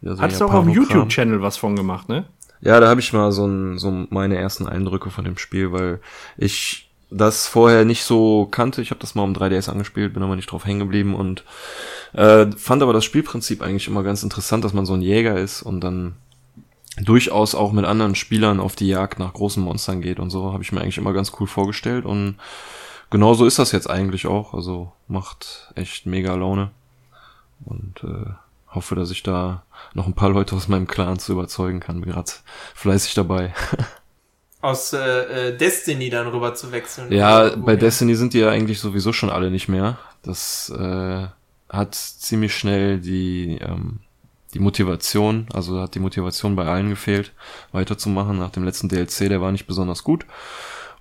[0.00, 0.72] Ja, so Hattest du auch auf dem.
[0.74, 2.24] YouTube-Channel was von gemacht, ne?
[2.64, 6.00] Ja, da habe ich mal so, ein, so meine ersten Eindrücke von dem Spiel, weil
[6.38, 8.80] ich das vorher nicht so kannte.
[8.80, 11.44] Ich habe das mal um 3DS angespielt, bin aber nicht drauf hängen geblieben und
[12.14, 15.62] äh, fand aber das Spielprinzip eigentlich immer ganz interessant, dass man so ein Jäger ist
[15.62, 16.16] und dann
[17.02, 20.62] durchaus auch mit anderen Spielern auf die Jagd nach großen Monstern geht und so, habe
[20.62, 22.36] ich mir eigentlich immer ganz cool vorgestellt und
[23.10, 24.54] genau so ist das jetzt eigentlich auch.
[24.54, 26.70] Also macht echt mega Laune
[27.66, 28.32] und äh,
[28.74, 29.64] hoffe, dass ich da
[29.94, 32.00] noch ein paar Leute aus meinem Clan zu überzeugen kann.
[32.00, 32.42] Bin grad
[32.74, 33.54] fleißig dabei.
[34.60, 34.98] aus äh,
[35.48, 37.12] äh, Destiny dann rüber zu wechseln.
[37.12, 37.76] Ja, bei?
[37.76, 39.98] Destiny sind die ja eigentlich sowieso schon alle nicht mehr.
[40.22, 41.26] Das äh,
[41.68, 44.00] hat ziemlich schnell die ähm,
[44.54, 47.32] die Motivation, also hat die Motivation bei allen gefehlt,
[47.72, 48.38] weiterzumachen.
[48.38, 50.24] Nach dem letzten DLC, der war nicht besonders gut.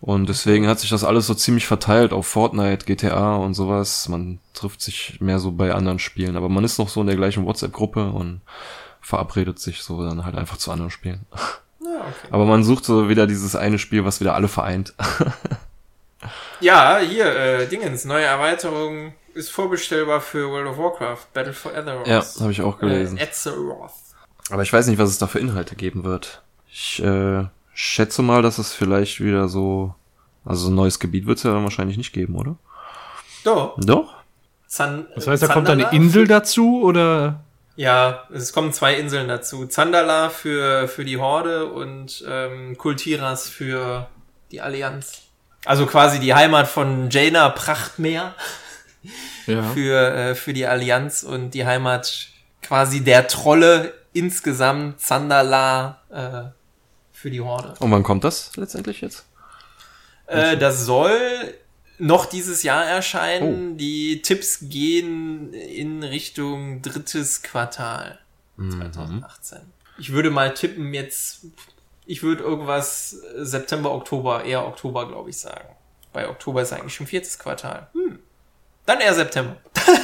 [0.04, 4.10] Und deswegen hat sich das alles so ziemlich verteilt auf Fortnite, GTA und sowas.
[4.10, 7.16] Man trifft sich mehr so bei anderen Spielen, aber man ist noch so in der
[7.16, 8.42] gleichen WhatsApp-Gruppe und
[9.00, 11.26] verabredet sich so dann halt einfach zu anderen Spielen.
[11.86, 12.28] Ja, okay.
[12.32, 14.94] Aber man sucht so wieder dieses eine Spiel, was wieder alle vereint.
[16.62, 22.08] ja, hier, äh, Dingens, neue Erweiterung ist vorbestellbar für World of Warcraft, Battle for Azeroth.
[22.08, 23.18] Ja, habe ich auch gelesen.
[23.18, 23.92] Äh, Azeroth.
[24.50, 26.42] Aber ich weiß nicht, was es da für Inhalte geben wird.
[26.72, 27.44] Ich äh,
[27.74, 29.96] schätze mal, dass es vielleicht wieder so.
[30.46, 32.56] Also ein neues Gebiet wird es ja dann wahrscheinlich nicht geben, oder?
[33.44, 33.78] Doch.
[33.78, 34.14] Doch?
[34.68, 37.44] Zan Das heißt, da kommt eine Insel dazu oder?
[37.76, 39.66] Ja, es kommen zwei Inseln dazu.
[39.66, 44.08] Zandala für, für die Horde und ähm, Kultiras für
[44.52, 45.24] die Allianz.
[45.66, 48.34] Also quasi die Heimat von Jaina Prachtmeer.
[49.46, 49.62] Ja.
[49.64, 52.30] für, äh, für die Allianz und die Heimat
[52.62, 56.44] quasi der Trolle insgesamt, Zandala, äh,
[57.24, 57.74] für die Horde.
[57.80, 59.26] Und wann kommt das letztendlich jetzt?
[60.28, 61.54] Äh, das soll
[61.98, 63.78] noch dieses Jahr erscheinen.
[63.78, 68.20] Die Tipps gehen in Richtung drittes Quartal
[68.58, 69.60] 2018.
[69.98, 71.46] Ich würde mal tippen jetzt,
[72.06, 75.70] ich würde irgendwas September, Oktober, eher Oktober, glaube ich, sagen.
[76.12, 77.88] Bei Oktober ist eigentlich schon viertes Quartal.
[77.94, 78.20] Hm.
[78.86, 79.56] Dann eher September.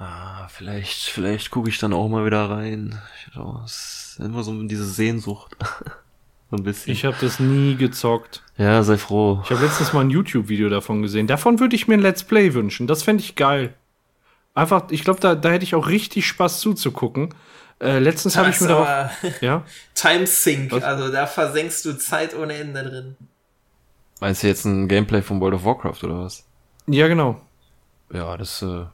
[0.00, 3.02] Ah, vielleicht, vielleicht gucke ich dann auch mal wieder rein.
[3.18, 5.56] Ich es ist immer so diese Sehnsucht.
[6.50, 6.92] so ein bisschen.
[6.92, 8.42] Ich habe das nie gezockt.
[8.56, 9.40] ja, sei froh.
[9.44, 11.26] Ich habe letztens mal ein YouTube-Video davon gesehen.
[11.26, 12.86] Davon würde ich mir ein Let's Play wünschen.
[12.86, 13.74] Das fände ich geil.
[14.54, 17.34] Einfach, ich glaube, da, da hätte ich auch richtig Spaß zuzugucken.
[17.80, 19.10] Äh, letztens habe ich mir darauf.
[19.40, 19.64] Ja?
[19.94, 20.82] Time Sync, Was?
[20.82, 23.16] also da versenkst du Zeit ohne Ende drin.
[24.20, 26.44] Meinst du jetzt ein Gameplay von World of Warcraft oder was?
[26.88, 27.40] Ja, genau.
[28.12, 28.84] Ja, das, äh,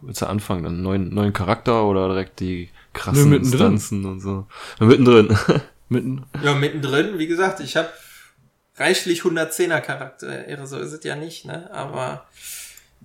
[0.00, 0.66] willst du anfangen?
[0.66, 3.72] Einen neuen, neuen Charakter oder direkt die Nö, krassen mittendrin.
[3.74, 4.46] Instanzen und so?
[4.80, 5.38] Ja, mittendrin.
[5.88, 6.26] Mitten.
[6.42, 7.88] Ja, mittendrin, wie gesagt, ich habe
[8.76, 11.70] reichlich 110er Charaktere, so ist es ja nicht, ne?
[11.72, 12.26] Aber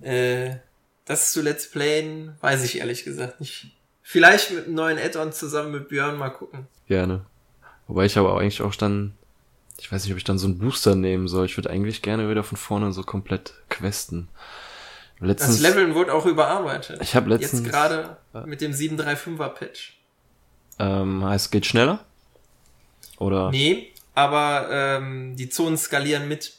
[0.02, 0.56] äh,
[1.04, 3.74] das zu Let's Playen, weiß ich ehrlich gesagt nicht.
[4.02, 6.66] Vielleicht mit einem neuen Add-on zusammen mit Björn mal gucken.
[6.86, 7.24] gerne.
[7.86, 9.12] Wobei ich aber eigentlich auch dann,
[9.78, 11.44] ich weiß nicht, ob ich dann so einen Booster nehmen soll.
[11.46, 14.28] Ich würde eigentlich gerne wieder von vorne so komplett questen.
[15.20, 17.00] Das Letztens, Leveln wurde auch überarbeitet.
[17.02, 18.16] ich habe letztens, Jetzt gerade
[18.46, 19.98] mit dem 735er Patch.
[20.78, 22.04] ähm, heißt, geht schneller?
[23.18, 23.50] Oder?
[23.50, 26.54] Nee, aber ähm, die Zonen skalieren mit.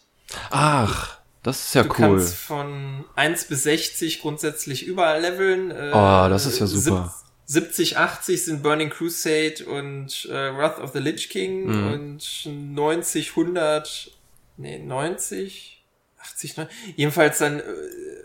[0.50, 1.96] Ach, das ist ja du cool.
[1.96, 5.72] kannst von 1 bis 60 grundsätzlich überall leveln.
[5.72, 7.14] Äh, Oh, das ist ja super.
[7.14, 11.94] sieb- 70, 80 sind Burning Crusade und äh, Wrath of the Lich King Mhm.
[11.94, 14.12] und 90, 100,
[14.58, 15.86] nee, 90,
[16.20, 17.64] 80, 90, jedenfalls dann äh,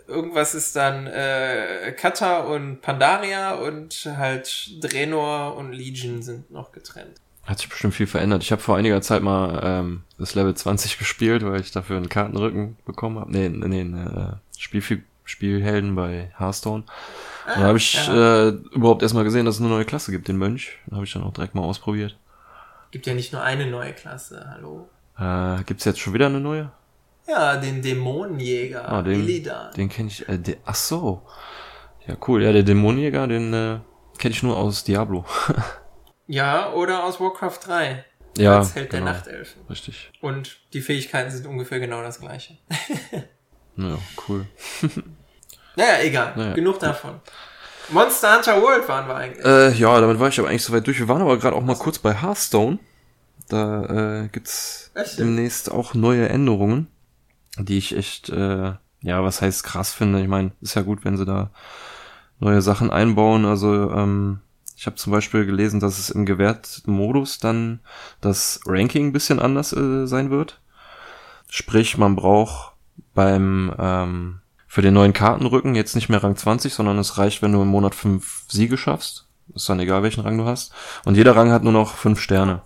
[0.06, 7.20] irgendwas ist dann äh, Kata und Pandaria und halt Draenor und Legion sind noch getrennt.
[7.50, 8.44] Hat sich bestimmt viel verändert.
[8.44, 12.08] Ich habe vor einiger Zeit mal ähm, das Level 20 gespielt, weil ich dafür einen
[12.08, 13.32] Kartenrücken bekommen habe.
[13.32, 16.84] Nee, nee, nee äh, Spielfi Spielhelden bei Hearthstone.
[16.84, 18.46] Und da habe ich ja.
[18.46, 20.78] äh, überhaupt erstmal gesehen, dass es eine neue Klasse gibt, den Mönch.
[20.86, 22.16] Da habe ich dann auch direkt mal ausprobiert.
[22.92, 24.88] Gibt ja nicht nur eine neue Klasse, hallo?
[25.18, 26.70] Äh, gibt's jetzt schon wieder eine neue?
[27.26, 29.74] Ja, den Dämonenjäger, Ah, den, Illidan.
[29.74, 30.28] den kenne ich.
[30.28, 31.22] Äh, der, ach so.
[32.06, 32.44] Ja, cool.
[32.44, 33.78] Ja, der Dämonenjäger, den äh,
[34.18, 35.24] kenne ich nur aus Diablo.
[36.30, 38.04] Ja, oder aus Warcraft 3.
[38.38, 39.04] ja, als Held genau.
[39.04, 39.62] der Nachtelfen.
[39.68, 40.12] Richtig.
[40.20, 42.56] Und die Fähigkeiten sind ungefähr genau das gleiche.
[43.76, 44.46] Naja, cool.
[45.76, 46.34] Naja, egal.
[46.36, 47.20] Naja, Genug davon.
[47.88, 49.44] Monster Hunter World waren wir eigentlich.
[49.44, 50.98] Äh, ja, damit war ich aber eigentlich soweit durch.
[50.98, 52.78] Wir waren aber gerade auch mal kurz bei Hearthstone.
[53.48, 55.18] Da äh, gibt's Echt?
[55.18, 56.88] demnächst auch neue Änderungen,
[57.56, 58.72] die ich echt, äh,
[59.02, 60.20] ja, was heißt krass finde.
[60.20, 61.50] Ich meine, ist ja gut, wenn sie da
[62.40, 63.46] neue Sachen einbauen.
[63.46, 64.40] Also ähm,
[64.80, 67.80] ich habe zum Beispiel gelesen, dass es im gewährten Modus dann
[68.22, 70.58] das Ranking ein bisschen anders äh, sein wird.
[71.50, 72.72] Sprich, man braucht
[73.14, 77.52] beim ähm, für den neuen Kartenrücken jetzt nicht mehr Rang 20, sondern es reicht, wenn
[77.52, 79.26] du im Monat fünf Siege schaffst.
[79.54, 80.72] Ist dann egal, welchen Rang du hast.
[81.04, 82.62] Und jeder Rang hat nur noch fünf Sterne.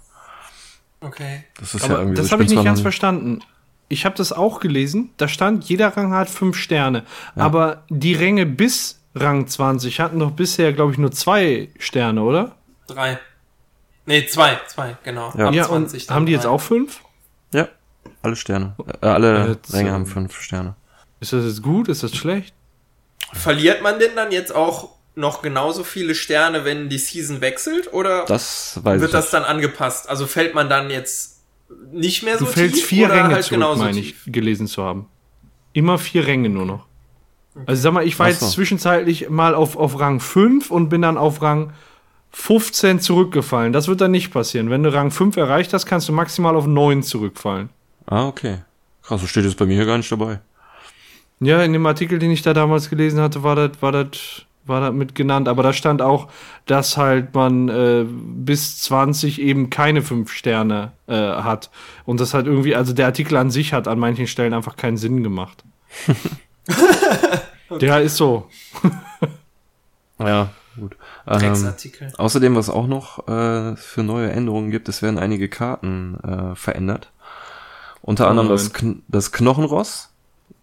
[1.01, 1.43] Okay.
[1.59, 2.33] Das ist Aber ja irgendwie das so.
[2.35, 3.41] habe ich nicht ganz verstanden.
[3.89, 5.11] Ich habe das auch gelesen.
[5.17, 7.03] Da stand, jeder Rang hat fünf Sterne.
[7.35, 12.57] Aber die Ränge bis Rang 20 hatten doch bisher, glaube ich, nur zwei Sterne, oder?
[12.87, 13.19] Drei.
[14.07, 15.33] Nee, zwei, zwei, genau.
[15.37, 15.49] Ja.
[15.49, 16.51] Ab ja, 20 und dann haben die jetzt drei.
[16.51, 17.01] auch fünf?
[17.53, 17.69] Ja,
[18.23, 18.75] alle Sterne.
[19.01, 20.75] Äh, alle Jetzt, Ränge ähm, haben fünf Sterne.
[21.21, 21.89] Ist das jetzt gut?
[21.89, 22.55] Ist das schlecht?
[23.33, 27.93] Verliert man denn dann jetzt auch noch genauso viele Sterne, wenn die Season wechselt?
[27.93, 29.35] Oder Das weiß wird ich das nicht.
[29.35, 30.09] dann angepasst?
[30.09, 31.41] Also fällt man dann jetzt
[31.93, 34.83] nicht mehr so Du fällst tief vier oder Ränge halt zurück, meine ich, gelesen zu
[34.85, 35.09] haben.
[35.73, 36.87] Immer vier Ränge nur noch.
[37.67, 38.49] Also sag mal, ich war Ach jetzt so.
[38.49, 41.73] zwischenzeitlich mal auf, auf Rang 5 und bin dann auf Rang
[42.33, 43.73] 15 zurückgefallen.
[43.73, 44.71] Das wird dann nicht passieren.
[44.71, 47.69] Wenn du Rang 5 erreicht hast, kannst du maximal auf 9 zurückfallen.
[48.07, 48.59] Ah, okay.
[49.03, 50.41] Krass, so steht es bei mir hier gar nicht dabei.
[51.41, 54.81] Ja, in dem Artikel, den ich da damals gelesen hatte, war das, war das, war
[54.81, 55.47] das mit genannt.
[55.47, 56.29] Aber da stand auch,
[56.67, 61.71] dass halt man äh, bis 20 eben keine 5 Sterne äh, hat.
[62.05, 64.97] Und das hat irgendwie, also der Artikel an sich hat an manchen Stellen einfach keinen
[64.97, 65.65] Sinn gemacht.
[67.81, 68.49] Der ist so.
[70.19, 70.97] Ja, gut.
[71.27, 71.73] Ähm,
[72.19, 77.11] außerdem, was auch noch äh, für neue Änderungen gibt, es werden einige Karten äh, verändert.
[78.01, 80.11] Unter Oh anderem das, Kn das Knochenross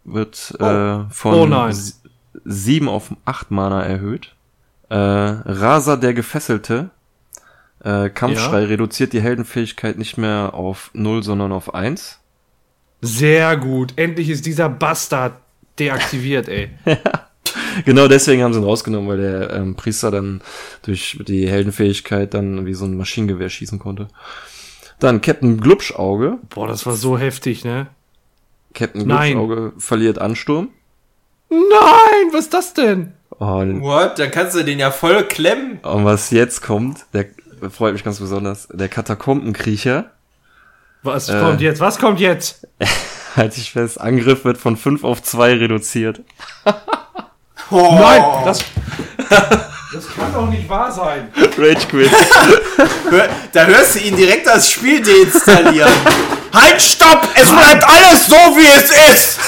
[0.06, 0.64] wird Oh.
[0.64, 1.72] äh, von Oh nein.
[1.72, 2.02] s-
[2.45, 4.34] sieben auf acht Mana erhöht.
[4.89, 6.89] Äh, Raser der Gefesselte.
[7.84, 8.68] Äh, Kampfschrei Ja.
[8.68, 12.20] reduziert die Heldenfähigkeit nicht mehr auf 0, sondern auf 1.
[13.02, 13.93] Sehr gut.
[13.97, 15.34] Endlich ist dieser Bastard
[15.80, 16.69] deaktiviert, ey.
[17.86, 20.41] Genau deswegen haben sie ihn rausgenommen, weil der ähm, Priester dann
[20.84, 24.07] durch die Heldenfähigkeit dann wie so ein Maschinengewehr schießen konnte.
[24.99, 26.38] Dann Captain Glubschauge.
[26.49, 27.88] Boah, das war so heftig, ne?
[28.74, 29.34] Captain Nein.
[29.34, 30.69] Glubschauge verliert Ansturm.
[31.49, 31.59] Nein,
[32.32, 33.13] was ist das denn?
[33.39, 34.19] Oh, und What?
[34.19, 35.80] Dann kannst du den ja voll klemmen.
[35.82, 37.26] und was jetzt kommt, der
[37.69, 40.11] freut mich ganz besonders, der Katakombenkriecher.
[41.03, 41.39] Was Äh.
[41.39, 41.80] kommt jetzt?
[41.82, 42.67] Was kommt jetzt?
[43.36, 46.21] Halt ich fest, Angriff wird von 5 auf 2 reduziert.
[47.73, 47.95] Oh.
[47.97, 48.59] Nein, das,
[49.29, 51.32] das kann doch nicht wahr sein.
[51.57, 52.11] Rage Quit.
[53.53, 55.89] Da hörst du ihn direkt das Spiel deinstallieren.
[56.53, 57.29] halt, stopp!
[57.34, 59.39] Es bleibt alles so, wie es ist!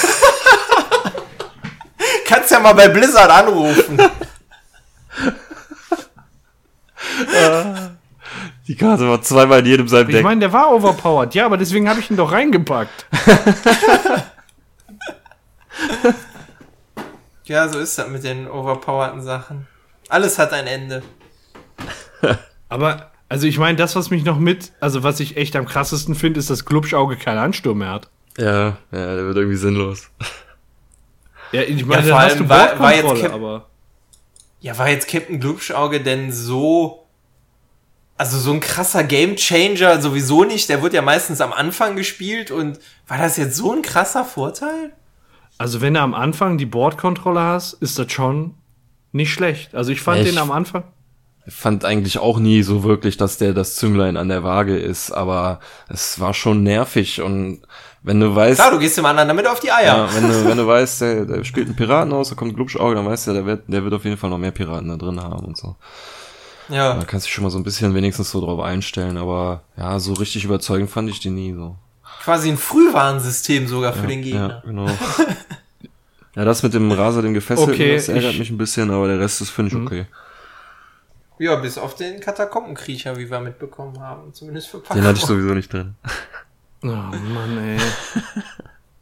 [2.26, 3.98] Kannst ja mal bei Blizzard anrufen.
[8.66, 10.24] Die Karte war zweimal in jedem seinem Ich Deck.
[10.24, 11.34] meine, der war overpowered.
[11.34, 13.06] Ja, aber deswegen habe ich ihn doch reingepackt.
[17.46, 19.66] Ja, so ist das mit den overpowerten Sachen.
[20.08, 21.02] Alles hat ein Ende.
[22.70, 26.14] Aber, also ich meine, das, was mich noch mit, also was ich echt am krassesten
[26.14, 28.08] finde, ist, dass Glubschauge keinen Ansturm mehr hat.
[28.38, 30.08] ja, ja, der wird irgendwie sinnlos.
[31.52, 33.66] Ja, ich meine, Ja, vor hast allem du war- war jetzt Bordkontrolle, Cap- aber.
[34.60, 37.03] Ja, war jetzt Captain Glubschauge denn so.
[38.16, 40.68] Also so ein krasser Gamechanger sowieso nicht.
[40.68, 44.92] Der wird ja meistens am Anfang gespielt und war das jetzt so ein krasser Vorteil?
[45.58, 48.54] Also wenn du am Anfang die Bordkontrolle hast, ist das schon
[49.12, 49.74] nicht schlecht.
[49.74, 50.30] Also ich fand Echt?
[50.30, 50.84] den am Anfang.
[51.46, 55.10] Ich fand eigentlich auch nie so wirklich, dass der das Zünglein an der Waage ist,
[55.10, 57.60] aber es war schon nervig und
[58.02, 59.96] wenn du weißt, Klar, du gehst dem anderen damit auf die Eier.
[59.96, 62.94] ja, wenn du, wenn du weißt, der, der spielt einen Piraten aus, da kommt Glubschauge,
[62.94, 65.20] dann weißt du, der wird, der wird auf jeden Fall noch mehr Piraten da drin
[65.20, 65.76] haben und so.
[66.68, 66.94] Ja.
[66.94, 69.98] Da kannst du dich schon mal so ein bisschen wenigstens so drauf einstellen, aber ja,
[69.98, 71.76] so richtig überzeugend fand ich die nie so.
[72.22, 74.62] Quasi ein Frühwarnsystem sogar für den Ja, Gegner.
[74.64, 74.86] genau.
[76.34, 79.08] ja, das mit dem Raser, dem Gefesselten, Okay, das ärgert ich- mich ein bisschen, aber
[79.08, 80.06] der Rest ist, finde ich, okay.
[81.38, 84.32] Ja, bis auf den Katakombenkriecher, wie wir mitbekommen haben.
[84.32, 85.96] Zumindest für Den hatte ich sowieso nicht drin.
[86.82, 87.78] Oh Mann, ey.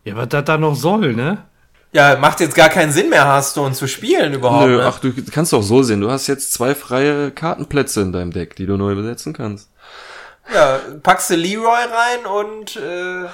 [0.05, 1.45] ja, was das da noch soll, ne?
[1.93, 4.67] Ja, macht jetzt gar keinen Sinn mehr, Hearthstone zu spielen überhaupt.
[4.67, 4.87] Nö, ne?
[4.87, 6.01] ach, du kannst doch so sehen.
[6.01, 9.71] Du hast jetzt zwei freie Kartenplätze in deinem Deck, die du neu besetzen kannst.
[10.55, 13.29] Ja, packst du Leroy rein und äh,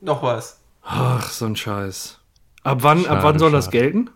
[0.00, 0.58] noch was.
[0.82, 2.18] Ach, so ein Scheiß.
[2.64, 3.78] Ab wann, ab Schade, wann soll das schade.
[3.78, 4.10] gelten?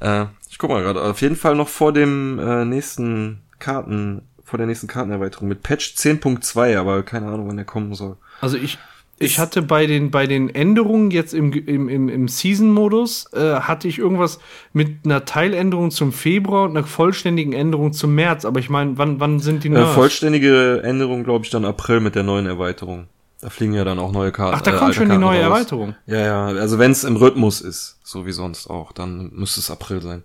[0.00, 1.02] Äh, ich guck mal gerade.
[1.02, 5.94] Auf jeden Fall noch vor dem äh, nächsten Karten, vor der nächsten Kartenerweiterung mit Patch
[5.96, 8.16] 10.2, aber keine Ahnung, wann der kommen soll.
[8.40, 8.78] Also ich,
[9.18, 13.86] ich hatte bei den, bei den Änderungen jetzt im, im, im, im Season-Modus, äh, hatte
[13.88, 14.38] ich irgendwas
[14.72, 18.44] mit einer Teiländerung zum Februar und einer vollständigen Änderung zum März.
[18.44, 19.94] Aber ich meine, wann, wann sind die Äh, Nerfs?
[19.94, 23.06] vollständige Änderung, glaube ich, dann April mit der neuen Erweiterung.
[23.40, 24.56] Da fliegen ja dann auch neue Karten.
[24.56, 25.58] Ach, da äh, kommt schon die Karten neue raus.
[25.58, 25.94] Erweiterung.
[26.06, 29.70] Ja, ja, also wenn es im Rhythmus ist, so wie sonst auch, dann müsste es
[29.70, 30.24] April sein.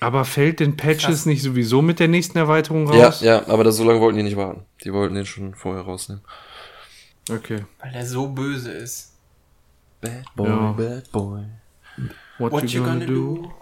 [0.00, 1.26] Aber fällt den Patches Krass.
[1.26, 3.22] nicht sowieso mit der nächsten Erweiterung Ja, raus?
[3.22, 4.62] ja, aber das, so lange wollten die nicht warten.
[4.84, 6.22] Die wollten den schon vorher rausnehmen.
[7.30, 7.64] Okay.
[7.80, 9.12] Weil der so böse ist.
[10.00, 10.72] Bad boy, Ja.
[10.72, 11.42] bad boy.
[12.38, 13.52] What, What you gonna do?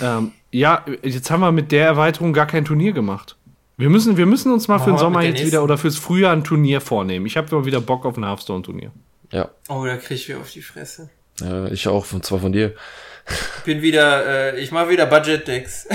[0.00, 3.36] Ähm, ja, jetzt haben wir mit der Erweiterung gar kein Turnier gemacht.
[3.76, 6.32] Wir müssen, wir müssen uns mal für den Machen Sommer jetzt wieder oder fürs Frühjahr
[6.32, 7.26] ein Turnier vornehmen.
[7.26, 8.90] Ich habe mal wieder Bock auf ein Hearthstone-Turnier.
[9.32, 11.08] Ja, Oh, da krieg ich wieder auf die Fresse.
[11.40, 12.74] äh, ich auch, und zwar von dir.
[13.58, 15.86] Ich bin wieder, äh, ich mache wieder Budget-Decks.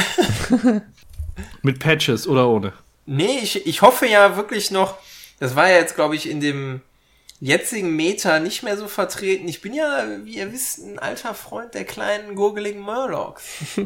[1.62, 2.74] Mit Patches oder ohne.
[3.06, 4.96] nee, ich, ich hoffe ja wirklich noch,
[5.40, 6.82] das war ja jetzt, glaube ich, in dem
[7.40, 9.48] jetzigen Meta nicht mehr so vertreten.
[9.48, 13.44] Ich bin ja, wie ihr wisst, ein alter Freund der kleinen gurgeligen Murlocs.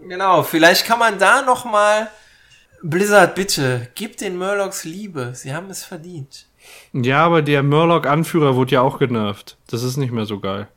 [0.00, 2.10] Genau, vielleicht kann man da noch mal
[2.82, 5.32] Blizzard, bitte, gib den Murlocs Liebe.
[5.34, 6.46] Sie haben es verdient.
[6.92, 9.56] Ja, aber der Murloc-Anführer wurde ja auch genervt.
[9.68, 10.68] Das ist nicht mehr so geil.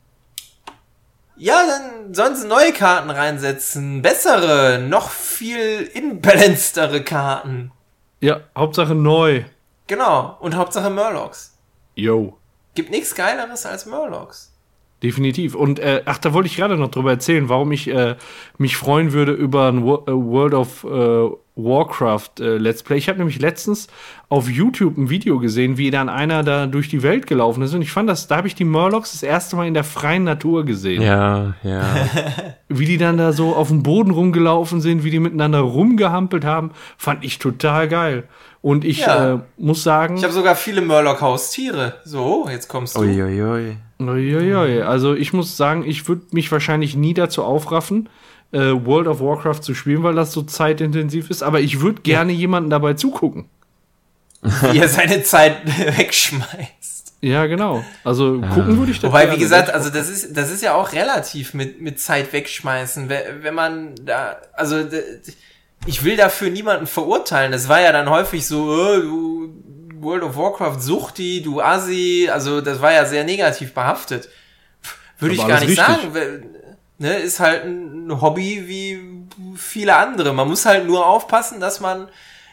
[1.36, 4.04] Ja, dann sollen sie neue Karten reinsetzen.
[4.04, 7.72] Bessere, noch viel inbalancedere Karten.
[8.22, 9.44] Ja, Hauptsache neu.
[9.88, 10.38] Genau.
[10.40, 11.58] Und Hauptsache Murlocs.
[11.96, 12.38] Yo.
[12.76, 14.52] Gibt nichts Geileres als Murlocs.
[15.04, 15.56] Definitiv.
[15.56, 18.16] Und äh, ach, da wollte ich gerade noch drüber erzählen, warum ich äh,
[18.60, 21.30] mich freuen würde über ein äh, World of äh,
[21.64, 22.98] Warcraft äh, Let's Play.
[22.98, 23.88] Ich habe nämlich letztens
[24.30, 27.74] auf YouTube ein Video gesehen, wie dann einer da durch die Welt gelaufen ist.
[27.74, 30.24] Und ich fand das, da habe ich die Murlocs das erste Mal in der freien
[30.24, 31.02] Natur gesehen.
[31.02, 31.84] Ja, ja.
[32.70, 36.72] Wie die dann da so auf dem Boden rumgelaufen sind, wie die miteinander rumgehampelt haben,
[36.98, 38.24] fand ich total geil.
[38.62, 39.34] Und ich Ja.
[39.34, 41.96] äh, muss sagen, Ich habe sogar viele Murloc-Haustiere.
[42.06, 43.02] So, jetzt kommst du.
[43.02, 43.76] Uiuiui.
[44.00, 44.82] Uiuiui.
[44.84, 48.08] Also ich muss sagen, ich würde mich wahrscheinlich nie dazu aufraffen,
[48.52, 51.44] äh, World of Warcraft zu spielen, weil das so zeitintensiv ist.
[51.44, 53.50] Aber ich würde gerne jemanden dabei zugucken.
[54.42, 55.58] Wie er seine Zeit
[55.98, 57.14] wegschmeißt.
[57.22, 57.86] Ja, genau.
[58.04, 59.08] Also gucken würde ich da.
[59.10, 63.10] Wobei, wie gesagt, also das ist, das ist ja auch relativ mit, mit Zeit wegschmeißen.
[63.10, 64.84] Wenn man da, also
[65.86, 67.52] ich will dafür niemanden verurteilen.
[67.52, 69.54] Das war ja dann häufig so, du
[70.00, 74.28] World of Warcraft Suchti, du Asi, also das war ja sehr negativ behaftet.
[75.20, 75.86] Würde ich gar nicht richtig.
[75.86, 76.16] sagen.
[77.02, 79.02] Ne, ist halt ein Hobby wie
[79.58, 80.34] viele andere.
[80.34, 82.08] Man muss halt nur aufpassen, dass man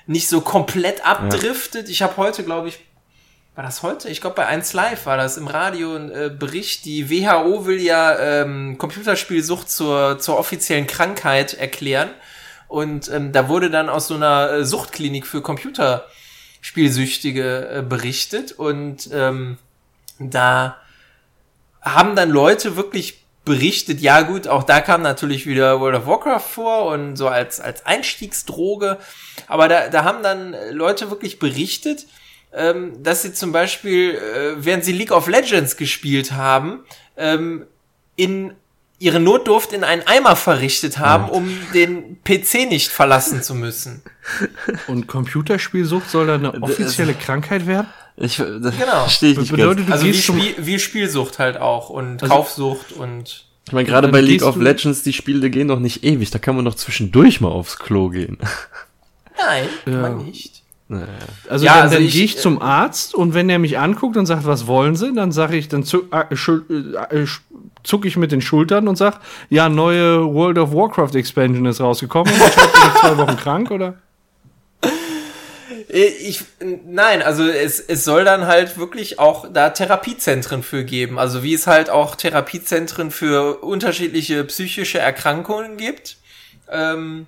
[0.07, 1.87] nicht so komplett abdriftet.
[1.87, 1.93] Ja.
[1.93, 2.79] Ich habe heute, glaube ich,
[3.55, 4.09] war das heute?
[4.09, 6.87] Ich glaube, bei 1 Live war das im Radio ein äh, Bericht.
[6.87, 12.09] Die WHO will ja ähm, Computerspielsucht zur, zur offiziellen Krankheit erklären.
[12.69, 18.53] Und ähm, da wurde dann aus so einer äh, Suchtklinik für Computerspielsüchtige äh, berichtet.
[18.53, 19.59] Und ähm,
[20.19, 20.79] da
[21.83, 26.41] haben dann Leute wirklich berichtet, ja gut, auch da kam natürlich wieder World of Warcraft
[26.41, 28.99] vor und so als, als Einstiegsdroge.
[29.47, 32.07] Aber da, da haben dann Leute wirklich berichtet,
[32.53, 36.81] ähm, dass sie zum Beispiel, äh, während sie League of Legends gespielt haben,
[37.17, 37.65] ähm,
[38.17, 38.53] in
[38.99, 41.31] ihre Notdurft in einen Eimer verrichtet haben, ja.
[41.31, 44.03] um den PC nicht verlassen zu müssen.
[44.89, 47.87] Und Computerspielsucht soll da eine offizielle Krankheit werden?
[48.21, 49.01] Ich, das genau.
[49.03, 50.03] verstehe ich nicht bedeutet, ganz.
[50.03, 54.23] Also wie, Spiel, wie Spielsucht halt auch und also, Kaufsucht und ich meine, gerade bei
[54.23, 57.51] League of Legends, die Spiele gehen doch nicht ewig, da kann man doch zwischendurch mal
[57.51, 58.39] aufs Klo gehen.
[59.47, 60.01] Nein, ja.
[60.01, 60.63] man nicht.
[61.49, 64.25] Also ja, dann, also dann gehe ich zum Arzt und wenn er mich anguckt und
[64.25, 67.27] sagt, was wollen Sie, dann sage ich, dann zuck, äh, äh,
[67.83, 69.21] zuck ich mit den Schultern und sag,
[69.51, 73.99] ja, neue World of Warcraft Expansion ist rausgekommen und ich bin zwei Wochen krank, oder?
[75.89, 81.19] Äh, ich, nein, also es, es soll dann halt wirklich auch da Therapiezentren für geben.
[81.19, 86.19] Also wie es halt auch Therapiezentren für unterschiedliche psychische Erkrankungen gibt.
[86.71, 87.27] Ähm,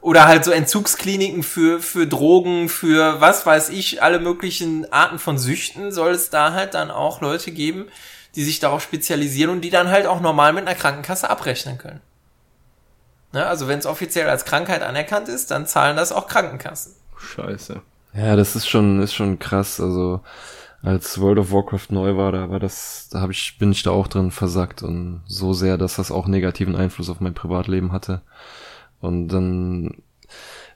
[0.00, 5.38] oder halt so Entzugskliniken für, für Drogen, für was weiß ich, alle möglichen Arten von
[5.38, 7.86] Süchten soll es da halt dann auch Leute geben,
[8.34, 12.00] die sich darauf spezialisieren und die dann halt auch normal mit einer Krankenkasse abrechnen können.
[13.32, 13.46] Ne?
[13.46, 16.96] Also wenn es offiziell als Krankheit anerkannt ist, dann zahlen das auch Krankenkassen.
[17.16, 17.80] Scheiße.
[18.14, 19.80] Ja, das ist schon, ist schon krass.
[19.80, 20.20] Also
[20.82, 23.90] als World of Warcraft neu war, da war das, da habe ich, bin ich da
[23.90, 28.22] auch drin versackt und so sehr, dass das auch negativen Einfluss auf mein Privatleben hatte.
[29.00, 30.02] Und dann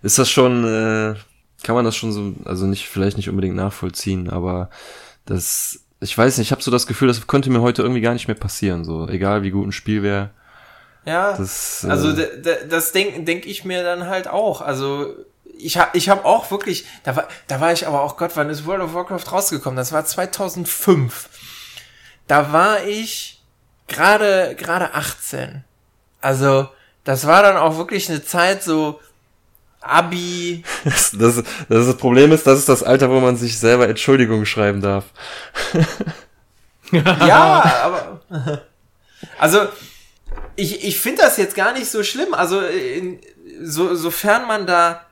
[0.02, 1.14] ist das schon, äh,
[1.64, 4.70] kann man das schon so, also nicht, vielleicht nicht unbedingt nachvollziehen, aber
[5.24, 8.12] das, ich weiß nicht, ich habe so das Gefühl, das könnte mir heute irgendwie gar
[8.12, 10.30] nicht mehr passieren, so, egal wie gut ein Spiel wäre.
[11.04, 12.12] Ja, das, äh, also
[12.68, 14.60] das denke denk ich mir dann halt auch.
[14.60, 15.14] Also
[15.58, 18.50] ich habe ich hab auch wirklich, da war, da war ich aber auch, Gott, wann
[18.50, 19.76] ist World of Warcraft rausgekommen?
[19.76, 21.28] Das war 2005.
[22.26, 23.42] Da war ich
[23.88, 25.64] gerade gerade 18.
[26.20, 26.68] Also
[27.04, 29.00] das war dann auch wirklich eine Zeit so
[29.80, 30.64] Abi.
[30.84, 34.44] Das, das, das, das Problem ist, das ist das Alter, wo man sich selber Entschuldigung
[34.44, 35.04] schreiben darf.
[36.90, 38.20] ja, aber
[39.38, 39.68] also
[40.56, 42.34] ich, ich finde das jetzt gar nicht so schlimm.
[42.34, 43.20] Also in,
[43.62, 45.06] so, sofern man da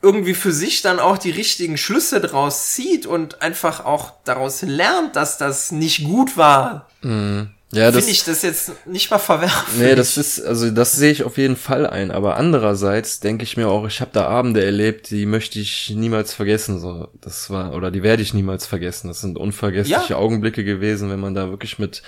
[0.00, 5.16] irgendwie für sich dann auch die richtigen Schlüsse draus zieht und einfach auch daraus lernt,
[5.16, 6.88] dass das nicht gut war.
[7.02, 7.50] Mhm.
[7.70, 9.78] Ja, finde ich das jetzt nicht mal verwerfen.
[9.78, 12.10] Nee, das ist, also das sehe ich auf jeden Fall ein.
[12.10, 16.32] Aber andererseits denke ich mir auch, ich habe da Abende erlebt, die möchte ich niemals
[16.32, 16.80] vergessen.
[16.80, 19.08] So, das war, oder die werde ich niemals vergessen.
[19.08, 20.16] Das sind unvergessliche ja.
[20.16, 22.02] Augenblicke gewesen, wenn man da wirklich mit.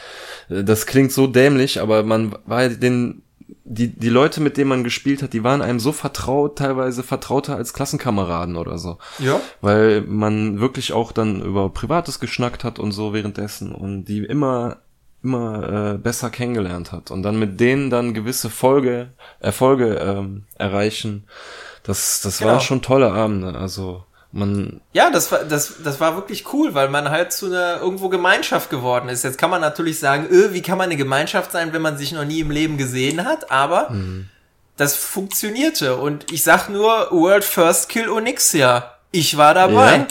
[0.48, 3.22] Das klingt so dämlich, aber man war den.
[3.64, 7.56] Die, die Leute, mit denen man gespielt hat, die waren einem so vertraut, teilweise vertrauter
[7.56, 8.98] als Klassenkameraden oder so.
[9.18, 9.40] Ja.
[9.60, 14.78] Weil man wirklich auch dann über Privates geschnackt hat und so währenddessen und die immer
[15.22, 21.24] immer äh, besser kennengelernt hat und dann mit denen dann gewisse Folge, Erfolge ähm, erreichen.
[21.82, 22.52] Das, das genau.
[22.52, 23.54] waren schon tolle Abende.
[23.54, 24.80] Also man.
[24.92, 28.70] Ja, das war, das, das war wirklich cool, weil man halt zu einer irgendwo Gemeinschaft
[28.70, 29.24] geworden ist.
[29.24, 32.12] Jetzt kann man natürlich sagen, öh, wie kann man eine Gemeinschaft sein, wenn man sich
[32.12, 34.28] noch nie im Leben gesehen hat, aber mhm.
[34.76, 35.96] das funktionierte.
[35.96, 38.94] Und ich sag nur World First Kill Onyxia.
[39.12, 40.06] Ich war dabei, ja?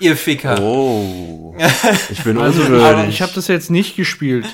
[0.00, 0.60] ihr Ficker.
[0.60, 1.54] Oh.
[2.10, 3.14] Ich bin also, ungewöhnlich.
[3.14, 4.46] Ich habe das jetzt nicht gespielt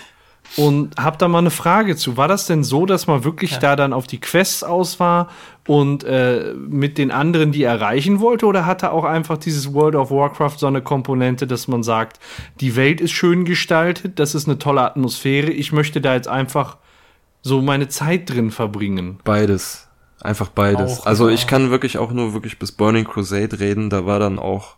[0.57, 2.17] und habe da mal eine Frage zu.
[2.17, 3.59] War das denn so, dass man wirklich ja.
[3.59, 5.29] da dann auf die Quests aus war
[5.69, 8.47] und äh, mit den anderen die erreichen wollte?
[8.47, 12.19] Oder hatte auch einfach dieses World of Warcraft so eine Komponente, dass man sagt,
[12.61, 16.79] die Welt ist schön gestaltet, das ist eine tolle Atmosphäre, ich möchte da jetzt einfach
[17.43, 19.21] so meine Zeit drin verbringen?
[19.25, 19.89] Beides.
[20.21, 21.01] Einfach beides.
[21.01, 21.35] Auch, also ja.
[21.35, 23.89] ich kann wirklich auch nur wirklich bis Burning Crusade reden.
[23.89, 24.78] Da war dann auch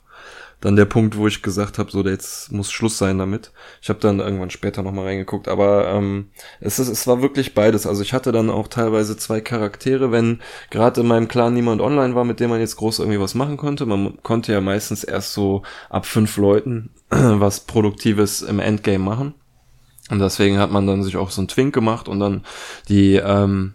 [0.61, 3.51] dann der Punkt, wo ich gesagt habe, so jetzt muss Schluss sein damit.
[3.81, 6.31] Ich habe dann irgendwann später nochmal reingeguckt, aber ähm,
[6.61, 7.87] es, ist, es war wirklich beides.
[7.87, 12.15] Also ich hatte dann auch teilweise zwei Charaktere, wenn gerade in meinem Clan niemand online
[12.15, 13.87] war, mit dem man jetzt groß irgendwie was machen konnte.
[13.87, 19.35] Man konnte ja meistens erst so ab fünf Leuten was Produktives im Endgame machen.
[20.11, 22.45] Und deswegen hat man dann sich auch so ein Twink gemacht und dann
[22.89, 23.75] die ähm,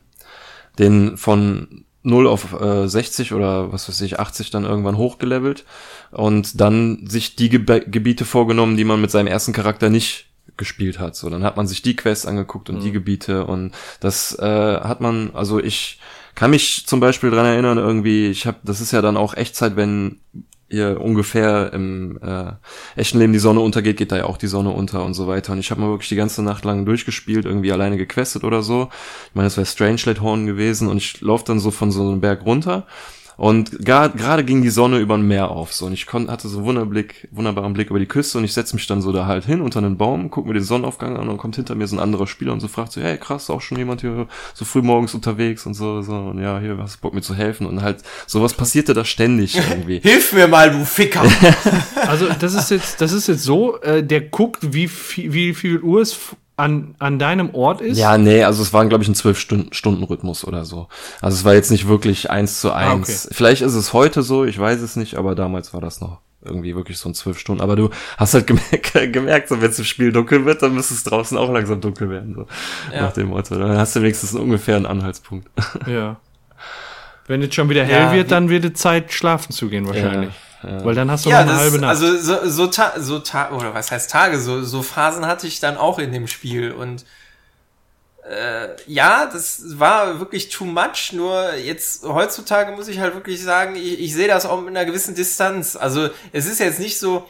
[0.78, 5.66] den von 0 auf äh, 60 oder was weiß ich, 80 dann irgendwann hochgelevelt
[6.12, 10.28] und dann sich die Gebe Gebiete vorgenommen, die man mit seinem ersten Charakter nicht
[10.58, 11.16] gespielt hat.
[11.16, 12.82] So, dann hat man sich die Quests angeguckt und mhm.
[12.82, 16.00] die Gebiete und das äh, hat man, also ich
[16.36, 19.76] kann mich zum Beispiel dran erinnern, irgendwie, ich habe, das ist ja dann auch Echtzeit,
[19.76, 20.20] wenn
[20.68, 22.52] ihr ungefähr im äh,
[22.96, 25.54] echten Leben die Sonne untergeht, geht da ja auch die Sonne unter und so weiter.
[25.54, 28.90] Und ich habe mal wirklich die ganze Nacht lang durchgespielt, irgendwie alleine gequestet oder so.
[29.30, 32.20] Ich meine, das wäre Strangelet Horn gewesen und ich laufe dann so von so einem
[32.20, 32.88] Berg runter
[33.38, 36.58] und gerade ging die Sonne über ein Meer auf, so und ich konnte, hatte so
[36.58, 39.46] einen Wunderblick, wunderbaren Blick über die Küste und ich setze mich dann so da halt
[39.46, 41.96] hin unter einen Baum, guck mir den Sonnenaufgang an und dann kommt hinter mir so
[41.96, 44.82] ein anderer Spieler und so fragt so, hey krass, auch schon jemand hier so früh
[44.82, 47.82] morgens unterwegs und so, so und ja, hier hast du Bock mir zu helfen und
[47.82, 50.00] halt sowas passierte da ständig irgendwie.
[50.00, 51.24] Hilf mir mal, du Ficker!
[52.08, 55.80] also das ist jetzt, das ist jetzt so, äh, der guckt, wie viel, wie viel
[55.82, 56.18] Uhr es
[56.58, 57.98] an, an deinem Ort ist?
[57.98, 60.88] Ja, nee, also es war, glaube ich, ein zwölf Stunden, Stunden Rhythmus oder so.
[61.22, 62.90] Also es war jetzt nicht wirklich eins zu eins.
[62.90, 63.34] Ah, okay.
[63.36, 66.76] Vielleicht ist es heute so, ich weiß es nicht, aber damals war das noch irgendwie
[66.76, 67.62] wirklich so ein zwölf Stunden.
[67.62, 70.94] Aber du hast halt gemerkt, gemerkt so wenn es im Spiel dunkel wird, dann müsste
[70.94, 72.48] es draußen auch langsam dunkel werden, so
[72.94, 73.02] ja.
[73.02, 73.58] nach dem Motto.
[73.58, 75.50] Dann hast du wenigstens ungefähr einen Anhaltspunkt.
[75.88, 76.18] Ja.
[77.28, 80.30] Wenn jetzt schon wieder hell ja, wird, dann wird es Zeit, schlafen zu gehen wahrscheinlich.
[80.30, 80.36] Ja.
[80.84, 81.90] Weil dann hast du ja, noch eine das, halbe Nacht.
[81.90, 85.60] Also so, so, ta so ta oder was heißt Tage, so, so Phasen hatte ich
[85.60, 87.06] dann auch in dem Spiel und
[88.30, 93.76] äh, ja, das war wirklich too much, nur jetzt heutzutage muss ich halt wirklich sagen,
[93.76, 95.76] ich, ich sehe das auch mit einer gewissen Distanz.
[95.76, 97.28] Also es ist jetzt nicht so,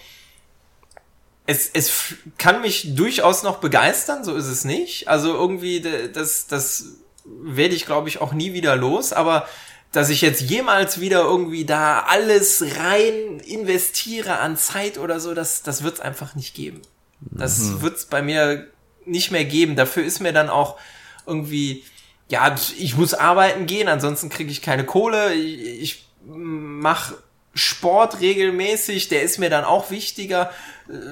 [1.47, 5.07] es, es kann mich durchaus noch begeistern, so ist es nicht.
[5.09, 5.81] Also irgendwie,
[6.13, 6.85] das, das
[7.25, 9.47] werde ich, glaube ich, auch nie wieder los, aber
[9.95, 15.63] dass ich jetzt jemals wieder irgendwie da alles rein investiere an Zeit oder so, das,
[15.63, 16.81] das wird es einfach nicht geben.
[17.21, 17.81] Das mhm.
[17.81, 18.67] wird es bei mir
[19.05, 19.77] nicht mehr geben.
[19.77, 20.77] Dafür ist mir dann auch
[21.25, 21.85] irgendwie,
[22.27, 25.33] ja, ich muss arbeiten gehen, ansonsten kriege ich keine Kohle.
[25.33, 27.15] Ich, ich mache
[27.53, 30.51] Sport regelmäßig, der ist mir dann auch wichtiger.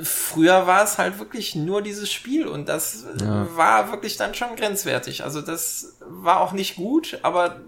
[0.04, 3.48] Früher war es halt wirklich nur dieses Spiel und das ja.
[3.56, 5.24] war wirklich dann schon grenzwertig.
[5.24, 7.62] Also das war auch nicht gut, aber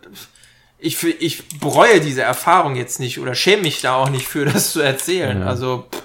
[0.85, 4.71] ich, ich bereue diese Erfahrung jetzt nicht oder schäme mich da auch nicht für, das
[4.71, 5.41] zu erzählen.
[5.41, 5.47] Ja.
[5.47, 5.85] Also.
[5.91, 6.01] Pff.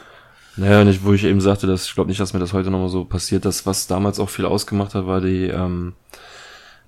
[0.56, 2.70] Naja, und ich, wo ich eben sagte, dass ich glaube nicht, dass mir das heute
[2.70, 5.94] nochmal so passiert, dass was damals auch viel ausgemacht hat, war die, ähm,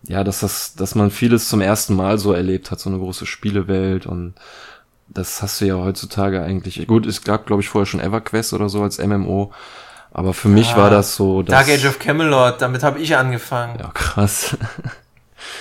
[0.02, 3.24] ja, dass das, dass man vieles zum ersten Mal so erlebt hat, so eine große
[3.24, 4.34] Spielewelt und
[5.08, 6.86] das hast du ja heutzutage eigentlich.
[6.86, 9.52] Gut, es gab, glaube ich, vorher schon EverQuest oder so als MMO,
[10.10, 11.42] aber für mich war das so.
[11.42, 13.78] Dark Age of Camelot, damit habe ich angefangen.
[13.78, 14.56] Ja, krass.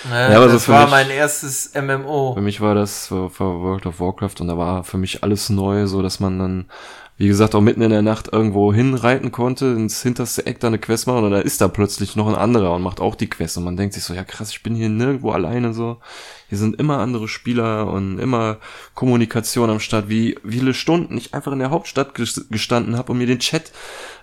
[0.09, 2.33] Ja, ja aber das so war mich, mein erstes MMO.
[2.33, 5.87] Für mich war das für, World of Warcraft und da war für mich alles neu,
[5.87, 6.65] so dass man dann
[7.21, 10.79] wie gesagt, auch mitten in der Nacht irgendwo hinreiten konnte, ins hinterste Eck da eine
[10.79, 13.57] Quest machen und da ist da plötzlich noch ein anderer und macht auch die Quest
[13.57, 15.99] und man denkt sich so, ja krass, ich bin hier nirgendwo alleine so.
[16.51, 18.57] Hier sind immer andere Spieler und immer
[18.93, 23.25] Kommunikation am Start, wie, viele Stunden ich einfach in der Hauptstadt gestanden habe und mir
[23.25, 23.71] den Chat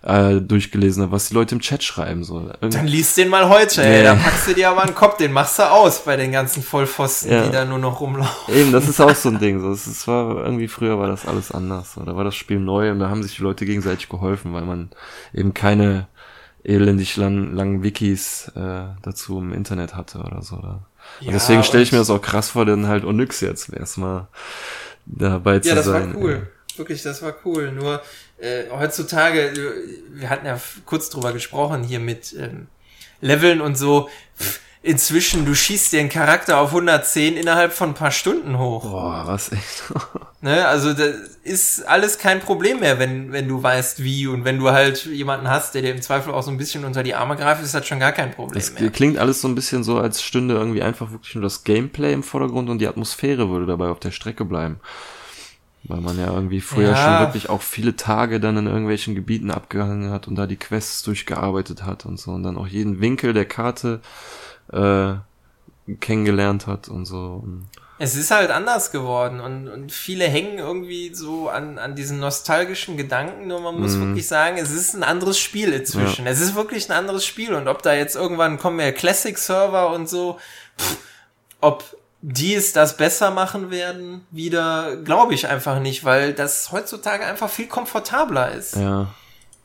[0.03, 2.25] äh, durchgelesen habe, was die Leute im Chat schreiben.
[2.25, 2.53] So.
[2.61, 4.03] Dann liest den mal heute, ey.
[4.03, 7.33] Da packst du dir aber einen Kopf, den machst du aus bei den ganzen Vollpfosten,
[7.33, 7.47] ja.
[7.47, 8.55] die da nur noch rumlaufen.
[8.55, 9.63] Eben, das ist auch so ein Ding.
[9.63, 9.71] So.
[9.71, 11.95] Es war irgendwie früher war das alles anders.
[11.95, 12.03] So.
[12.03, 14.91] Da war das Spiel neu und da haben sich die Leute gegenseitig geholfen, weil man
[15.33, 16.09] eben keine
[16.63, 20.57] elendig lang, langen Wikis äh, dazu im Internet hatte oder so.
[20.57, 20.88] Oder?
[21.21, 24.29] Ja, und deswegen stelle ich mir das auch krass vor, denn halt Onyx jetzt erstmal
[25.07, 25.77] dabei zu sein.
[25.77, 26.33] Ja, das war cool.
[26.33, 26.79] Ja.
[26.79, 27.73] Wirklich, das war cool.
[27.73, 28.03] Nur
[28.39, 29.53] äh, heutzutage,
[30.11, 32.69] wir hatten ja kurz drüber gesprochen hier mit ähm,
[33.21, 34.09] Leveln und so.
[34.81, 38.89] Inzwischen, du schießt dir einen Charakter auf 110 innerhalb von ein paar Stunden hoch.
[38.89, 39.93] Boah, was echt?
[40.41, 44.59] ne, also das ist alles kein Problem mehr, wenn, wenn du weißt wie und wenn
[44.59, 47.35] du halt jemanden hast, der dir im Zweifel auch so ein bisschen unter die Arme
[47.35, 48.89] greift, ist das schon gar kein Problem das mehr.
[48.91, 52.23] klingt alles so ein bisschen so, als stünde irgendwie einfach wirklich nur das Gameplay im
[52.23, 54.79] Vordergrund und die Atmosphäre würde dabei auf der Strecke bleiben.
[55.85, 56.97] Weil man ja irgendwie früher ja.
[56.97, 61.03] schon wirklich auch viele Tage dann in irgendwelchen Gebieten abgehangen hat und da die Quests
[61.03, 64.01] durchgearbeitet hat und so und dann auch jeden Winkel der Karte
[64.73, 65.15] äh,
[66.01, 67.45] kennengelernt hat und so.
[68.01, 72.97] Es ist halt anders geworden und, und viele hängen irgendwie so an, an diesen nostalgischen
[72.97, 74.01] Gedanken, nur man muss mm.
[74.01, 76.25] wirklich sagen, es ist ein anderes Spiel inzwischen.
[76.25, 76.31] Ja.
[76.31, 80.09] Es ist wirklich ein anderes Spiel und ob da jetzt irgendwann kommen ja Classic-Server und
[80.09, 80.39] so,
[80.79, 80.99] pff,
[81.61, 81.85] ob
[82.21, 87.51] die es das besser machen werden, wieder glaube ich einfach nicht, weil das heutzutage einfach
[87.51, 88.77] viel komfortabler ist.
[88.77, 89.09] Ja.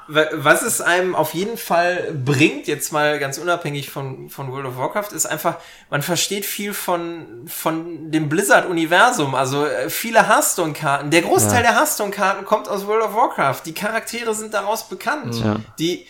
[0.07, 4.77] Was es einem auf jeden Fall bringt, jetzt mal ganz unabhängig von, von World of
[4.77, 5.57] Warcraft, ist einfach,
[5.89, 9.34] man versteht viel von, von dem Blizzard-Universum.
[9.35, 11.09] Also äh, viele Hearthstone-Karten.
[11.11, 11.71] Der Großteil Ja.
[11.71, 13.61] der Hearthstone-Karten kommt aus World of Warcraft.
[13.65, 15.35] Die Charaktere sind daraus bekannt.
[15.43, 15.59] Ja.
[15.80, 16.05] Die,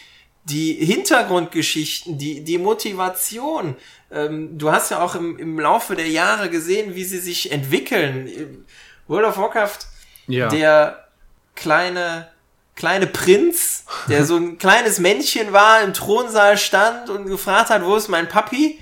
[0.45, 3.75] die Hintergrundgeschichten, die, die Motivation.
[4.11, 8.65] Ähm, du hast ja auch im, im Laufe der Jahre gesehen, wie sie sich entwickeln.
[9.07, 9.79] World of Warcraft
[10.27, 10.47] Ja.
[10.49, 11.07] der
[11.55, 12.27] kleine
[12.75, 17.95] kleine Prinz, der so ein kleines Männchen war, im Thronsaal stand und gefragt hat, wo
[17.95, 18.79] ist mein Papi?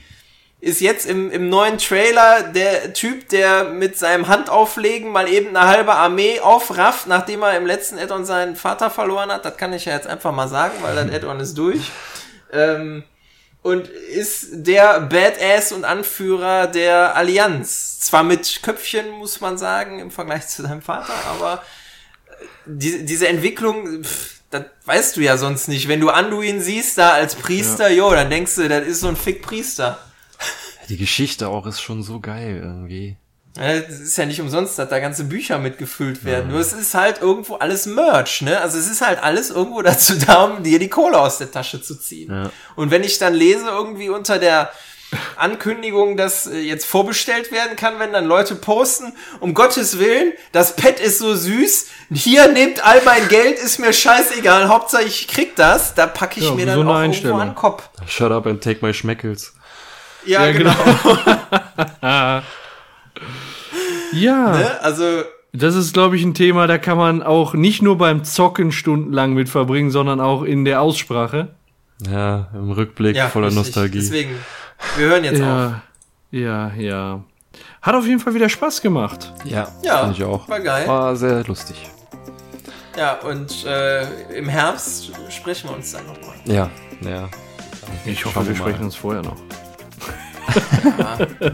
[0.59, 5.68] Ist jetzt im, im neuen Trailer der Typ, der mit seinem Handauflegen mal eben eine
[5.68, 9.43] halbe Armee aufrafft, nachdem er im letzten Add-on seinen Vater verloren hat.
[9.43, 11.81] Das kann ich ja jetzt einfach mal sagen, weil das Add-on ist durch.
[12.53, 13.03] Ähm,
[13.63, 17.99] und ist der Badass und Anführer der Allianz.
[17.99, 21.63] Zwar mit Köpfchen, muss man sagen, im Vergleich zu seinem Vater, aber
[22.77, 25.88] die, diese Entwicklung, pff, das weißt du ja sonst nicht.
[25.88, 29.15] Wenn du Anduin siehst, da als Priester, jo, dann denkst du, das ist so ein
[29.15, 29.98] Fick-Priester.
[30.89, 33.15] Die Geschichte auch ist schon so geil irgendwie.
[33.57, 36.52] Ja, Das ist ja nicht umsonst, dass da ganze Bücher mitgefüllt werden.
[36.52, 38.60] Nur es ist halt irgendwo alles Merch, ne?
[38.60, 41.81] Also es ist halt alles irgendwo dazu da, um dir die Kohle aus der Tasche
[41.81, 42.31] zu ziehen.
[42.31, 42.52] Ja.
[42.76, 44.72] Und wenn ich dann lese, irgendwie unter der
[45.35, 50.75] Ankündigung, dass äh, jetzt vorbestellt werden kann, wenn dann Leute posten, um Gottes Willen, das
[50.75, 55.55] Pad ist so süß, hier nehmt all mein Geld, ist mir scheißegal, Hauptsache ich krieg
[55.55, 57.89] das, da packe ich Ja, mir dann so eine auch irgendwo an den Kopf.
[58.07, 59.53] Shut up and take my Schmeckels.
[60.25, 60.73] Ja, Ja, genau.
[64.13, 64.81] Ja, Ne?
[64.81, 65.23] Also
[65.53, 69.33] das ist, glaube ich, ein Thema, da kann man auch nicht nur beim Zocken stundenlang
[69.33, 71.49] mit verbringen, sondern auch in der Aussprache.
[72.09, 73.65] Ja, im Rückblick ja, voller richtig.
[73.65, 73.99] Nostalgie.
[73.99, 74.35] Deswegen,
[74.97, 75.47] wir hören jetzt auf.
[75.47, 75.81] Ja,
[76.31, 77.19] ja, ja.
[77.81, 79.33] Hat auf jeden Fall wieder Spaß gemacht.
[79.43, 80.47] Ja, Ja, fand ich auch.
[80.47, 80.87] war geil.
[80.87, 81.89] War sehr lustig.
[82.97, 84.03] Ja, und äh,
[84.37, 86.35] im Herbst sprechen wir uns dann nochmal.
[86.45, 86.69] Ja,
[87.01, 87.29] ja.
[88.05, 88.59] Ich hoffe, Schauen wir mal.
[88.59, 89.37] sprechen uns vorher noch.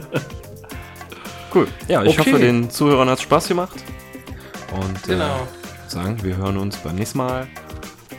[1.53, 1.67] Cool.
[1.87, 2.31] Ja, ich Okay.
[2.33, 3.75] hoffe, den Zuhörern hat Spaß gemacht.
[4.75, 5.25] Und Genau.
[5.37, 7.47] äh, sagen, wir hören uns beim nächsten Mal.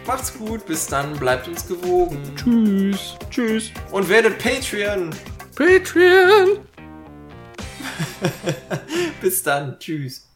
[0.09, 2.18] Macht's gut, bis dann, bleibt uns gewogen.
[2.35, 3.18] Tschüss.
[3.28, 3.70] Tschüss.
[3.93, 5.10] Und werdet Patreon.
[5.55, 6.60] Patreon.
[9.20, 10.26] Bis dann, tschüss.